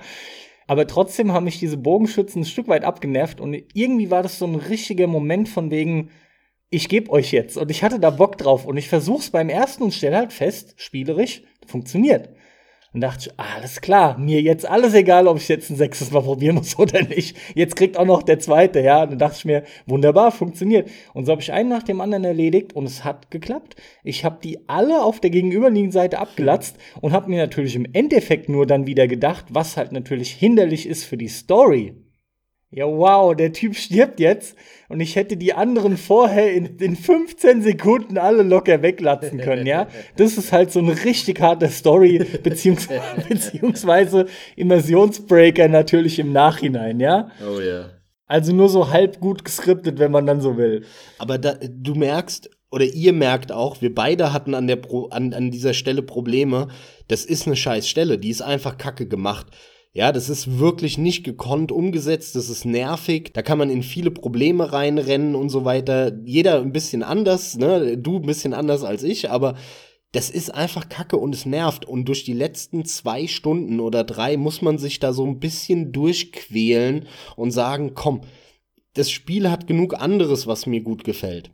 Aber 0.68 0.86
trotzdem 0.86 1.32
haben 1.32 1.46
mich 1.46 1.60
diese 1.60 1.78
Bogenschützen 1.78 2.42
ein 2.42 2.46
Stück 2.46 2.68
weit 2.68 2.84
abgenervt 2.84 3.40
und 3.40 3.54
irgendwie 3.74 4.12
war 4.12 4.22
das 4.22 4.38
so 4.38 4.46
ein 4.46 4.56
richtiger 4.56 5.08
Moment 5.08 5.48
von 5.48 5.72
wegen, 5.72 6.12
ich 6.70 6.90
geb 6.90 7.10
euch 7.10 7.32
jetzt 7.32 7.58
und 7.58 7.72
ich 7.72 7.84
hatte 7.84 8.00
da 8.00 8.10
Bock 8.10 8.38
drauf 8.38 8.66
und 8.66 8.76
ich 8.76 8.90
versuch's 8.90 9.32
beim 9.32 9.48
ersten 9.48 9.84
und 9.84 9.94
stelle 9.94 10.18
halt 10.18 10.34
fest, 10.34 10.74
spielerisch 10.78 11.42
funktioniert. 11.66 12.30
Und 12.94 13.02
dachte 13.02 13.30
ich, 13.30 13.40
alles 13.40 13.82
klar, 13.82 14.18
mir 14.18 14.42
jetzt 14.42 14.68
alles 14.68 14.94
egal, 14.94 15.28
ob 15.28 15.38
ich 15.38 15.48
jetzt 15.50 15.70
ein 15.70 15.76
sechstes 15.76 16.12
Mal 16.12 16.22
probieren 16.22 16.56
muss 16.56 16.80
oder 16.80 17.04
nicht. 17.04 17.38
Jetzt 17.54 17.76
kriegt 17.76 17.98
auch 17.98 18.06
noch 18.06 18.24
der 18.24 18.40
zweite, 18.40 18.80
ja. 18.80 19.04
Und 19.04 19.12
dann 19.12 19.20
dachte 19.20 19.36
ich 19.38 19.46
mir, 19.46 19.64
wunderbar, 19.86 20.32
funktioniert. 20.32 20.90
Und 21.14 21.26
so 21.26 21.32
habe 21.32 21.42
ich 21.42 21.52
einen 21.52 21.70
nach 21.70 21.84
dem 21.84 22.02
anderen 22.02 22.24
erledigt 22.24 22.74
und 22.74 22.86
es 22.86 23.04
hat 23.04 23.30
geklappt. 23.30 23.76
Ich 24.04 24.24
habe 24.24 24.40
die 24.42 24.68
alle 24.70 25.04
auf 25.04 25.20
der 25.20 25.30
gegenüberliegenden 25.30 25.92
Seite 25.92 26.20
abgelatzt 26.20 26.78
und 27.02 27.12
habe 27.12 27.30
mir 27.30 27.38
natürlich 27.38 27.76
im 27.76 27.88
Endeffekt 27.92 28.50
nur 28.50 28.66
dann 28.66 28.88
wieder 28.88 29.08
gedacht, 29.08 29.46
was 29.50 29.78
halt 29.78 29.92
natürlich 29.92 30.32
hinderlich 30.32 30.88
ist 30.88 31.04
für 31.04 31.18
die 31.18 31.28
Story 31.28 31.94
ja, 32.78 32.86
wow, 32.86 33.36
der 33.36 33.54
Typ 33.54 33.76
stirbt 33.76 34.20
jetzt 34.20 34.56
und 34.88 35.00
ich 35.00 35.16
hätte 35.16 35.36
die 35.36 35.54
anderen 35.54 35.98
vorher 35.98 36.54
in, 36.54 36.78
in 36.78 36.96
15 36.96 37.64
Sekunden 37.64 38.20
alle 38.20 38.44
locker 38.44 38.84
weglatzen 38.84 39.40
können, 39.40 39.66
ja. 39.66 39.88
Das 40.16 40.38
ist 40.38 40.52
halt 40.52 40.72
so 40.72 40.78
eine 40.78 41.04
richtig 41.04 41.42
harte 41.42 41.70
Story, 41.70 42.24
beziehungs 42.44 42.88
beziehungsweise 43.28 44.28
Immersionsbreaker 44.56 45.68
natürlich 45.70 46.20
im 46.20 46.32
Nachhinein, 46.32 47.00
ja. 47.00 47.32
Oh 47.42 47.60
ja. 47.60 47.66
Yeah. 47.66 47.90
Also 48.28 48.54
nur 48.54 48.70
so 48.70 48.92
halb 48.92 49.20
gut 49.22 49.44
geskriptet, 49.44 49.98
wenn 49.98 50.12
man 50.12 50.28
dann 50.28 50.42
so 50.42 50.56
will. 50.58 50.86
Aber 51.18 51.40
da, 51.40 51.56
du 51.68 51.96
merkst, 51.96 52.52
oder 52.70 52.86
ihr 52.86 53.14
merkt 53.14 53.52
auch, 53.52 53.82
wir 53.82 53.96
beide 53.96 54.34
hatten 54.34 54.54
an, 54.54 54.68
der 54.68 54.76
Pro, 54.76 55.08
an, 55.08 55.34
an 55.34 55.50
dieser 55.50 55.74
Stelle 55.74 56.04
Probleme. 56.04 56.68
Das 57.08 57.26
ist 57.26 57.48
eine 57.48 57.56
scheiß 57.56 57.90
Stelle, 57.90 58.20
die 58.20 58.30
ist 58.30 58.42
einfach 58.42 58.78
kacke 58.78 59.08
gemacht. 59.08 59.48
Ja, 59.94 60.12
das 60.12 60.30
ist 60.30 60.60
wirklich 60.60 60.98
nicht 60.98 61.24
gekonnt 61.24 61.72
umgesetzt, 61.72 62.36
das 62.36 62.50
ist 62.50 62.66
nervig, 62.66 63.32
da 63.34 63.42
kann 63.42 63.58
man 63.58 63.70
in 63.72 63.82
viele 63.82 64.12
Probleme 64.12 64.72
reinrennen 64.72 65.34
und 65.34 65.50
so 65.50 65.66
weiter. 65.66 66.12
Jeder 66.24 66.62
ein 66.62 66.72
bisschen 66.72 67.02
anders, 67.02 67.58
ne? 67.58 67.98
Du 67.98 68.18
ein 68.18 68.26
bisschen 68.26 68.54
anders 68.54 68.84
als 68.84 69.02
ich, 69.02 69.32
aber 69.32 69.56
das 70.12 70.30
ist 70.30 70.54
einfach 70.54 70.90
kacke 70.90 71.18
und 71.18 71.36
es 71.36 71.46
nervt. 71.46 71.86
Und 71.86 72.06
durch 72.06 72.24
die 72.24 72.34
letzten 72.34 72.86
zwei 72.86 73.28
Stunden 73.28 73.80
oder 73.80 74.04
drei 74.04 74.38
muss 74.38 74.62
man 74.62 74.78
sich 74.78 75.00
da 75.00 75.14
so 75.14 75.26
ein 75.26 75.40
bisschen 75.40 75.92
durchquälen 75.92 77.08
und 77.36 77.52
sagen, 77.52 77.94
komm, 77.94 78.22
das 78.94 79.12
Spiel 79.12 79.50
hat 79.50 79.68
genug 79.68 80.00
anderes, 80.00 80.48
was 80.48 80.66
mir 80.66 80.82
gut 80.82 81.04
gefällt. 81.04 81.52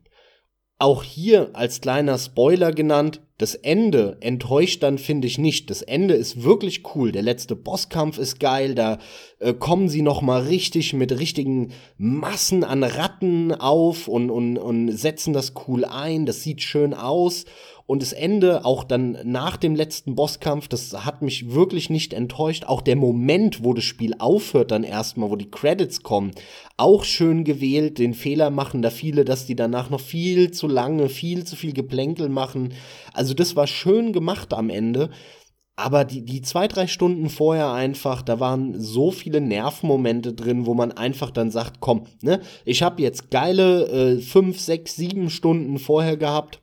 Auch 0.79 1.03
hier 1.03 1.51
als 1.53 1.81
kleiner 1.81 2.17
Spoiler 2.17 2.71
genannt, 2.71 3.21
das 3.37 3.55
Ende 3.55 4.17
enttäuscht 4.21 4.83
dann, 4.83 4.97
finde 4.97 5.27
ich 5.27 5.37
nicht. 5.37 5.69
Das 5.69 5.81
Ende 5.81 6.13
ist 6.13 6.43
wirklich 6.43 6.83
cool. 6.95 7.11
Der 7.11 7.23
letzte 7.23 7.55
Bosskampf 7.55 8.17
ist 8.17 8.39
geil. 8.39 8.75
Da 8.75 8.99
äh, 9.39 9.53
kommen 9.53 9.89
sie 9.89 10.01
noch 10.01 10.21
mal 10.21 10.43
richtig 10.43 10.93
mit 10.93 11.11
richtigen 11.17 11.71
Massen 11.97 12.63
an 12.63 12.83
Ratten 12.83 13.51
auf 13.51 14.07
und, 14.07 14.29
und, 14.29 14.57
und 14.57 14.91
setzen 14.91 15.33
das 15.33 15.53
cool 15.67 15.83
ein. 15.83 16.25
Das 16.25 16.43
sieht 16.43 16.61
schön 16.61 16.93
aus. 16.93 17.45
Und 17.85 18.01
das 18.01 18.13
Ende, 18.13 18.63
auch 18.63 18.85
dann 18.85 19.17
nach 19.25 19.57
dem 19.57 19.75
letzten 19.75 20.15
Bosskampf, 20.15 20.69
das 20.69 21.05
hat 21.05 21.21
mich 21.21 21.51
wirklich 21.51 21.89
nicht 21.89 22.13
enttäuscht. 22.13 22.63
Auch 22.63 22.81
der 22.81 22.95
Moment, 22.95 23.63
wo 23.63 23.73
das 23.73 23.83
Spiel 23.83 24.15
aufhört, 24.19 24.71
dann 24.71 24.85
erstmal, 24.85 25.29
wo 25.29 25.35
die 25.35 25.51
Credits 25.51 26.01
kommen, 26.01 26.31
auch 26.77 27.03
schön 27.03 27.43
gewählt. 27.43 27.99
Den 27.99 28.13
Fehler 28.13 28.51
machen 28.51 28.81
da 28.81 28.89
viele, 28.89 29.25
dass 29.25 29.45
die 29.45 29.55
danach 29.55 29.89
noch 29.89 29.99
viel 29.99 30.51
zu 30.51 30.67
lange, 30.67 31.09
viel 31.09 31.43
zu 31.43 31.57
viel 31.57 31.73
Geplänkel 31.73 32.29
machen. 32.29 32.73
Also 33.13 33.33
das 33.33 33.57
war 33.57 33.67
schön 33.67 34.13
gemacht 34.13 34.53
am 34.53 34.69
Ende. 34.69 35.09
Aber 35.75 36.05
die, 36.05 36.23
die 36.23 36.41
zwei, 36.41 36.67
drei 36.67 36.87
Stunden 36.87 37.29
vorher 37.29 37.73
einfach, 37.73 38.21
da 38.21 38.39
waren 38.39 38.79
so 38.79 39.11
viele 39.11 39.41
Nervmomente 39.41 40.33
drin, 40.33 40.67
wo 40.67 40.75
man 40.75 40.91
einfach 40.91 41.31
dann 41.31 41.49
sagt, 41.49 41.79
komm, 41.79 42.05
ne, 42.21 42.41
ich 42.63 42.83
habe 42.83 43.01
jetzt 43.01 43.31
geile 43.31 43.87
äh, 43.87 44.21
fünf, 44.21 44.59
sechs, 44.59 44.95
sieben 44.95 45.31
Stunden 45.31 45.79
vorher 45.79 46.15
gehabt 46.15 46.62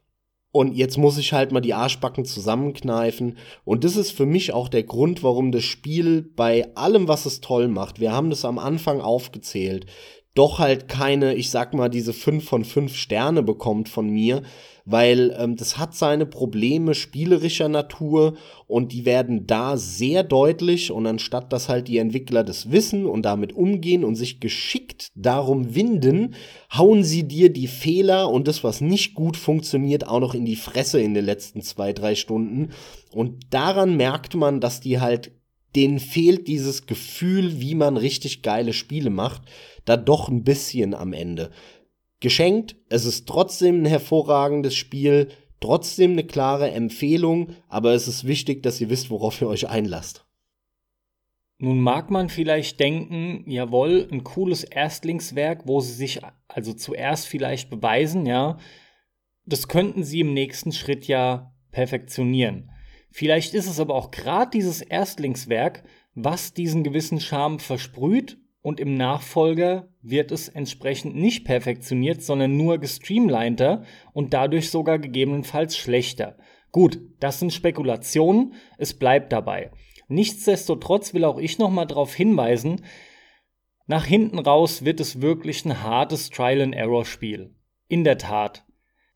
und 0.53 0.75
jetzt 0.75 0.99
muss 0.99 1.17
ich 1.17 1.33
halt 1.33 1.53
mal 1.53 1.61
die 1.61 1.75
Arschbacken 1.75 2.25
zusammenkneifen. 2.25 3.39
Und 3.65 3.85
das 3.85 3.97
ist 3.97 4.11
für 4.11 4.27
mich 4.27 4.53
auch 4.53 4.69
der 4.69 4.83
Grund, 4.83 5.23
warum 5.23 5.53
das 5.53 5.63
Spiel 5.63 6.23
bei 6.23 6.75
allem, 6.75 7.07
was 7.07 7.25
es 7.25 7.41
toll 7.41 7.69
macht, 7.69 8.01
wir 8.01 8.13
haben 8.13 8.31
das 8.31 8.45
am 8.45 8.59
Anfang 8.59 9.01
aufgezählt, 9.01 9.87
doch 10.35 10.59
halt 10.59 10.89
keine, 10.89 11.35
ich 11.35 11.51
sag 11.51 11.75
mal, 11.75 11.89
diese 11.89 12.13
fünf 12.13 12.45
von 12.45 12.65
fünf 12.65 12.95
Sterne 12.95 13.43
bekommt 13.43 13.89
von 13.89 14.09
mir, 14.09 14.43
weil 14.85 15.37
ähm, 15.39 15.57
das 15.57 15.77
hat 15.77 15.95
seine 15.95 16.25
Probleme 16.25 16.95
spielerischer 16.95 17.69
Natur 17.69 18.37
und 18.67 18.93
die 18.93 19.05
werden 19.05 19.47
da 19.47 19.77
sehr 19.77 20.23
deutlich 20.23 20.93
und 20.93 21.07
anstatt 21.07 21.53
dass 21.53 21.69
halt 21.69 21.89
die 21.89 21.99
Entwickler 21.99 22.45
das 22.45 22.71
wissen 22.71 23.07
und 23.07 23.23
damit 23.23 23.53
umgehen 23.53 24.05
und 24.05 24.15
sich 24.15 24.41
geschickt 24.41 25.09
darum 25.15 25.75
winden, 25.75 26.35
hauen 26.73 27.03
sie 27.03 27.25
dir 27.25 27.53
die 27.53 27.69
Fehler 27.69 28.31
und 28.31 28.47
das, 28.47 28.63
was 28.63 28.81
nicht 28.81 29.15
gut 29.15 29.37
funktioniert, 29.37 30.07
auch 30.07 30.21
noch 30.21 30.35
in 30.35 30.45
die 30.45 30.57
Fresse 30.57 31.01
in 31.01 31.15
den 31.15 31.25
letzten 31.25 31.63
zwei, 31.63 31.93
drei 31.93 32.15
Stunden. 32.15 32.71
Und 33.13 33.53
daran 33.53 33.97
merkt 33.97 34.35
man, 34.35 34.61
dass 34.61 34.81
die 34.81 35.01
halt 35.01 35.33
denen 35.77 36.01
fehlt 36.01 36.49
dieses 36.49 36.87
Gefühl, 36.87 37.61
wie 37.61 37.75
man 37.75 37.97
richtig 37.97 38.43
geile 38.43 38.73
Spiele 38.73 39.11
macht, 39.11 39.43
da 39.85 39.97
doch 39.97 40.29
ein 40.29 40.45
bisschen 40.45 40.95
am 40.95 41.13
Ende 41.13 41.51
geschenkt. 42.21 42.77
Es 42.89 43.05
ist 43.05 43.27
trotzdem 43.27 43.83
ein 43.83 43.87
hervorragendes 43.87 44.75
Spiel, 44.75 45.29
trotzdem 45.61 46.13
eine 46.13 46.25
klare 46.25 46.71
Empfehlung, 46.71 47.55
aber 47.69 47.93
es 47.93 48.07
ist 48.09 48.27
wichtig, 48.27 48.63
dass 48.63 48.81
ihr 48.81 48.91
wisst, 48.91 49.11
worauf 49.11 49.41
ihr 49.41 49.49
euch 49.49 49.69
einlasst. 49.69 50.25
Nun 51.59 51.81
mag 51.81 52.11
man 52.11 52.31
vielleicht 52.31 52.81
denken, 52.81 53.45
jawohl, 53.47 54.09
ein 54.11 54.25
cooles 54.25 54.65
Erstlingswerk, 54.65 55.67
wo 55.67 55.81
sie 55.81 55.93
sich 55.93 56.21
also 56.49 56.73
zuerst 56.73 57.27
vielleicht 57.27 57.69
beweisen, 57.69 58.25
ja, 58.25 58.57
das 59.45 59.69
könnten 59.69 60.03
sie 60.03 60.21
im 60.21 60.33
nächsten 60.33 60.73
Schritt 60.73 61.07
ja 61.07 61.55
perfektionieren. 61.71 62.71
Vielleicht 63.11 63.53
ist 63.55 63.67
es 63.67 63.81
aber 63.81 63.95
auch 63.95 64.11
gerade 64.11 64.53
dieses 64.53 64.81
Erstlingswerk, 64.81 65.85
was 66.15 66.55
diesen 66.55 66.83
gewissen 66.83 67.21
Charme 67.21 67.59
versprüht 67.59 68.39
und 68.63 68.81
im 68.81 68.95
Nachfolger 68.95 69.89
wird 70.03 70.33
es 70.33 70.49
entsprechend 70.49 71.17
nicht 71.17 71.45
perfektioniert, 71.45 72.23
sondern 72.23 72.57
nur 72.57 72.79
gestreamliner 72.79 73.85
und 74.13 74.35
dadurch 74.35 74.71
sogar 74.71 74.99
gegebenenfalls 74.99 75.77
schlechter. 75.77 76.37
Gut, 76.73 77.01
das 77.21 77.41
sind 77.41 77.53
Spekulationen, 77.53 78.55
es 78.79 78.99
bleibt 78.99 79.33
dabei. 79.33 79.71
Nichtsdestotrotz 80.09 81.15
will 81.15 81.25
auch 81.25 81.39
ich 81.39 81.59
nochmal 81.59 81.87
darauf 81.87 82.15
hinweisen, 82.15 82.83
nach 83.87 84.05
hinten 84.05 84.39
raus 84.39 84.85
wird 84.85 85.01
es 85.01 85.21
wirklich 85.21 85.65
ein 85.65 85.83
hartes 85.83 86.31
Trial-and-Error-Spiel. 86.31 87.57
In 87.89 88.05
der 88.05 88.19
Tat. 88.19 88.65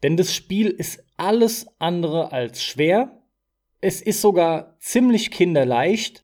Denn 0.02 0.16
das 0.16 0.34
Spiel 0.34 0.68
ist 0.68 1.04
alles 1.16 1.68
andere 1.78 2.32
als 2.32 2.60
schwer. 2.60 3.22
Es 3.80 4.02
ist 4.02 4.20
sogar 4.20 4.76
ziemlich 4.80 5.30
kinderleicht 5.30 6.23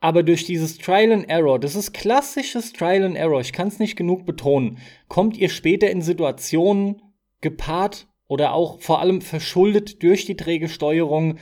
aber 0.00 0.22
durch 0.22 0.44
dieses 0.44 0.78
Trial 0.78 1.12
and 1.12 1.28
Error, 1.28 1.58
das 1.58 1.74
ist 1.74 1.92
klassisches 1.92 2.72
Trial 2.72 3.04
and 3.04 3.16
Error, 3.16 3.40
ich 3.40 3.52
kann 3.52 3.68
es 3.68 3.78
nicht 3.78 3.96
genug 3.96 4.26
betonen, 4.26 4.78
kommt 5.08 5.36
ihr 5.36 5.48
später 5.48 5.90
in 5.90 6.02
Situationen 6.02 7.02
gepaart 7.40 8.06
oder 8.28 8.52
auch 8.52 8.80
vor 8.80 9.00
allem 9.00 9.20
verschuldet 9.20 10.02
durch 10.02 10.26
die 10.26 10.36
träge 10.36 10.68
Steuerung. 10.68 11.38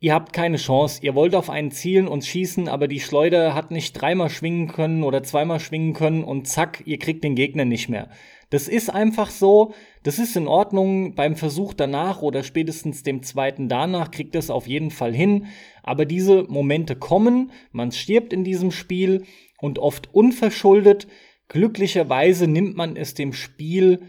Ihr 0.00 0.14
habt 0.14 0.32
keine 0.32 0.56
Chance. 0.56 1.00
Ihr 1.02 1.14
wollt 1.14 1.34
auf 1.34 1.50
einen 1.50 1.70
zielen 1.70 2.08
und 2.08 2.24
schießen, 2.24 2.68
aber 2.68 2.88
die 2.88 3.00
Schleuder 3.00 3.54
hat 3.54 3.70
nicht 3.70 3.92
dreimal 3.92 4.30
schwingen 4.30 4.68
können 4.68 5.02
oder 5.02 5.22
zweimal 5.22 5.60
schwingen 5.60 5.92
können 5.92 6.24
und 6.24 6.46
zack, 6.46 6.82
ihr 6.86 6.98
kriegt 6.98 7.24
den 7.24 7.34
Gegner 7.34 7.64
nicht 7.64 7.88
mehr. 7.88 8.08
Das 8.50 8.66
ist 8.66 8.88
einfach 8.88 9.30
so, 9.30 9.74
das 10.02 10.18
ist 10.18 10.36
in 10.36 10.48
Ordnung. 10.48 11.14
Beim 11.14 11.36
Versuch 11.36 11.74
danach 11.74 12.22
oder 12.22 12.42
spätestens 12.42 13.02
dem 13.02 13.22
zweiten 13.22 13.68
danach 13.68 14.10
kriegt 14.10 14.34
es 14.34 14.50
auf 14.50 14.66
jeden 14.66 14.90
Fall 14.90 15.14
hin. 15.14 15.46
Aber 15.82 16.06
diese 16.06 16.44
Momente 16.44 16.96
kommen, 16.96 17.52
man 17.72 17.92
stirbt 17.92 18.32
in 18.32 18.44
diesem 18.44 18.70
Spiel 18.70 19.24
und 19.60 19.78
oft 19.78 20.14
unverschuldet. 20.14 21.08
Glücklicherweise 21.48 22.46
nimmt 22.46 22.76
man 22.76 22.96
es 22.96 23.14
dem 23.14 23.32
Spiel 23.32 24.00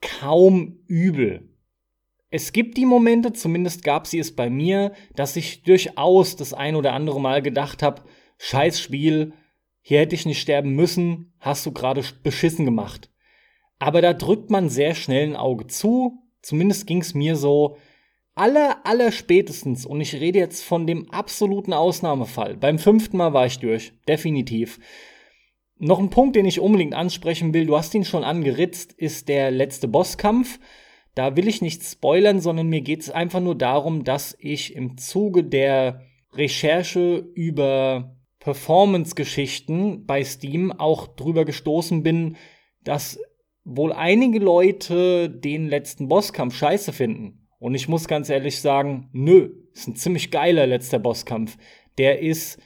kaum 0.00 0.78
übel. 0.86 1.48
Es 2.30 2.52
gibt 2.52 2.76
die 2.76 2.86
Momente, 2.86 3.32
zumindest 3.32 3.82
gab 3.82 4.06
sie 4.06 4.20
es 4.20 4.36
bei 4.36 4.48
mir, 4.48 4.92
dass 5.16 5.34
ich 5.34 5.64
durchaus 5.64 6.36
das 6.36 6.54
ein 6.54 6.76
oder 6.76 6.92
andere 6.92 7.20
Mal 7.20 7.42
gedacht 7.42 7.82
habe, 7.82 8.02
scheiß 8.38 8.80
Spiel, 8.80 9.32
hier 9.82 9.98
hätte 9.98 10.14
ich 10.14 10.26
nicht 10.26 10.40
sterben 10.40 10.76
müssen, 10.76 11.32
hast 11.40 11.66
du 11.66 11.72
gerade 11.72 12.04
beschissen 12.22 12.64
gemacht. 12.64 13.10
Aber 13.80 14.00
da 14.00 14.12
drückt 14.12 14.50
man 14.50 14.68
sehr 14.68 14.94
schnell 14.94 15.26
ein 15.26 15.36
Auge 15.36 15.66
zu. 15.66 16.22
Zumindest 16.42 16.86
ging 16.86 17.00
es 17.00 17.14
mir 17.14 17.34
so. 17.34 17.76
aller, 18.34 18.86
aller 18.86 19.12
spätestens, 19.12 19.84
und 19.84 20.00
ich 20.00 20.14
rede 20.14 20.38
jetzt 20.38 20.62
von 20.62 20.86
dem 20.86 21.10
absoluten 21.10 21.72
Ausnahmefall, 21.72 22.56
beim 22.56 22.78
fünften 22.78 23.16
Mal 23.16 23.32
war 23.32 23.46
ich 23.46 23.58
durch, 23.58 23.92
definitiv. 24.08 24.78
Noch 25.78 25.98
ein 25.98 26.10
Punkt, 26.10 26.36
den 26.36 26.46
ich 26.46 26.60
unbedingt 26.60 26.94
ansprechen 26.94 27.52
will, 27.54 27.66
du 27.66 27.76
hast 27.76 27.94
ihn 27.94 28.04
schon 28.04 28.24
angeritzt, 28.24 28.92
ist 28.92 29.28
der 29.28 29.50
letzte 29.50 29.88
Bosskampf. 29.88 30.60
Da 31.14 31.36
will 31.36 31.48
ich 31.48 31.60
nicht 31.60 31.82
spoilern, 31.82 32.40
sondern 32.40 32.68
mir 32.68 32.82
geht 32.82 33.00
es 33.00 33.10
einfach 33.10 33.40
nur 33.40 33.56
darum, 33.56 34.04
dass 34.04 34.36
ich 34.38 34.74
im 34.74 34.96
Zuge 34.96 35.42
der 35.42 36.02
Recherche 36.32 37.16
über 37.34 38.16
Performance-Geschichten 38.38 40.06
bei 40.06 40.22
Steam 40.22 40.70
auch 40.70 41.08
drüber 41.08 41.44
gestoßen 41.44 42.02
bin, 42.02 42.36
dass 42.84 43.18
wohl 43.64 43.92
einige 43.92 44.38
Leute 44.38 45.28
den 45.30 45.68
letzten 45.68 46.08
Bosskampf 46.08 46.54
scheiße 46.54 46.92
finden. 46.92 47.46
Und 47.58 47.74
ich 47.74 47.88
muss 47.88 48.08
ganz 48.08 48.28
ehrlich 48.30 48.60
sagen, 48.60 49.10
nö, 49.12 49.50
ist 49.72 49.88
ein 49.88 49.96
ziemlich 49.96 50.30
geiler 50.30 50.66
letzter 50.66 50.98
Bosskampf. 50.98 51.56
Der 51.98 52.20
ist 52.20 52.58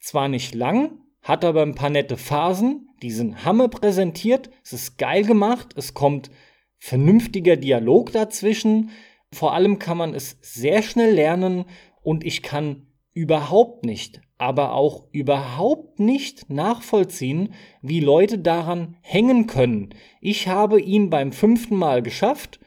zwar 0.00 0.28
nicht 0.28 0.54
lang, 0.54 0.98
hat 1.22 1.44
aber 1.44 1.62
ein 1.62 1.74
paar 1.74 1.90
nette 1.90 2.16
Phasen, 2.16 2.88
die 3.02 3.10
sind 3.10 3.44
Hammer 3.44 3.68
präsentiert, 3.68 4.50
es 4.64 4.72
ist 4.72 4.98
geil 4.98 5.24
gemacht, 5.24 5.74
es 5.76 5.94
kommt 5.94 6.30
vernünftiger 6.78 7.56
Dialog 7.56 8.12
dazwischen. 8.12 8.90
Vor 9.32 9.54
allem 9.54 9.78
kann 9.78 9.98
man 9.98 10.14
es 10.14 10.38
sehr 10.40 10.82
schnell 10.82 11.14
lernen 11.14 11.66
und 12.02 12.24
ich 12.24 12.42
kann 12.42 12.89
überhaupt 13.20 13.84
nicht, 13.84 14.22
aber 14.38 14.72
auch 14.72 15.04
überhaupt 15.12 16.00
nicht 16.00 16.48
nachvollziehen, 16.48 17.52
wie 17.82 18.00
Leute 18.00 18.38
daran 18.38 18.96
hängen 19.02 19.46
können. 19.46 19.90
Ich 20.22 20.48
habe 20.48 20.80
ihn 20.80 21.10
beim 21.10 21.30
fünften 21.30 21.76
Mal 21.76 22.00
geschafft. 22.02 22.60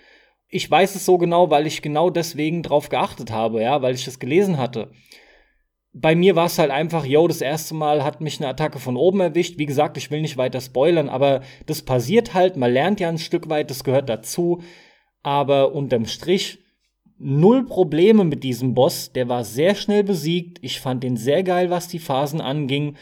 Ich 0.50 0.70
weiß 0.70 0.94
es 0.94 1.08
so 1.08 1.18
genau, 1.18 1.50
weil 1.50 1.66
ich 1.66 1.82
genau 1.82 2.12
deswegen 2.12 2.62
drauf 2.62 2.90
geachtet 2.90 3.32
habe, 3.32 3.64
ja, 3.64 3.82
weil 3.82 3.96
ich 3.96 4.06
das 4.06 4.20
gelesen 4.20 4.60
hatte. 4.60 4.92
Bei 5.92 6.14
mir 6.14 6.36
war 6.36 6.46
es 6.46 6.60
halt 6.60 6.70
einfach, 6.70 7.04
yo, 7.04 7.28
das 7.28 7.42
erste 7.42 7.74
Mal 7.74 8.04
hat 8.04 8.22
mich 8.22 8.40
eine 8.40 8.50
Attacke 8.50 8.78
von 8.78 8.96
oben 8.96 9.22
erwischt. 9.22 9.58
Wie 9.58 9.66
gesagt, 9.66 9.98
ich 9.98 10.12
will 10.12 10.22
nicht 10.22 10.38
weiter 10.38 10.62
spoilern, 10.62 11.10
aber 11.10 11.42
das 11.66 11.82
passiert 11.82 12.36
halt. 12.36 12.58
Man 12.58 12.72
lernt 12.72 13.00
ja 13.00 13.10
ein 13.10 13.18
Stück 13.18 13.50
weit, 13.50 13.72
das 13.72 13.84
gehört 13.84 14.08
dazu. 14.08 14.62
Aber 15.24 15.74
unterm 15.74 16.06
Strich 16.06 16.63
null 17.18 17.66
Probleme 17.66 18.24
mit 18.24 18.44
diesem 18.44 18.74
Boss. 18.74 19.12
Der 19.12 19.30
war 19.30 19.44
sehr 19.44 19.76
schnell 19.76 20.04
besiegt. 20.04 20.60
Ich 20.62 20.80
fand 20.80 21.04
den 21.04 21.18
sehr 21.18 21.44
geil, 21.44 21.70
was 21.70 21.88
die 21.88 22.00
Phasen 22.00 22.42
anging. 22.42 22.96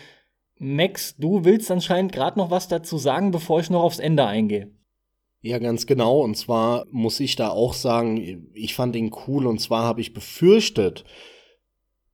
Max, 0.57 1.16
du 1.18 1.43
willst 1.43 1.72
anscheinend 1.72 2.12
gerade 2.12 2.38
noch 2.38 2.51
was 2.51 2.68
dazu 2.68 2.97
sagen, 2.97 3.32
bevor 3.32 3.59
ich 3.59 3.70
noch 3.70 3.82
aufs 3.82 3.99
Ende 3.99 4.26
eingehe. 4.26 4.72
Ja, 5.41 5.57
ganz 5.57 5.88
genau. 5.88 6.22
Und 6.22 6.38
zwar 6.38 6.86
muss 6.91 7.20
ich 7.20 7.36
da 7.36 7.49
auch 7.49 7.74
sagen, 7.74 8.49
ich 8.53 8.76
fand 8.76 8.95
ihn 8.95 9.12
cool. 9.28 9.47
Und 9.47 9.59
zwar 9.59 9.84
habe 9.84 10.01
ich 10.01 10.14
befürchtet, 10.14 11.03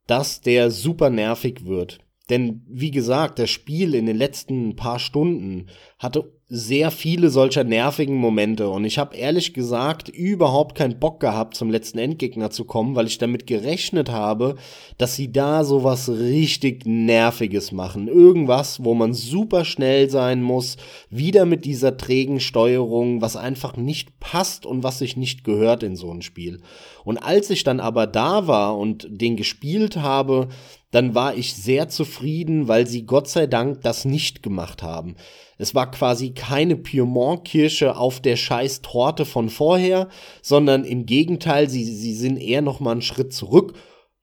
dass 0.05 0.41
der 0.41 0.71
super 0.71 1.09
nervig 1.09 1.65
wird. 1.65 1.99
Denn 2.29 2.65
wie 2.67 2.91
gesagt, 2.91 3.39
das 3.39 3.49
Spiel 3.49 3.95
in 3.95 4.05
den 4.05 4.17
letzten 4.17 4.75
paar 4.75 4.99
Stunden 4.99 5.67
hatte 5.99 6.36
sehr 6.49 6.91
viele 6.91 7.29
solcher 7.29 7.65
nervigen 7.65 8.15
Momente 8.15 8.69
und 8.69 8.85
ich 8.85 8.97
habe 8.97 9.17
ehrlich 9.17 9.53
gesagt 9.53 10.07
überhaupt 10.07 10.75
keinen 10.75 10.97
Bock 10.97 11.19
gehabt, 11.19 11.57
zum 11.57 11.69
letzten 11.69 11.97
Endgegner 11.97 12.51
zu 12.51 12.63
kommen, 12.63 12.95
weil 12.95 13.05
ich 13.05 13.17
damit 13.17 13.47
gerechnet 13.47 14.09
habe, 14.09 14.55
dass 14.97 15.13
sie 15.15 15.29
da 15.29 15.65
sowas 15.65 16.07
richtig 16.07 16.85
nerviges 16.85 17.73
machen. 17.73 18.07
Irgendwas, 18.07 18.81
wo 18.85 18.93
man 18.93 19.13
super 19.13 19.65
schnell 19.65 20.09
sein 20.09 20.41
muss, 20.41 20.77
wieder 21.09 21.45
mit 21.45 21.65
dieser 21.65 21.97
trägen 21.97 22.39
Steuerung, 22.39 23.21
was 23.21 23.35
einfach 23.35 23.75
nicht 23.75 24.17
passt 24.21 24.65
und 24.65 24.83
was 24.83 24.99
sich 24.99 25.17
nicht 25.17 25.43
gehört 25.43 25.83
in 25.83 25.97
so 25.97 26.09
ein 26.13 26.21
Spiel. 26.21 26.61
Und 27.03 27.17
als 27.17 27.49
ich 27.49 27.65
dann 27.65 27.81
aber 27.81 28.07
da 28.07 28.47
war 28.47 28.77
und 28.77 29.05
den 29.09 29.35
gespielt 29.35 29.97
habe, 29.97 30.47
dann 30.91 31.15
war 31.15 31.35
ich 31.35 31.53
sehr 31.53 31.89
zufrieden, 31.89 32.67
weil 32.67 32.87
sie 32.87 33.05
Gott 33.05 33.27
sei 33.27 33.47
Dank 33.47 33.81
das 33.81 34.05
nicht 34.05 34.41
gemacht 34.41 34.83
haben. 34.83 35.15
Es 35.57 35.75
war 35.75 35.91
quasi 35.91 36.31
keine 36.31 36.75
Piemont-Kirsche 36.75 37.97
auf 37.97 38.21
der 38.21 38.35
scheiß 38.35 38.81
Torte 38.81 39.25
von 39.25 39.49
vorher, 39.49 40.07
sondern 40.41 40.85
im 40.85 41.05
Gegenteil, 41.05 41.69
sie, 41.69 41.83
sie 41.83 42.13
sind 42.13 42.37
eher 42.37 42.61
noch 42.61 42.79
mal 42.79 42.91
einen 42.91 43.01
Schritt 43.01 43.33
zurück, 43.33 43.73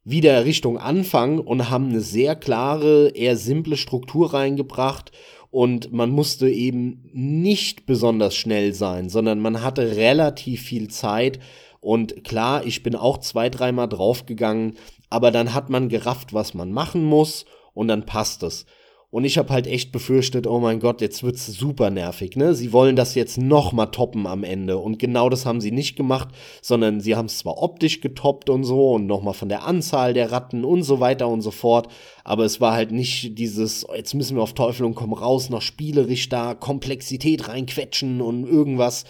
wieder 0.05 0.45
Richtung 0.45 0.79
Anfang 0.79 1.39
und 1.39 1.71
haben 1.71 1.89
eine 1.89 2.01
sehr 2.01 2.37
klare, 2.37 3.09
eher 3.09 3.37
simple 3.37 3.77
Struktur 3.77 4.35
reingebracht 4.35 5.13
und 5.51 5.93
man 5.93 6.11
musste 6.11 6.49
eben 6.49 7.09
nicht 7.13 7.87
besonders 7.87 8.35
schnell 8.37 8.75
sein, 8.75 9.09
sondern 9.09 9.41
man 9.41 9.63
hatte 9.63 9.97
relativ 9.97 10.63
viel 10.63 10.89
Zeit 10.89 11.39
und 11.81 12.25
klar, 12.25 12.65
ich 12.67 12.83
bin 12.83 12.97
auch 12.97 13.19
zwei, 13.19 13.51
dreimal 13.51 13.89
draufgegangen, 13.89 14.75
aber 15.15 15.31
dann 15.31 15.55
hat 15.55 15.71
man 15.71 15.89
gerafft, 15.89 16.35
was 16.35 16.55
man 16.55 16.73
machen 16.73 17.05
muss 17.05 17.45
und 17.73 17.87
dann 17.87 18.05
passt 18.05 18.43
es. 18.43 18.67
Und 19.11 19.23
ich 19.25 19.39
habe 19.39 19.51
halt 19.51 19.69
echt 19.69 19.93
befürchtet, 19.93 20.49
oh 20.49 20.59
mein 20.59 20.81
Gott, 20.81 21.01
jetzt 21.01 21.23
wird's 21.23 21.47
super 21.47 21.89
nervig, 21.89 22.35
ne? 22.35 22.53
Sie 22.53 22.73
wollen 22.73 22.97
das 22.97 23.15
jetzt 23.15 23.39
noch 23.39 23.73
mal 23.73 23.87
toppen 23.87 24.27
am 24.27 24.43
Ende 24.43 24.77
und 24.77 24.99
genau 24.99 25.29
das 25.29 25.47
haben 25.47 25.61
sie 25.61 25.71
nicht 25.71 25.95
gemacht, 25.95 26.31
sondern 26.63 27.01
sie 27.01 27.15
haben 27.15 27.27
es 27.27 27.39
zwar 27.39 27.63
optisch 27.63 28.01
getoppt 28.01 28.51
und 28.51 28.65
so 28.65 28.91
und 28.91 29.07
noch 29.07 29.23
mal 29.23 29.33
von 29.33 29.49
der 29.49 29.69
Anzahl 29.69 30.15
der 30.15 30.33
Ratten 30.33 30.65
und 30.65 30.83
so 30.83 30.99
weiter 30.99 31.29
und 31.29 31.43
so 31.43 31.53
fort, 31.53 31.87
aber 32.25 32.45
es 32.45 32.61
war 32.61 32.73
halt 32.73 32.91
nicht 32.91 33.39
dieses 33.39 33.89
oh, 33.89 33.95
jetzt 33.95 34.15
müssen 34.15 34.37
wir 34.37 34.43
auf 34.43 34.55
Teufel 34.55 34.85
und 34.85 34.97
komm 34.97 35.13
raus 35.13 35.49
noch 35.49 35.63
spielerisch 35.63 36.29
da 36.29 36.55
Komplexität 36.55 37.47
reinquetschen 37.47 38.21
und 38.21 38.49
irgendwas. 38.49 39.05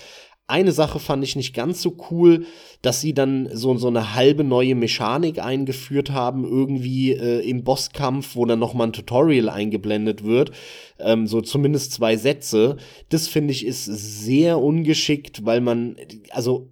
Eine 0.46 0.72
Sache 0.72 0.98
fand 0.98 1.24
ich 1.24 1.36
nicht 1.36 1.54
ganz 1.54 1.80
so 1.80 1.96
cool, 2.10 2.44
dass 2.82 3.00
sie 3.00 3.14
dann 3.14 3.48
so, 3.50 3.74
so 3.78 3.88
eine 3.88 4.14
halbe 4.14 4.44
neue 4.44 4.74
Mechanik 4.74 5.38
eingeführt 5.38 6.10
haben, 6.10 6.44
irgendwie 6.44 7.12
äh, 7.12 7.40
im 7.48 7.64
Bosskampf, 7.64 8.36
wo 8.36 8.44
dann 8.44 8.58
nochmal 8.58 8.88
ein 8.88 8.92
Tutorial 8.92 9.48
eingeblendet 9.48 10.22
wird. 10.22 10.50
Ähm, 10.98 11.26
so 11.26 11.40
zumindest 11.40 11.92
zwei 11.92 12.16
Sätze. 12.18 12.76
Das 13.08 13.26
finde 13.26 13.52
ich 13.52 13.64
ist 13.64 13.86
sehr 13.86 14.58
ungeschickt, 14.58 15.46
weil 15.46 15.62
man, 15.62 15.96
also 16.28 16.68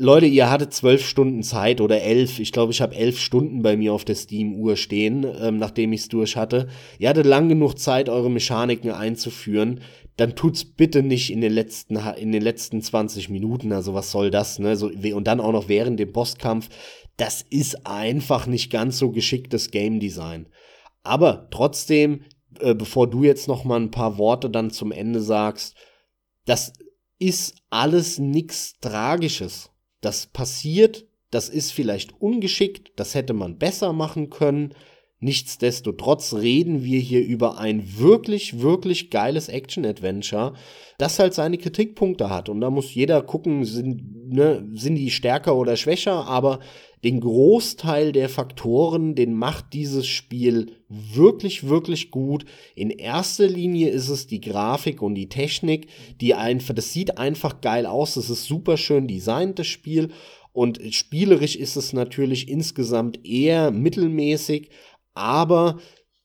Leute, 0.00 0.26
ihr 0.26 0.50
hattet 0.50 0.74
zwölf 0.74 1.04
Stunden 1.04 1.42
Zeit 1.42 1.80
oder 1.80 2.02
elf. 2.02 2.38
Ich 2.38 2.52
glaube, 2.52 2.72
ich 2.72 2.82
habe 2.82 2.94
elf 2.94 3.18
Stunden 3.18 3.62
bei 3.62 3.76
mir 3.76 3.94
auf 3.94 4.04
der 4.04 4.14
Steam-Uhr 4.16 4.76
stehen, 4.76 5.26
ähm, 5.40 5.56
nachdem 5.56 5.94
ich 5.94 6.02
es 6.02 6.08
durch 6.08 6.36
hatte. 6.36 6.68
Ihr 6.98 7.08
hattet 7.08 7.26
lang 7.26 7.48
genug 7.48 7.78
Zeit, 7.78 8.10
eure 8.10 8.30
Mechaniken 8.30 8.90
einzuführen 8.90 9.80
dann 10.18 10.34
tut's 10.34 10.64
bitte 10.64 11.04
nicht 11.04 11.30
in 11.30 11.40
den 11.40 11.52
letzten 11.52 11.96
in 11.96 12.32
den 12.32 12.42
letzten 12.42 12.82
20 12.82 13.28
Minuten. 13.28 13.72
Also 13.72 13.94
was 13.94 14.10
soll 14.10 14.30
das, 14.30 14.58
ne? 14.58 14.76
So, 14.76 14.88
und 14.88 15.24
dann 15.24 15.40
auch 15.40 15.52
noch 15.52 15.68
während 15.68 15.98
dem 16.00 16.12
Bosskampf. 16.12 16.68
Das 17.16 17.42
ist 17.42 17.86
einfach 17.86 18.46
nicht 18.46 18.70
ganz 18.70 18.98
so 18.98 19.12
geschicktes 19.12 19.70
Game 19.70 20.00
Design. 20.00 20.48
Aber 21.04 21.48
trotzdem, 21.50 22.24
äh, 22.58 22.74
bevor 22.74 23.08
du 23.08 23.22
jetzt 23.22 23.46
noch 23.46 23.64
mal 23.64 23.80
ein 23.80 23.92
paar 23.92 24.18
Worte 24.18 24.50
dann 24.50 24.72
zum 24.72 24.90
Ende 24.90 25.20
sagst, 25.20 25.76
das 26.46 26.72
ist 27.20 27.54
alles 27.70 28.18
nix 28.18 28.74
Tragisches. 28.80 29.70
Das 30.00 30.26
passiert, 30.26 31.06
das 31.30 31.48
ist 31.48 31.72
vielleicht 31.72 32.20
ungeschickt, 32.20 32.92
das 32.96 33.14
hätte 33.14 33.34
man 33.34 33.58
besser 33.58 33.92
machen 33.92 34.30
können. 34.30 34.74
Nichtsdestotrotz 35.20 36.34
reden 36.34 36.84
wir 36.84 37.00
hier 37.00 37.24
über 37.24 37.58
ein 37.58 37.98
wirklich, 37.98 38.60
wirklich 38.60 39.10
geiles 39.10 39.48
Action-Adventure, 39.48 40.54
das 40.96 41.18
halt 41.18 41.34
seine 41.34 41.58
Kritikpunkte 41.58 42.30
hat. 42.30 42.48
Und 42.48 42.60
da 42.60 42.70
muss 42.70 42.94
jeder 42.94 43.22
gucken, 43.22 43.64
sind, 43.64 44.32
ne, 44.32 44.64
sind 44.74 44.94
die 44.94 45.10
stärker 45.10 45.56
oder 45.56 45.76
schwächer, 45.76 46.28
aber 46.28 46.60
den 47.02 47.20
Großteil 47.20 48.12
der 48.12 48.28
Faktoren, 48.28 49.16
den 49.16 49.34
macht 49.34 49.72
dieses 49.72 50.06
Spiel 50.06 50.76
wirklich, 50.88 51.68
wirklich 51.68 52.12
gut. 52.12 52.44
In 52.76 52.90
erster 52.90 53.46
Linie 53.46 53.90
ist 53.90 54.08
es 54.08 54.28
die 54.28 54.40
Grafik 54.40 55.02
und 55.02 55.16
die 55.16 55.28
Technik, 55.28 55.88
die 56.20 56.34
einfach, 56.34 56.74
das 56.74 56.92
sieht 56.92 57.18
einfach 57.18 57.60
geil 57.60 57.86
aus, 57.86 58.16
es 58.16 58.30
ist 58.30 58.44
super 58.44 58.76
schön 58.76 59.08
designt, 59.08 59.58
das 59.58 59.66
Spiel. 59.66 60.10
Und 60.52 60.80
spielerisch 60.90 61.54
ist 61.54 61.76
es 61.76 61.92
natürlich 61.92 62.48
insgesamt 62.48 63.24
eher 63.24 63.70
mittelmäßig, 63.70 64.70
aber 65.14 65.78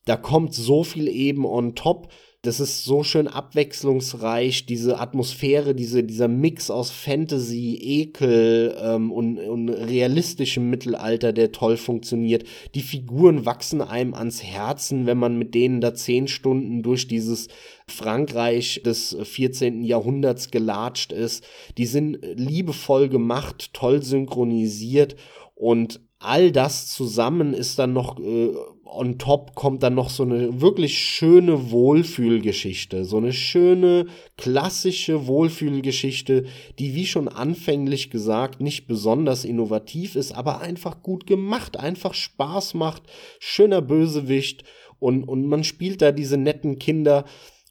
da 0.04 0.16
kommt 0.16 0.54
so 0.54 0.84
viel 0.84 1.08
eben 1.08 1.44
on 1.46 1.74
top. 1.74 2.08
Das 2.42 2.60
ist 2.60 2.84
so 2.84 3.02
schön 3.02 3.26
abwechslungsreich, 3.26 4.66
diese 4.66 5.00
Atmosphäre, 5.00 5.74
diese, 5.74 6.04
dieser 6.04 6.28
Mix 6.28 6.70
aus 6.70 6.90
Fantasy, 6.90 7.78
Ekel 7.80 8.76
ähm, 8.78 9.10
und, 9.10 9.38
und 9.38 9.70
realistischem 9.70 10.68
Mittelalter, 10.68 11.32
der 11.32 11.52
toll 11.52 11.78
funktioniert. 11.78 12.44
Die 12.74 12.82
Figuren 12.82 13.46
wachsen 13.46 13.80
einem 13.80 14.12
ans 14.12 14.42
Herzen, 14.42 15.06
wenn 15.06 15.16
man 15.16 15.38
mit 15.38 15.54
denen 15.54 15.80
da 15.80 15.94
zehn 15.94 16.28
Stunden 16.28 16.82
durch 16.82 17.08
dieses 17.08 17.48
Frankreich 17.88 18.82
des 18.84 19.16
14. 19.22 19.82
Jahrhunderts 19.82 20.50
gelatscht 20.50 21.12
ist. 21.12 21.46
Die 21.78 21.86
sind 21.86 22.18
liebevoll 22.34 23.08
gemacht, 23.08 23.70
toll 23.72 24.02
synchronisiert 24.02 25.16
und 25.54 26.00
all 26.24 26.52
das 26.52 26.88
zusammen 26.88 27.54
ist 27.54 27.78
dann 27.78 27.92
noch 27.92 28.18
äh, 28.18 28.54
on 28.84 29.18
top 29.18 29.54
kommt 29.54 29.82
dann 29.82 29.94
noch 29.94 30.08
so 30.08 30.22
eine 30.22 30.60
wirklich 30.60 30.98
schöne 30.98 31.70
Wohlfühlgeschichte, 31.70 33.04
so 33.04 33.16
eine 33.16 33.32
schöne 33.32 34.06
klassische 34.36 35.26
Wohlfühlgeschichte, 35.26 36.44
die 36.78 36.94
wie 36.94 37.06
schon 37.06 37.28
anfänglich 37.28 38.10
gesagt 38.10 38.60
nicht 38.60 38.86
besonders 38.86 39.44
innovativ 39.44 40.14
ist, 40.14 40.32
aber 40.32 40.60
einfach 40.60 41.02
gut 41.02 41.26
gemacht, 41.26 41.76
einfach 41.76 42.14
Spaß 42.14 42.74
macht, 42.74 43.02
schöner 43.40 43.82
Bösewicht 43.82 44.64
und 45.00 45.24
und 45.24 45.46
man 45.46 45.64
spielt 45.64 46.00
da 46.00 46.12
diese 46.12 46.36
netten 46.36 46.78
Kinder 46.78 47.24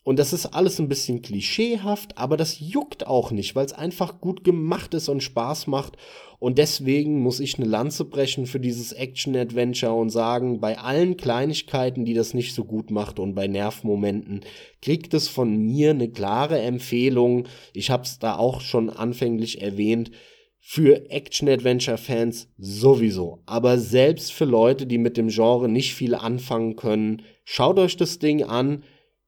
und 0.04 0.20
das 0.20 0.34
ist 0.34 0.48
alles 0.48 0.80
ein 0.80 0.90
bisschen 0.90 1.22
klischeehaft, 1.22 2.18
aber 2.18 2.36
das 2.36 2.60
juckt 2.60 3.08
auch 3.08 3.32
nicht, 3.32 3.56
weil 3.56 3.66
es 3.66 3.72
einfach 3.72 4.20
gut 4.20 4.44
gemacht 4.44 4.94
ist 4.94 5.08
und 5.08 5.24
Spaß 5.24 5.68
macht. 5.68 5.96
Und 6.40 6.58
deswegen 6.58 7.22
muss 7.22 7.40
ich 7.40 7.58
eine 7.58 7.70
Lanze 7.70 8.04
brechen 8.04 8.46
für 8.46 8.60
dieses 8.60 8.92
Action-Adventure 8.92 9.94
und 9.94 10.10
sagen, 10.10 10.60
bei 10.60 10.78
allen 10.78 11.16
Kleinigkeiten, 11.16 12.04
die 12.04 12.14
das 12.14 12.34
nicht 12.34 12.54
so 12.54 12.66
gut 12.66 12.92
macht 12.92 13.18
und 13.18 13.34
bei 13.34 13.48
Nervmomenten, 13.48 14.42
kriegt 14.82 15.14
es 15.14 15.30
von 15.30 15.56
mir 15.56 15.92
eine 15.92 16.10
klare 16.10 16.60
Empfehlung. 16.60 17.48
Ich 17.74 17.90
habe 17.90 18.04
es 18.04 18.20
da 18.20 18.36
auch 18.36 18.60
schon 18.60 18.90
anfänglich 18.90 19.62
erwähnt 19.62 20.12
für 20.60 21.10
Action-Adventure-Fans 21.12 22.50
sowieso. 22.58 23.42
Aber 23.46 23.78
selbst 23.78 24.34
für 24.34 24.46
Leute, 24.46 24.86
die 24.86 24.98
mit 24.98 25.16
dem 25.16 25.30
Genre 25.30 25.70
nicht 25.70 25.94
viel 25.94 26.14
anfangen 26.14 26.76
können, 26.76 27.22
schaut 27.46 27.80
euch 27.80 27.96
das 27.96 28.20
Ding 28.20 28.44
an. 28.44 28.84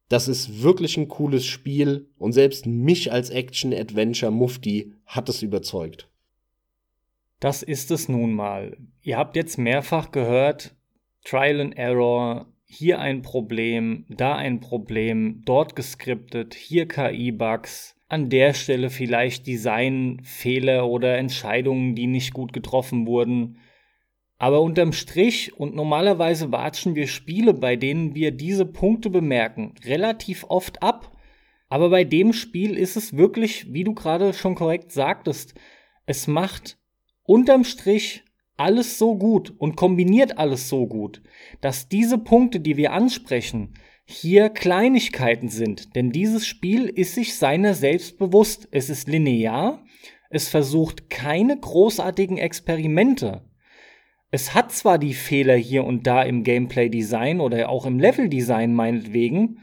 Das 0.10 0.28
ist 0.28 0.62
wirklich 0.62 0.97
ein 0.97 1.08
cooles 1.08 1.45
Spiel 1.45 2.08
und 2.18 2.34
selbst 2.34 2.66
mich 2.66 3.12
als 3.12 3.30
Action-Adventure-Mufti 3.30 4.93
hat 5.06 5.30
es 5.30 5.41
überzeugt. 5.41 6.10
Das 7.39 7.64
ist 7.64 7.91
es 7.91 8.08
nun 8.08 8.34
mal. 8.34 8.78
Ihr 9.01 9.18
habt 9.18 9.36
jetzt 9.36 9.58
mehrfach 9.58 10.12
gehört, 10.12 10.76
Trial 11.24 11.60
and 11.60 11.78
Error, 11.78 12.47
hier 12.66 12.99
ein 12.99 13.22
Problem, 13.22 14.06
da 14.10 14.36
ein 14.36 14.60
Problem, 14.60 15.41
dort 15.45 15.76
geskriptet, 15.76 16.53
hier 16.53 16.88
KI-Bugs, 16.88 17.95
an 18.08 18.30
der 18.30 18.53
Stelle 18.53 18.89
vielleicht 18.89 19.47
Designfehler 19.47 20.88
oder 20.88 21.18
Entscheidungen, 21.18 21.95
die 21.95 22.08
nicht 22.08 22.34
gut 22.34 22.53
getroffen 22.53 23.08
wurden. 23.08 23.58
Aber 24.38 24.62
unterm 24.62 24.92
Strich 24.92 25.58
und 25.58 25.76
normalerweise 25.76 26.52
watschen 26.52 26.96
wir 26.96 27.08
Spiele, 27.08 27.54
bei 27.54 27.76
denen 27.76 28.16
wir 28.16 28.32
diese 28.32 28.66
Punkte 28.66 29.10
bemerken, 29.10 29.74
relativ 29.86 30.46
oft 30.50 30.84
ab. 30.84 31.16
Aber 31.70 31.90
bei 31.90 32.04
dem 32.04 32.34
Spiel 32.34 32.78
ist 32.78 32.98
es 32.98 33.16
wirklich, 33.16 33.74
wie 33.74 33.84
du 33.84 33.94
gerade 33.94 34.34
schon 34.34 34.56
korrekt 34.56 34.92
sagtest, 34.92 35.56
es 36.06 36.28
macht 36.28 36.78
unterm 37.24 37.64
Strich 37.64 38.24
alles 38.58 38.98
so 38.98 39.18
gut 39.18 39.54
und 39.58 39.76
kombiniert 39.76 40.38
alles 40.38 40.70
so 40.70 40.88
gut, 40.88 41.22
dass 41.62 41.90
diese 41.90 42.18
Punkte, 42.18 42.60
die 42.60 42.78
wir 42.78 42.94
ansprechen, 42.94 43.74
hier 44.06 44.50
Kleinigkeiten 44.50 45.50
sind. 45.50 45.96
Denn 45.96 46.12
dieses 46.12 46.46
Spiel 46.46 46.88
ist 46.88 47.16
sich 47.16 47.36
seiner 47.36 47.74
selbst 47.74 48.18
bewusst. 48.18 48.68
Es 48.72 48.90
ist 48.90 49.08
linear, 49.08 49.84
es 50.30 50.48
versucht 50.48 51.10
keine 51.10 51.60
großartigen 51.60 52.38
Experimente. 52.38 53.44
Es 54.36 54.54
hat 54.54 54.74
zwar 54.74 54.98
die 54.98 55.14
Fehler 55.14 55.56
hier 55.56 55.86
und 55.86 56.08
da 56.08 56.22
im 56.22 56.44
Gameplay-Design 56.44 57.40
oder 57.40 57.70
auch 57.70 57.86
im 57.86 58.00
Level-Design 58.00 58.74
meinetwegen, 58.74 59.60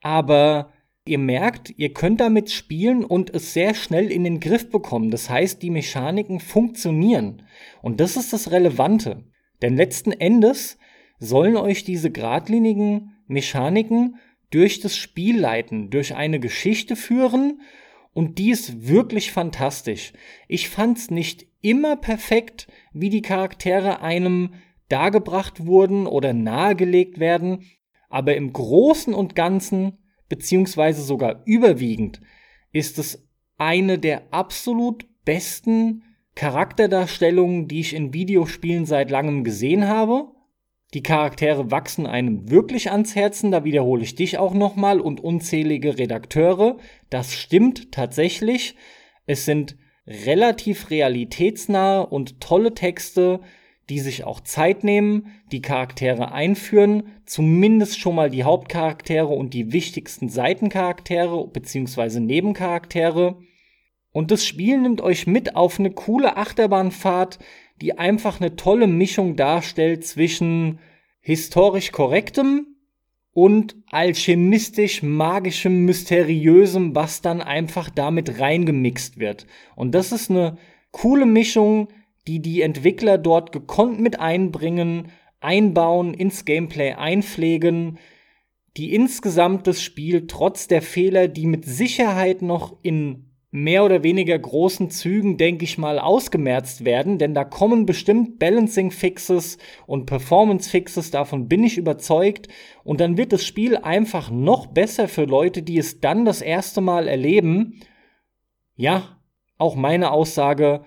aber 0.00 0.72
ihr 1.04 1.18
merkt, 1.18 1.72
ihr 1.76 1.92
könnt 1.94 2.20
damit 2.20 2.50
spielen 2.50 3.04
und 3.04 3.32
es 3.32 3.52
sehr 3.52 3.74
schnell 3.74 4.10
in 4.10 4.24
den 4.24 4.40
Griff 4.40 4.70
bekommen. 4.70 5.12
Das 5.12 5.30
heißt, 5.30 5.62
die 5.62 5.70
Mechaniken 5.70 6.40
funktionieren. 6.40 7.44
Und 7.80 8.00
das 8.00 8.16
ist 8.16 8.32
das 8.32 8.50
Relevante. 8.50 9.22
Denn 9.62 9.76
letzten 9.76 10.10
Endes 10.10 10.78
sollen 11.20 11.56
euch 11.56 11.84
diese 11.84 12.10
geradlinigen 12.10 13.12
Mechaniken 13.28 14.16
durch 14.50 14.80
das 14.80 14.96
Spiel 14.96 15.38
leiten, 15.38 15.90
durch 15.90 16.16
eine 16.16 16.40
Geschichte 16.40 16.96
führen 16.96 17.60
und 18.14 18.38
die 18.38 18.50
ist 18.50 18.88
wirklich 18.88 19.32
fantastisch. 19.32 20.12
Ich 20.48 20.68
fand's 20.68 21.10
nicht 21.10 21.46
immer 21.60 21.96
perfekt, 21.96 22.66
wie 22.92 23.10
die 23.10 23.22
Charaktere 23.22 24.00
einem 24.00 24.54
dargebracht 24.88 25.66
wurden 25.66 26.06
oder 26.06 26.32
nahegelegt 26.32 27.18
werden, 27.18 27.64
aber 28.10 28.36
im 28.36 28.52
Großen 28.52 29.14
und 29.14 29.34
Ganzen, 29.34 29.98
beziehungsweise 30.28 31.02
sogar 31.02 31.42
überwiegend, 31.46 32.20
ist 32.72 32.98
es 32.98 33.26
eine 33.56 33.98
der 33.98 34.32
absolut 34.32 35.06
besten 35.24 36.02
Charakterdarstellungen, 36.34 37.68
die 37.68 37.80
ich 37.80 37.94
in 37.94 38.12
Videospielen 38.12 38.86
seit 38.86 39.10
langem 39.10 39.44
gesehen 39.44 39.88
habe. 39.88 40.32
Die 40.94 41.02
Charaktere 41.02 41.70
wachsen 41.70 42.06
einem 42.06 42.50
wirklich 42.50 42.90
ans 42.90 43.14
Herzen, 43.16 43.50
da 43.50 43.64
wiederhole 43.64 44.02
ich 44.02 44.14
dich 44.14 44.36
auch 44.36 44.52
nochmal 44.52 45.00
und 45.00 45.20
unzählige 45.20 45.96
Redakteure. 45.98 46.76
Das 47.08 47.34
stimmt 47.34 47.92
tatsächlich. 47.92 48.76
Es 49.24 49.46
sind 49.46 49.76
relativ 50.06 50.90
realitätsnahe 50.90 52.06
und 52.06 52.40
tolle 52.40 52.74
Texte, 52.74 53.40
die 53.88 54.00
sich 54.00 54.24
auch 54.24 54.40
Zeit 54.40 54.84
nehmen, 54.84 55.28
die 55.50 55.62
Charaktere 55.62 56.32
einführen, 56.32 57.04
zumindest 57.24 57.98
schon 57.98 58.14
mal 58.14 58.30
die 58.30 58.44
Hauptcharaktere 58.44 59.28
und 59.28 59.54
die 59.54 59.72
wichtigsten 59.72 60.28
Seitencharaktere 60.28 61.48
bzw. 61.48 62.20
Nebencharaktere. 62.20 63.38
Und 64.12 64.30
das 64.30 64.44
Spiel 64.44 64.78
nimmt 64.78 65.00
euch 65.00 65.26
mit 65.26 65.56
auf 65.56 65.78
eine 65.78 65.90
coole 65.90 66.36
Achterbahnfahrt, 66.36 67.38
die 67.82 67.98
einfach 67.98 68.40
eine 68.40 68.54
tolle 68.54 68.86
Mischung 68.86 69.34
darstellt 69.34 70.06
zwischen 70.06 70.78
historisch 71.20 71.90
korrektem 71.90 72.76
und 73.32 73.76
alchemistisch 73.90 75.02
magischem, 75.02 75.84
mysteriösem, 75.84 76.94
was 76.94 77.22
dann 77.22 77.40
einfach 77.40 77.90
damit 77.90 78.38
reingemixt 78.38 79.18
wird. 79.18 79.46
Und 79.74 79.94
das 79.94 80.12
ist 80.12 80.30
eine 80.30 80.58
coole 80.92 81.26
Mischung, 81.26 81.88
die 82.28 82.40
die 82.40 82.62
Entwickler 82.62 83.18
dort 83.18 83.50
gekonnt 83.50 83.98
mit 84.00 84.20
einbringen, 84.20 85.08
einbauen, 85.40 86.14
ins 86.14 86.44
Gameplay 86.44 86.92
einpflegen, 86.92 87.98
die 88.76 88.94
insgesamt 88.94 89.66
das 89.66 89.82
Spiel 89.82 90.28
trotz 90.28 90.68
der 90.68 90.82
Fehler, 90.82 91.26
die 91.26 91.46
mit 91.46 91.64
Sicherheit 91.64 92.42
noch 92.42 92.76
in 92.82 93.31
mehr 93.54 93.84
oder 93.84 94.02
weniger 94.02 94.38
großen 94.38 94.90
Zügen, 94.90 95.36
denke 95.36 95.64
ich 95.64 95.76
mal, 95.76 95.98
ausgemerzt 95.98 96.86
werden, 96.86 97.18
denn 97.18 97.34
da 97.34 97.44
kommen 97.44 97.84
bestimmt 97.84 98.38
Balancing-Fixes 98.38 99.58
und 99.86 100.06
Performance-Fixes, 100.06 101.10
davon 101.10 101.48
bin 101.48 101.62
ich 101.62 101.76
überzeugt. 101.76 102.48
Und 102.82 103.00
dann 103.00 103.18
wird 103.18 103.32
das 103.32 103.44
Spiel 103.44 103.76
einfach 103.76 104.30
noch 104.30 104.66
besser 104.66 105.06
für 105.06 105.26
Leute, 105.26 105.62
die 105.62 105.76
es 105.76 106.00
dann 106.00 106.24
das 106.24 106.40
erste 106.40 106.80
Mal 106.80 107.06
erleben. 107.06 107.78
Ja, 108.74 109.18
auch 109.58 109.76
meine 109.76 110.12
Aussage, 110.12 110.84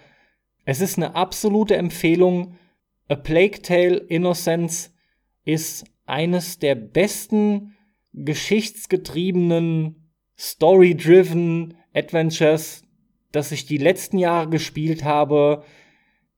es 0.66 0.82
ist 0.82 0.97
eine 0.97 1.16
absolute 1.16 1.78
Empfehlung. 1.78 2.55
A 3.07 3.16
Plague 3.16 3.61
Tale 3.61 3.97
Innocence 3.97 4.91
ist 5.43 5.86
eines 6.07 6.57
der 6.57 6.74
besten 6.74 7.76
geschichtsgetriebenen, 8.13 10.11
story-driven 10.36 11.76
Adventures, 11.95 12.83
das 13.31 13.51
ich 13.51 13.65
die 13.65 13.77
letzten 13.77 14.17
Jahre 14.17 14.49
gespielt 14.49 15.03
habe, 15.03 15.63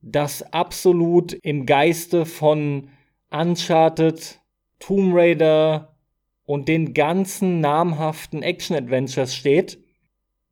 das 0.02 0.54
absolut 0.54 1.34
im 1.34 1.66
Geiste 1.66 2.26
von 2.26 2.90
Uncharted, 3.30 4.40
Tomb 4.80 5.14
Raider 5.16 5.96
und 6.46 6.68
den 6.68 6.94
ganzen 6.94 7.60
namhaften 7.60 8.44
Action-Adventures 8.44 9.36
steht, 9.36 9.80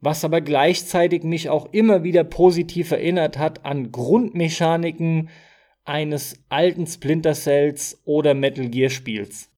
was 0.01 0.25
aber 0.25 0.41
gleichzeitig 0.41 1.23
mich 1.23 1.49
auch 1.49 1.71
immer 1.71 2.03
wieder 2.03 2.23
positiv 2.23 2.91
erinnert 2.91 3.37
hat 3.37 3.65
an 3.65 3.91
Grundmechaniken 3.91 5.29
eines 5.85 6.43
alten 6.49 6.87
Splinter 6.87 7.33
Cells 7.33 8.01
oder 8.05 8.33
Metal 8.33 8.67
Gear 8.67 8.89
Spiels. 8.89 9.49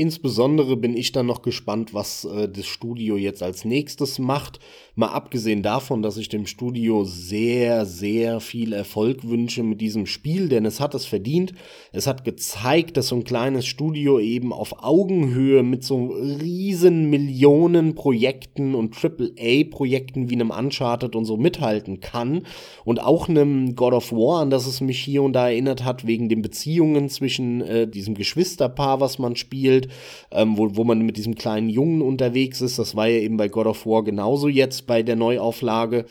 Insbesondere 0.00 0.78
bin 0.78 0.96
ich 0.96 1.12
dann 1.12 1.26
noch 1.26 1.42
gespannt, 1.42 1.92
was 1.92 2.24
äh, 2.24 2.48
das 2.48 2.64
Studio 2.64 3.18
jetzt 3.18 3.42
als 3.42 3.66
nächstes 3.66 4.18
macht. 4.18 4.58
Mal 4.94 5.08
abgesehen 5.08 5.62
davon, 5.62 6.00
dass 6.00 6.16
ich 6.16 6.30
dem 6.30 6.46
Studio 6.46 7.04
sehr, 7.04 7.84
sehr 7.84 8.40
viel 8.40 8.72
Erfolg 8.72 9.28
wünsche 9.28 9.62
mit 9.62 9.82
diesem 9.82 10.06
Spiel, 10.06 10.48
denn 10.48 10.64
es 10.64 10.80
hat 10.80 10.94
es 10.94 11.04
verdient. 11.04 11.52
Es 11.92 12.06
hat 12.06 12.24
gezeigt, 12.24 12.96
dass 12.96 13.08
so 13.08 13.16
ein 13.16 13.24
kleines 13.24 13.66
Studio 13.66 14.18
eben 14.18 14.54
auf 14.54 14.82
Augenhöhe 14.82 15.62
mit 15.62 15.84
so 15.84 16.06
riesen 16.06 17.10
Millionen 17.10 17.94
Projekten 17.94 18.74
und 18.74 18.96
AAA-Projekten 18.96 20.30
wie 20.30 20.34
einem 20.34 20.50
Uncharted 20.50 21.14
und 21.14 21.26
so 21.26 21.36
mithalten 21.36 22.00
kann. 22.00 22.46
Und 22.86 23.02
auch 23.02 23.28
einem 23.28 23.74
God 23.74 23.92
of 23.92 24.12
War, 24.12 24.40
an 24.40 24.48
das 24.48 24.66
es 24.66 24.80
mich 24.80 24.98
hier 24.98 25.22
und 25.22 25.34
da 25.34 25.50
erinnert 25.50 25.84
hat, 25.84 26.06
wegen 26.06 26.30
den 26.30 26.40
Beziehungen 26.40 27.10
zwischen 27.10 27.60
äh, 27.60 27.86
diesem 27.86 28.14
Geschwisterpaar, 28.14 29.00
was 29.00 29.18
man 29.18 29.36
spielt 29.36 29.89
ähm, 30.30 30.56
wo, 30.56 30.76
wo 30.76 30.84
man 30.84 31.00
mit 31.02 31.16
diesem 31.16 31.34
kleinen 31.34 31.68
Jungen 31.68 32.02
unterwegs 32.02 32.60
ist. 32.60 32.78
Das 32.78 32.96
war 32.96 33.06
ja 33.08 33.20
eben 33.20 33.36
bei 33.36 33.48
God 33.48 33.66
of 33.66 33.86
War 33.86 34.04
genauso 34.04 34.48
jetzt 34.48 34.86
bei 34.86 35.02
der 35.02 35.16
Neuauflage. 35.16 36.06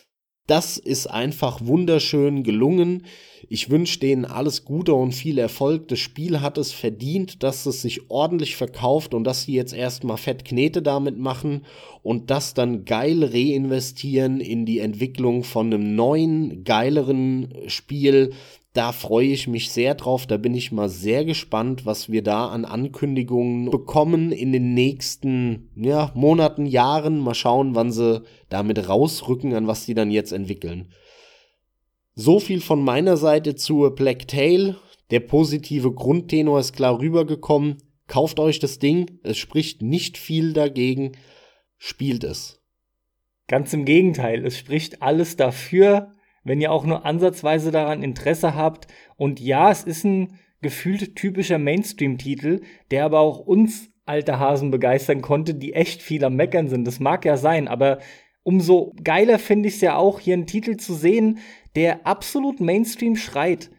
das 0.48 0.80
ist 0.80 1.06
einfach 1.06 1.60
wunderschön 1.64 2.42
gelungen. 2.44 3.06
Ich 3.48 3.70
wünsche 3.70 4.00
denen 4.00 4.26
alles 4.26 4.66
Gute 4.66 4.94
und 4.96 5.12
viel 5.12 5.38
Erfolg. 5.38 5.88
Das 5.90 6.00
Spiel 6.00 6.42
hat 6.42 6.58
es 6.58 6.72
verdient, 6.72 7.44
dass 7.44 7.68
es 7.68 7.84
sich 7.84 8.10
ordentlich 8.10 8.56
verkauft 8.56 9.14
und 9.14 9.24
dass 9.24 9.44
sie 9.44 9.54
jetzt 9.54 9.74
erstmal 9.74 10.18
fett 10.18 10.46
Knete 10.46 10.82
damit 10.82 11.18
machen 11.18 11.66
und 12.02 12.32
das 12.32 12.56
dann 12.56 12.84
geil 12.84 13.24
reinvestieren 13.24 14.42
in 14.42 14.66
die 14.66 14.80
Entwicklung 14.80 15.44
von 15.44 15.68
einem 15.68 15.96
neuen, 15.96 16.64
geileren 16.64 17.54
Spiel, 17.68 18.32
da 18.74 18.92
freue 18.92 19.28
ich 19.28 19.48
mich 19.48 19.72
sehr 19.72 19.96
drauf. 19.96 20.28
Da 20.28 20.38
bin 20.38 20.54
ich 20.54 20.72
mal 20.72 20.90
sehr 20.90 21.26
gespannt, 21.26 21.86
was 21.86 22.12
wir 22.12 22.22
da 22.22 22.48
an 22.48 22.66
Ankündigungen 22.66 23.72
bekommen 23.72 24.32
in 24.32 24.52
den 24.52 24.74
nächsten 24.74 25.70
ja, 25.76 26.12
Monaten, 26.14 26.68
Jahren. 26.68 27.20
Mal 27.20 27.34
schauen, 27.34 27.74
wann 27.74 27.92
sie 27.92 28.22
damit 28.48 28.88
rausrücken, 28.88 29.56
an 29.56 29.68
was 29.68 29.86
sie 29.86 29.96
dann 29.96 30.12
jetzt 30.12 30.32
entwickeln. 30.32 30.92
So 32.14 32.40
viel 32.40 32.62
von 32.62 32.84
meiner 32.84 33.18
Seite 33.18 33.56
zur 33.56 33.96
Black 33.96 34.28
Tail. 34.28 34.76
Der 35.10 35.22
positive 35.22 35.92
Grundtenor 35.92 36.60
ist 36.60 36.74
klar 36.74 37.00
rübergekommen. 37.00 37.78
Kauft 38.06 38.40
euch 38.40 38.60
das 38.60 38.78
Ding. 38.78 39.20
Es 39.24 39.38
spricht 39.38 39.82
nicht 39.82 40.18
viel 40.18 40.54
dagegen. 40.54 41.14
Spielt 41.78 42.24
es. 42.24 42.62
Ganz 43.48 43.74
im 43.74 43.86
Gegenteil. 43.86 44.46
Es 44.46 44.60
spricht 44.60 45.02
alles 45.02 45.38
dafür 45.38 46.12
wenn 46.44 46.62
ihr 46.62 46.72
auch 46.72 46.86
nur 46.86 47.06
ansatzweise 47.06 47.72
daran 47.72 48.04
Interesse 48.04 48.56
habt. 48.56 48.88
Und 49.18 49.40
ja, 49.40 49.72
es 49.72 49.84
ist 49.84 50.04
ein 50.04 50.40
gefühlt 50.62 51.16
typischer 51.16 51.58
Mainstream-Titel, 51.58 52.62
der 52.92 53.06
aber 53.06 53.20
auch 53.20 53.40
uns 53.40 53.90
alte 54.06 54.40
Hasen 54.40 54.72
begeistern 54.72 55.22
konnte, 55.22 55.54
die 55.54 55.74
echt 55.74 56.02
viel 56.02 56.24
am 56.26 56.36
Meckern 56.36 56.68
sind. 56.68 56.86
Das 56.86 57.00
mag 57.00 57.26
ja 57.26 57.38
sein, 57.38 57.68
aber 57.68 58.00
umso 58.44 58.94
geiler 59.04 59.38
finde 59.38 59.70
ich 59.70 59.76
es 59.76 59.82
ja 59.82 59.96
auch, 59.96 60.20
hier 60.20 60.34
einen 60.34 60.48
Titel 60.48 60.78
zu 60.78 60.96
sehen, 60.96 61.38
der 61.76 62.08
absolut 62.08 62.60
Mainstream 62.60 63.16
schreit, 63.16 63.70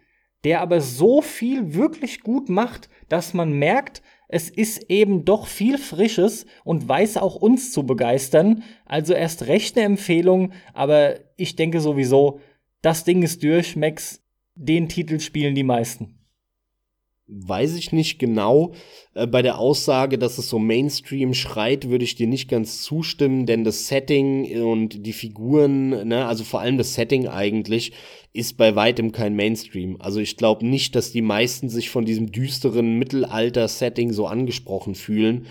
der 0.44 0.60
aber 0.60 0.80
so 0.80 1.20
viel 1.20 1.74
wirklich 1.74 2.20
gut 2.20 2.48
macht, 2.48 2.88
dass 3.08 3.34
man 3.34 3.52
merkt, 3.52 4.02
es 4.28 4.48
ist 4.48 4.88
eben 4.88 5.24
doch 5.24 5.48
viel 5.48 5.76
Frisches 5.76 6.46
und 6.62 6.88
weiß 6.88 7.16
auch 7.16 7.34
uns 7.34 7.72
zu 7.72 7.84
begeistern. 7.84 8.62
Also 8.86 9.12
erst 9.12 9.48
recht 9.48 9.76
eine 9.76 9.86
Empfehlung, 9.86 10.52
aber 10.72 11.16
ich 11.36 11.56
denke 11.56 11.80
sowieso, 11.80 12.38
das 12.82 13.04
Ding 13.04 13.22
ist 13.22 13.42
durch, 13.42 13.76
Max, 13.76 14.22
den 14.54 14.88
Titel 14.88 15.20
spielen 15.20 15.54
die 15.54 15.62
meisten. 15.62 16.16
Weiß 17.32 17.76
ich 17.76 17.92
nicht 17.92 18.18
genau. 18.18 18.72
Äh, 19.14 19.28
bei 19.28 19.40
der 19.40 19.58
Aussage, 19.58 20.18
dass 20.18 20.38
es 20.38 20.48
so 20.48 20.58
Mainstream 20.58 21.32
schreit, 21.32 21.88
würde 21.88 22.04
ich 22.04 22.16
dir 22.16 22.26
nicht 22.26 22.48
ganz 22.48 22.82
zustimmen, 22.82 23.46
denn 23.46 23.62
das 23.62 23.86
Setting 23.86 24.60
und 24.62 25.06
die 25.06 25.12
Figuren, 25.12 26.08
ne, 26.08 26.26
also 26.26 26.42
vor 26.42 26.60
allem 26.60 26.76
das 26.76 26.94
Setting 26.94 27.28
eigentlich, 27.28 27.92
ist 28.32 28.56
bei 28.56 28.74
weitem 28.74 29.12
kein 29.12 29.36
Mainstream. 29.36 30.00
Also 30.00 30.18
ich 30.18 30.36
glaube 30.36 30.66
nicht, 30.66 30.96
dass 30.96 31.12
die 31.12 31.22
meisten 31.22 31.68
sich 31.68 31.88
von 31.88 32.04
diesem 32.04 32.32
düsteren 32.32 32.98
Mittelalter-Setting 32.98 34.12
so 34.12 34.26
angesprochen 34.26 34.96
fühlen 34.96 35.46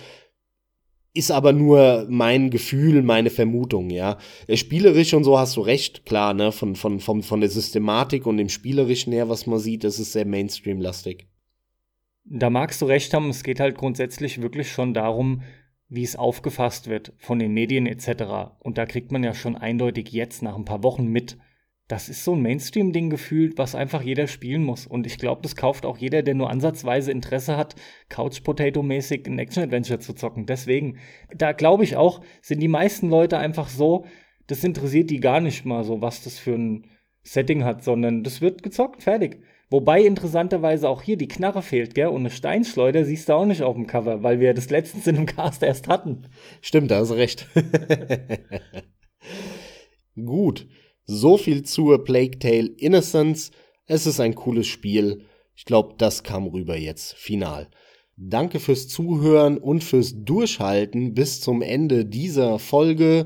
ist 1.14 1.32
aber 1.32 1.53
nur 1.53 2.05
mein 2.10 2.49
Gefühl, 2.49 3.01
meine 3.01 3.30
Vermutung, 3.30 3.89
ja. 3.89 4.18
Äh, 4.47 4.57
spielerisch 4.57 5.14
und 5.14 5.24
so 5.24 5.39
hast 5.39 5.57
du 5.57 5.62
recht, 5.62 6.05
klar, 6.05 6.34
ne, 6.34 6.51
von, 6.51 6.76
von, 6.76 6.99
von, 6.99 7.24
von 7.24 7.41
der 7.41 7.49
Systematik 7.49 8.26
und 8.26 8.38
dem 8.38 8.49
Spielerischen 8.49 9.12
her, 9.14 9.30
was 9.30 9.47
man 9.47 9.60
sieht, 9.60 9.84
das 9.84 9.99
ist 9.99 10.14
sehr 10.14 10.26
Mainstream-lastig. 10.26 11.28
Da 12.26 12.49
magst 12.49 12.82
du 12.82 12.86
recht 12.86 13.14
haben, 13.14 13.30
es 13.30 13.43
geht 13.43 13.60
halt 13.60 13.76
grundsätzlich 13.76 14.41
wirklich 14.41 14.72
schon 14.72 14.93
darum, 14.93 15.41
wie 15.88 16.03
es 16.03 16.16
aufgefasst 16.16 16.88
wird 16.88 17.14
von 17.18 17.39
den 17.39 17.53
Medien 17.53 17.88
etc. 17.88 18.53
Und 18.60 18.78
da 18.78 18.86
kriegt 18.86 19.12
man 19.12 19.24
ja 19.24 19.34
schon 19.34 19.55
eindeutig 19.55 20.12
jetzt 20.12 20.43
nach 20.43 20.55
ein 20.55 20.66
paar 20.66 20.84
Wochen 20.84 21.07
mit, 21.07 21.38
das 21.90 22.08
ist 22.08 22.24
so 22.24 22.36
ein 22.36 22.44
Mainstream-Ding 22.44 23.10
gefühlt, 23.10 23.58
was 23.58 23.74
einfach 23.74 24.04
jeder 24.04 24.28
spielen 24.28 24.64
muss. 24.64 24.86
Und 24.86 25.08
ich 25.08 25.18
glaube, 25.18 25.42
das 25.42 25.56
kauft 25.56 25.88
auch 25.88 25.98
jeder, 25.98 26.22
der 26.22 26.36
nur 26.36 26.52
ansatzweise 26.52 27.12
Interesse 27.12 27.58
hat, 27.58 27.76
Couch-Potato-mäßig 28.10 29.26
ein 29.26 29.40
Action-Adventure 29.40 30.00
zu 30.00 30.14
zocken. 30.14 30.46
Deswegen, 30.46 31.00
da 31.36 31.52
glaube 31.52 31.84
ich 31.84 31.96
auch, 31.96 32.22
sind 32.44 32.62
die 32.62 32.68
meisten 32.68 33.10
Leute 33.10 33.40
einfach 33.40 33.70
so, 33.70 34.06
das 34.46 34.64
interessiert 34.64 35.10
die 35.10 35.20
gar 35.20 35.42
nicht 35.42 35.66
mal 35.66 35.84
so, 35.84 36.00
was 36.00 36.24
das 36.24 36.38
für 36.38 36.54
ein 36.54 36.86
Setting 37.24 37.64
hat, 37.64 37.84
sondern 37.84 38.24
das 38.24 38.40
wird 38.40 38.62
gezockt, 38.62 39.02
fertig. 39.02 39.42
Wobei 39.72 40.04
interessanterweise 40.04 40.88
auch 40.88 41.02
hier 41.02 41.18
die 41.18 41.28
Knarre 41.28 41.64
fehlt, 41.64 41.96
gell? 41.96 42.08
Und 42.08 42.22
eine 42.22 42.30
Steinschleuder 42.30 43.04
siehst 43.04 43.30
du 43.30 43.34
auch 43.34 43.46
nicht 43.46 43.64
auf 43.64 43.76
dem 43.76 43.88
Cover, 43.88 44.22
weil 44.22 44.40
wir 44.40 44.54
das 44.54 44.70
letztens 44.70 45.08
in 45.08 45.18
einem 45.18 45.26
Cast 45.26 45.64
erst 45.64 45.88
hatten. 45.88 46.28
Stimmt, 46.62 46.92
da 46.92 46.98
hast 46.98 47.10
du 47.10 47.16
recht. 47.16 47.48
Gut. 50.16 50.68
So 51.12 51.38
viel 51.38 51.64
zur 51.64 52.03
Plague 52.03 52.38
Tale 52.38 52.68
Innocence. 52.78 53.49
Es 53.88 54.05
ist 54.05 54.20
ein 54.20 54.36
cooles 54.36 54.68
Spiel. 54.68 55.24
Ich 55.55 55.66
glaube, 55.66 55.95
das 55.97 56.22
kam 56.22 56.45
rüber 56.45 56.78
jetzt 56.78 57.16
final. 57.16 57.68
Danke 58.16 58.60
fürs 58.60 58.88
Zuhören 58.88 59.57
und 59.57 59.84
fürs 59.84 60.14
Durchhalten 60.24 61.16
bis 61.16 61.41
zum 61.41 61.64
Ende 61.64 62.05
dieser 62.05 62.60
Folge. 62.60 63.26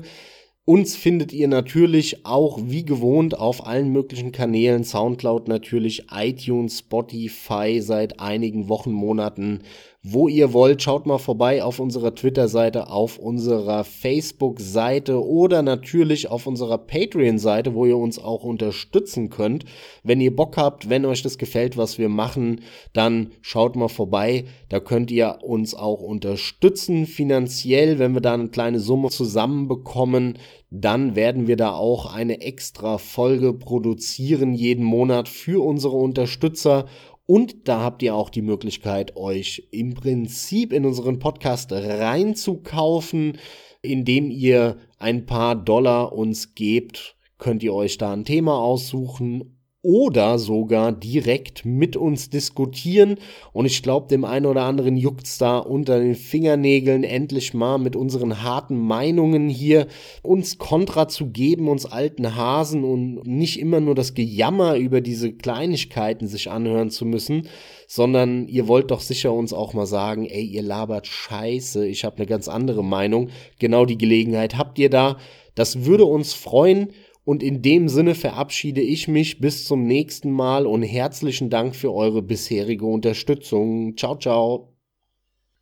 Uns 0.64 0.96
findet 0.96 1.34
ihr 1.34 1.46
natürlich 1.46 2.24
auch 2.24 2.58
wie 2.62 2.86
gewohnt 2.86 3.38
auf 3.38 3.66
allen 3.66 3.92
möglichen 3.92 4.32
Kanälen, 4.32 4.82
Soundcloud 4.82 5.48
natürlich, 5.48 6.06
iTunes, 6.10 6.78
Spotify 6.78 7.82
seit 7.82 8.18
einigen 8.18 8.70
Wochen, 8.70 8.92
Monaten, 8.92 9.60
wo 10.06 10.28
ihr 10.28 10.52
wollt. 10.52 10.82
Schaut 10.82 11.06
mal 11.06 11.18
vorbei 11.18 11.64
auf 11.64 11.80
unserer 11.80 12.14
Twitter-Seite, 12.14 12.90
auf 12.90 13.18
unserer 13.18 13.84
Facebook-Seite 13.84 15.26
oder 15.26 15.62
natürlich 15.62 16.30
auf 16.30 16.46
unserer 16.46 16.76
Patreon-Seite, 16.76 17.74
wo 17.74 17.86
ihr 17.86 17.96
uns 17.96 18.18
auch 18.18 18.44
unterstützen 18.44 19.30
könnt. 19.30 19.64
Wenn 20.02 20.20
ihr 20.20 20.36
Bock 20.36 20.58
habt, 20.58 20.90
wenn 20.90 21.06
euch 21.06 21.22
das 21.22 21.38
gefällt, 21.38 21.78
was 21.78 21.98
wir 21.98 22.10
machen, 22.10 22.60
dann 22.92 23.32
schaut 23.40 23.76
mal 23.76 23.88
vorbei. 23.88 24.44
Da 24.68 24.78
könnt 24.78 25.10
ihr 25.10 25.38
uns 25.42 25.74
auch 25.74 26.02
unterstützen 26.02 27.06
finanziell, 27.06 27.98
wenn 27.98 28.12
wir 28.12 28.20
da 28.20 28.34
eine 28.34 28.48
kleine 28.48 28.80
Summe 28.80 29.08
zusammenbekommen 29.08 30.38
dann 30.76 31.14
werden 31.14 31.46
wir 31.46 31.56
da 31.56 31.72
auch 31.72 32.12
eine 32.12 32.40
extra 32.40 32.98
Folge 32.98 33.52
produzieren 33.52 34.54
jeden 34.54 34.84
Monat 34.84 35.28
für 35.28 35.64
unsere 35.64 35.96
Unterstützer. 35.96 36.86
Und 37.26 37.68
da 37.68 37.80
habt 37.80 38.02
ihr 38.02 38.14
auch 38.14 38.28
die 38.28 38.42
Möglichkeit, 38.42 39.16
euch 39.16 39.68
im 39.70 39.94
Prinzip 39.94 40.72
in 40.72 40.84
unseren 40.84 41.18
Podcast 41.18 41.72
reinzukaufen, 41.72 43.38
indem 43.80 44.30
ihr 44.30 44.76
ein 44.98 45.24
paar 45.24 45.56
Dollar 45.56 46.12
uns 46.12 46.54
gebt, 46.54 47.16
könnt 47.38 47.62
ihr 47.62 47.74
euch 47.74 47.98
da 47.98 48.12
ein 48.12 48.24
Thema 48.24 48.58
aussuchen 48.58 49.53
oder 49.84 50.38
sogar 50.38 50.92
direkt 50.92 51.66
mit 51.66 51.94
uns 51.94 52.30
diskutieren. 52.30 53.16
Und 53.52 53.66
ich 53.66 53.82
glaube, 53.82 54.08
dem 54.08 54.24
einen 54.24 54.46
oder 54.46 54.62
anderen 54.62 54.96
juckt's 54.96 55.36
da 55.36 55.58
unter 55.58 56.00
den 56.00 56.14
Fingernägeln, 56.14 57.04
endlich 57.04 57.52
mal 57.52 57.76
mit 57.76 57.94
unseren 57.94 58.42
harten 58.42 58.78
Meinungen 58.78 59.50
hier 59.50 59.86
uns 60.22 60.56
Kontra 60.56 61.06
zu 61.06 61.26
geben, 61.26 61.68
uns 61.68 61.84
alten 61.84 62.34
Hasen 62.34 62.82
und 62.82 63.26
nicht 63.26 63.60
immer 63.60 63.80
nur 63.80 63.94
das 63.94 64.14
Gejammer 64.14 64.76
über 64.76 65.02
diese 65.02 65.34
Kleinigkeiten 65.34 66.28
sich 66.28 66.50
anhören 66.50 66.88
zu 66.88 67.04
müssen, 67.04 67.46
sondern 67.86 68.48
ihr 68.48 68.66
wollt 68.66 68.90
doch 68.90 69.00
sicher 69.00 69.34
uns 69.34 69.52
auch 69.52 69.74
mal 69.74 69.86
sagen, 69.86 70.24
ey, 70.24 70.44
ihr 70.44 70.62
labert 70.62 71.06
scheiße, 71.06 71.86
ich 71.86 72.06
habe 72.06 72.16
eine 72.16 72.26
ganz 72.26 72.48
andere 72.48 72.82
Meinung. 72.82 73.28
Genau 73.58 73.84
die 73.84 73.98
Gelegenheit 73.98 74.56
habt 74.56 74.78
ihr 74.78 74.88
da. 74.88 75.18
Das 75.54 75.84
würde 75.84 76.04
uns 76.04 76.32
freuen. 76.32 76.88
Und 77.24 77.42
in 77.42 77.62
dem 77.62 77.88
Sinne 77.88 78.14
verabschiede 78.14 78.82
ich 78.82 79.08
mich 79.08 79.40
bis 79.40 79.64
zum 79.64 79.86
nächsten 79.86 80.30
Mal 80.30 80.66
und 80.66 80.82
herzlichen 80.82 81.48
Dank 81.48 81.74
für 81.74 81.92
eure 81.92 82.20
bisherige 82.20 82.84
Unterstützung. 82.84 83.96
Ciao, 83.96 84.16
ciao. 84.16 84.74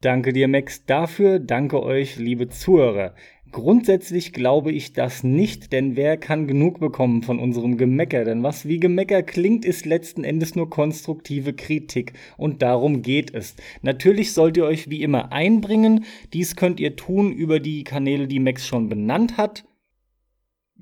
Danke 0.00 0.32
dir, 0.32 0.48
Max, 0.48 0.84
dafür. 0.84 1.38
Danke 1.38 1.80
euch, 1.80 2.16
liebe 2.16 2.48
Zuhörer. 2.48 3.14
Grundsätzlich 3.52 4.32
glaube 4.32 4.72
ich 4.72 4.94
das 4.94 5.22
nicht, 5.22 5.72
denn 5.72 5.94
wer 5.94 6.16
kann 6.16 6.48
genug 6.48 6.80
bekommen 6.80 7.22
von 7.22 7.38
unserem 7.38 7.76
Gemecker? 7.76 8.24
Denn 8.24 8.42
was 8.42 8.66
wie 8.66 8.80
Gemecker 8.80 9.22
klingt, 9.22 9.64
ist 9.64 9.86
letzten 9.86 10.24
Endes 10.24 10.56
nur 10.56 10.70
konstruktive 10.70 11.52
Kritik. 11.52 12.14
Und 12.36 12.62
darum 12.62 13.02
geht 13.02 13.32
es. 13.32 13.54
Natürlich 13.82 14.32
sollt 14.32 14.56
ihr 14.56 14.64
euch 14.64 14.90
wie 14.90 15.02
immer 15.02 15.30
einbringen. 15.30 16.06
Dies 16.32 16.56
könnt 16.56 16.80
ihr 16.80 16.96
tun 16.96 17.30
über 17.30 17.60
die 17.60 17.84
Kanäle, 17.84 18.26
die 18.26 18.40
Max 18.40 18.66
schon 18.66 18.88
benannt 18.88 19.36
hat. 19.36 19.64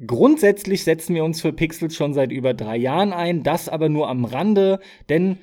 Grundsätzlich 0.06 0.84
setzen 0.84 1.14
wir 1.14 1.24
uns 1.24 1.42
für 1.42 1.52
Pixels 1.52 1.94
schon 1.94 2.14
seit 2.14 2.32
über 2.32 2.54
drei 2.54 2.76
Jahren 2.76 3.12
ein, 3.12 3.42
das 3.42 3.68
aber 3.68 3.88
nur 3.90 4.08
am 4.08 4.24
Rande, 4.24 4.80
denn 5.10 5.36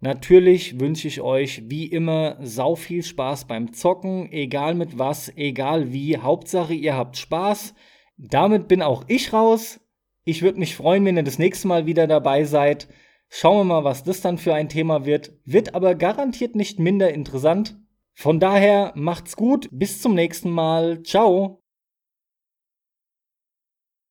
natürlich 0.00 0.80
wünsche 0.80 1.06
ich 1.06 1.20
euch 1.20 1.70
wie 1.70 1.86
immer 1.86 2.36
sau 2.40 2.74
viel 2.74 3.04
Spaß 3.04 3.46
beim 3.46 3.72
Zocken, 3.72 4.32
egal 4.32 4.74
mit 4.74 4.98
was, 4.98 5.32
egal 5.36 5.92
wie, 5.92 6.16
Hauptsache 6.16 6.74
ihr 6.74 6.96
habt 6.96 7.16
Spaß. 7.16 7.74
Damit 8.16 8.66
bin 8.66 8.82
auch 8.82 9.04
ich 9.06 9.32
raus. 9.32 9.80
Ich 10.24 10.42
würde 10.42 10.58
mich 10.58 10.74
freuen, 10.74 11.04
wenn 11.04 11.16
ihr 11.16 11.22
das 11.22 11.38
nächste 11.38 11.68
Mal 11.68 11.86
wieder 11.86 12.08
dabei 12.08 12.44
seid. 12.44 12.88
Schauen 13.28 13.58
wir 13.58 13.64
mal, 13.64 13.84
was 13.84 14.02
das 14.02 14.20
dann 14.20 14.36
für 14.36 14.54
ein 14.54 14.68
Thema 14.68 15.06
wird. 15.06 15.32
Wird 15.44 15.74
aber 15.74 15.94
garantiert 15.94 16.56
nicht 16.56 16.78
minder 16.78 17.14
interessant. 17.14 17.78
Von 18.14 18.40
daher 18.40 18.92
macht's 18.94 19.36
gut, 19.36 19.68
bis 19.70 20.02
zum 20.02 20.14
nächsten 20.14 20.50
Mal. 20.50 21.02
Ciao. 21.02 21.61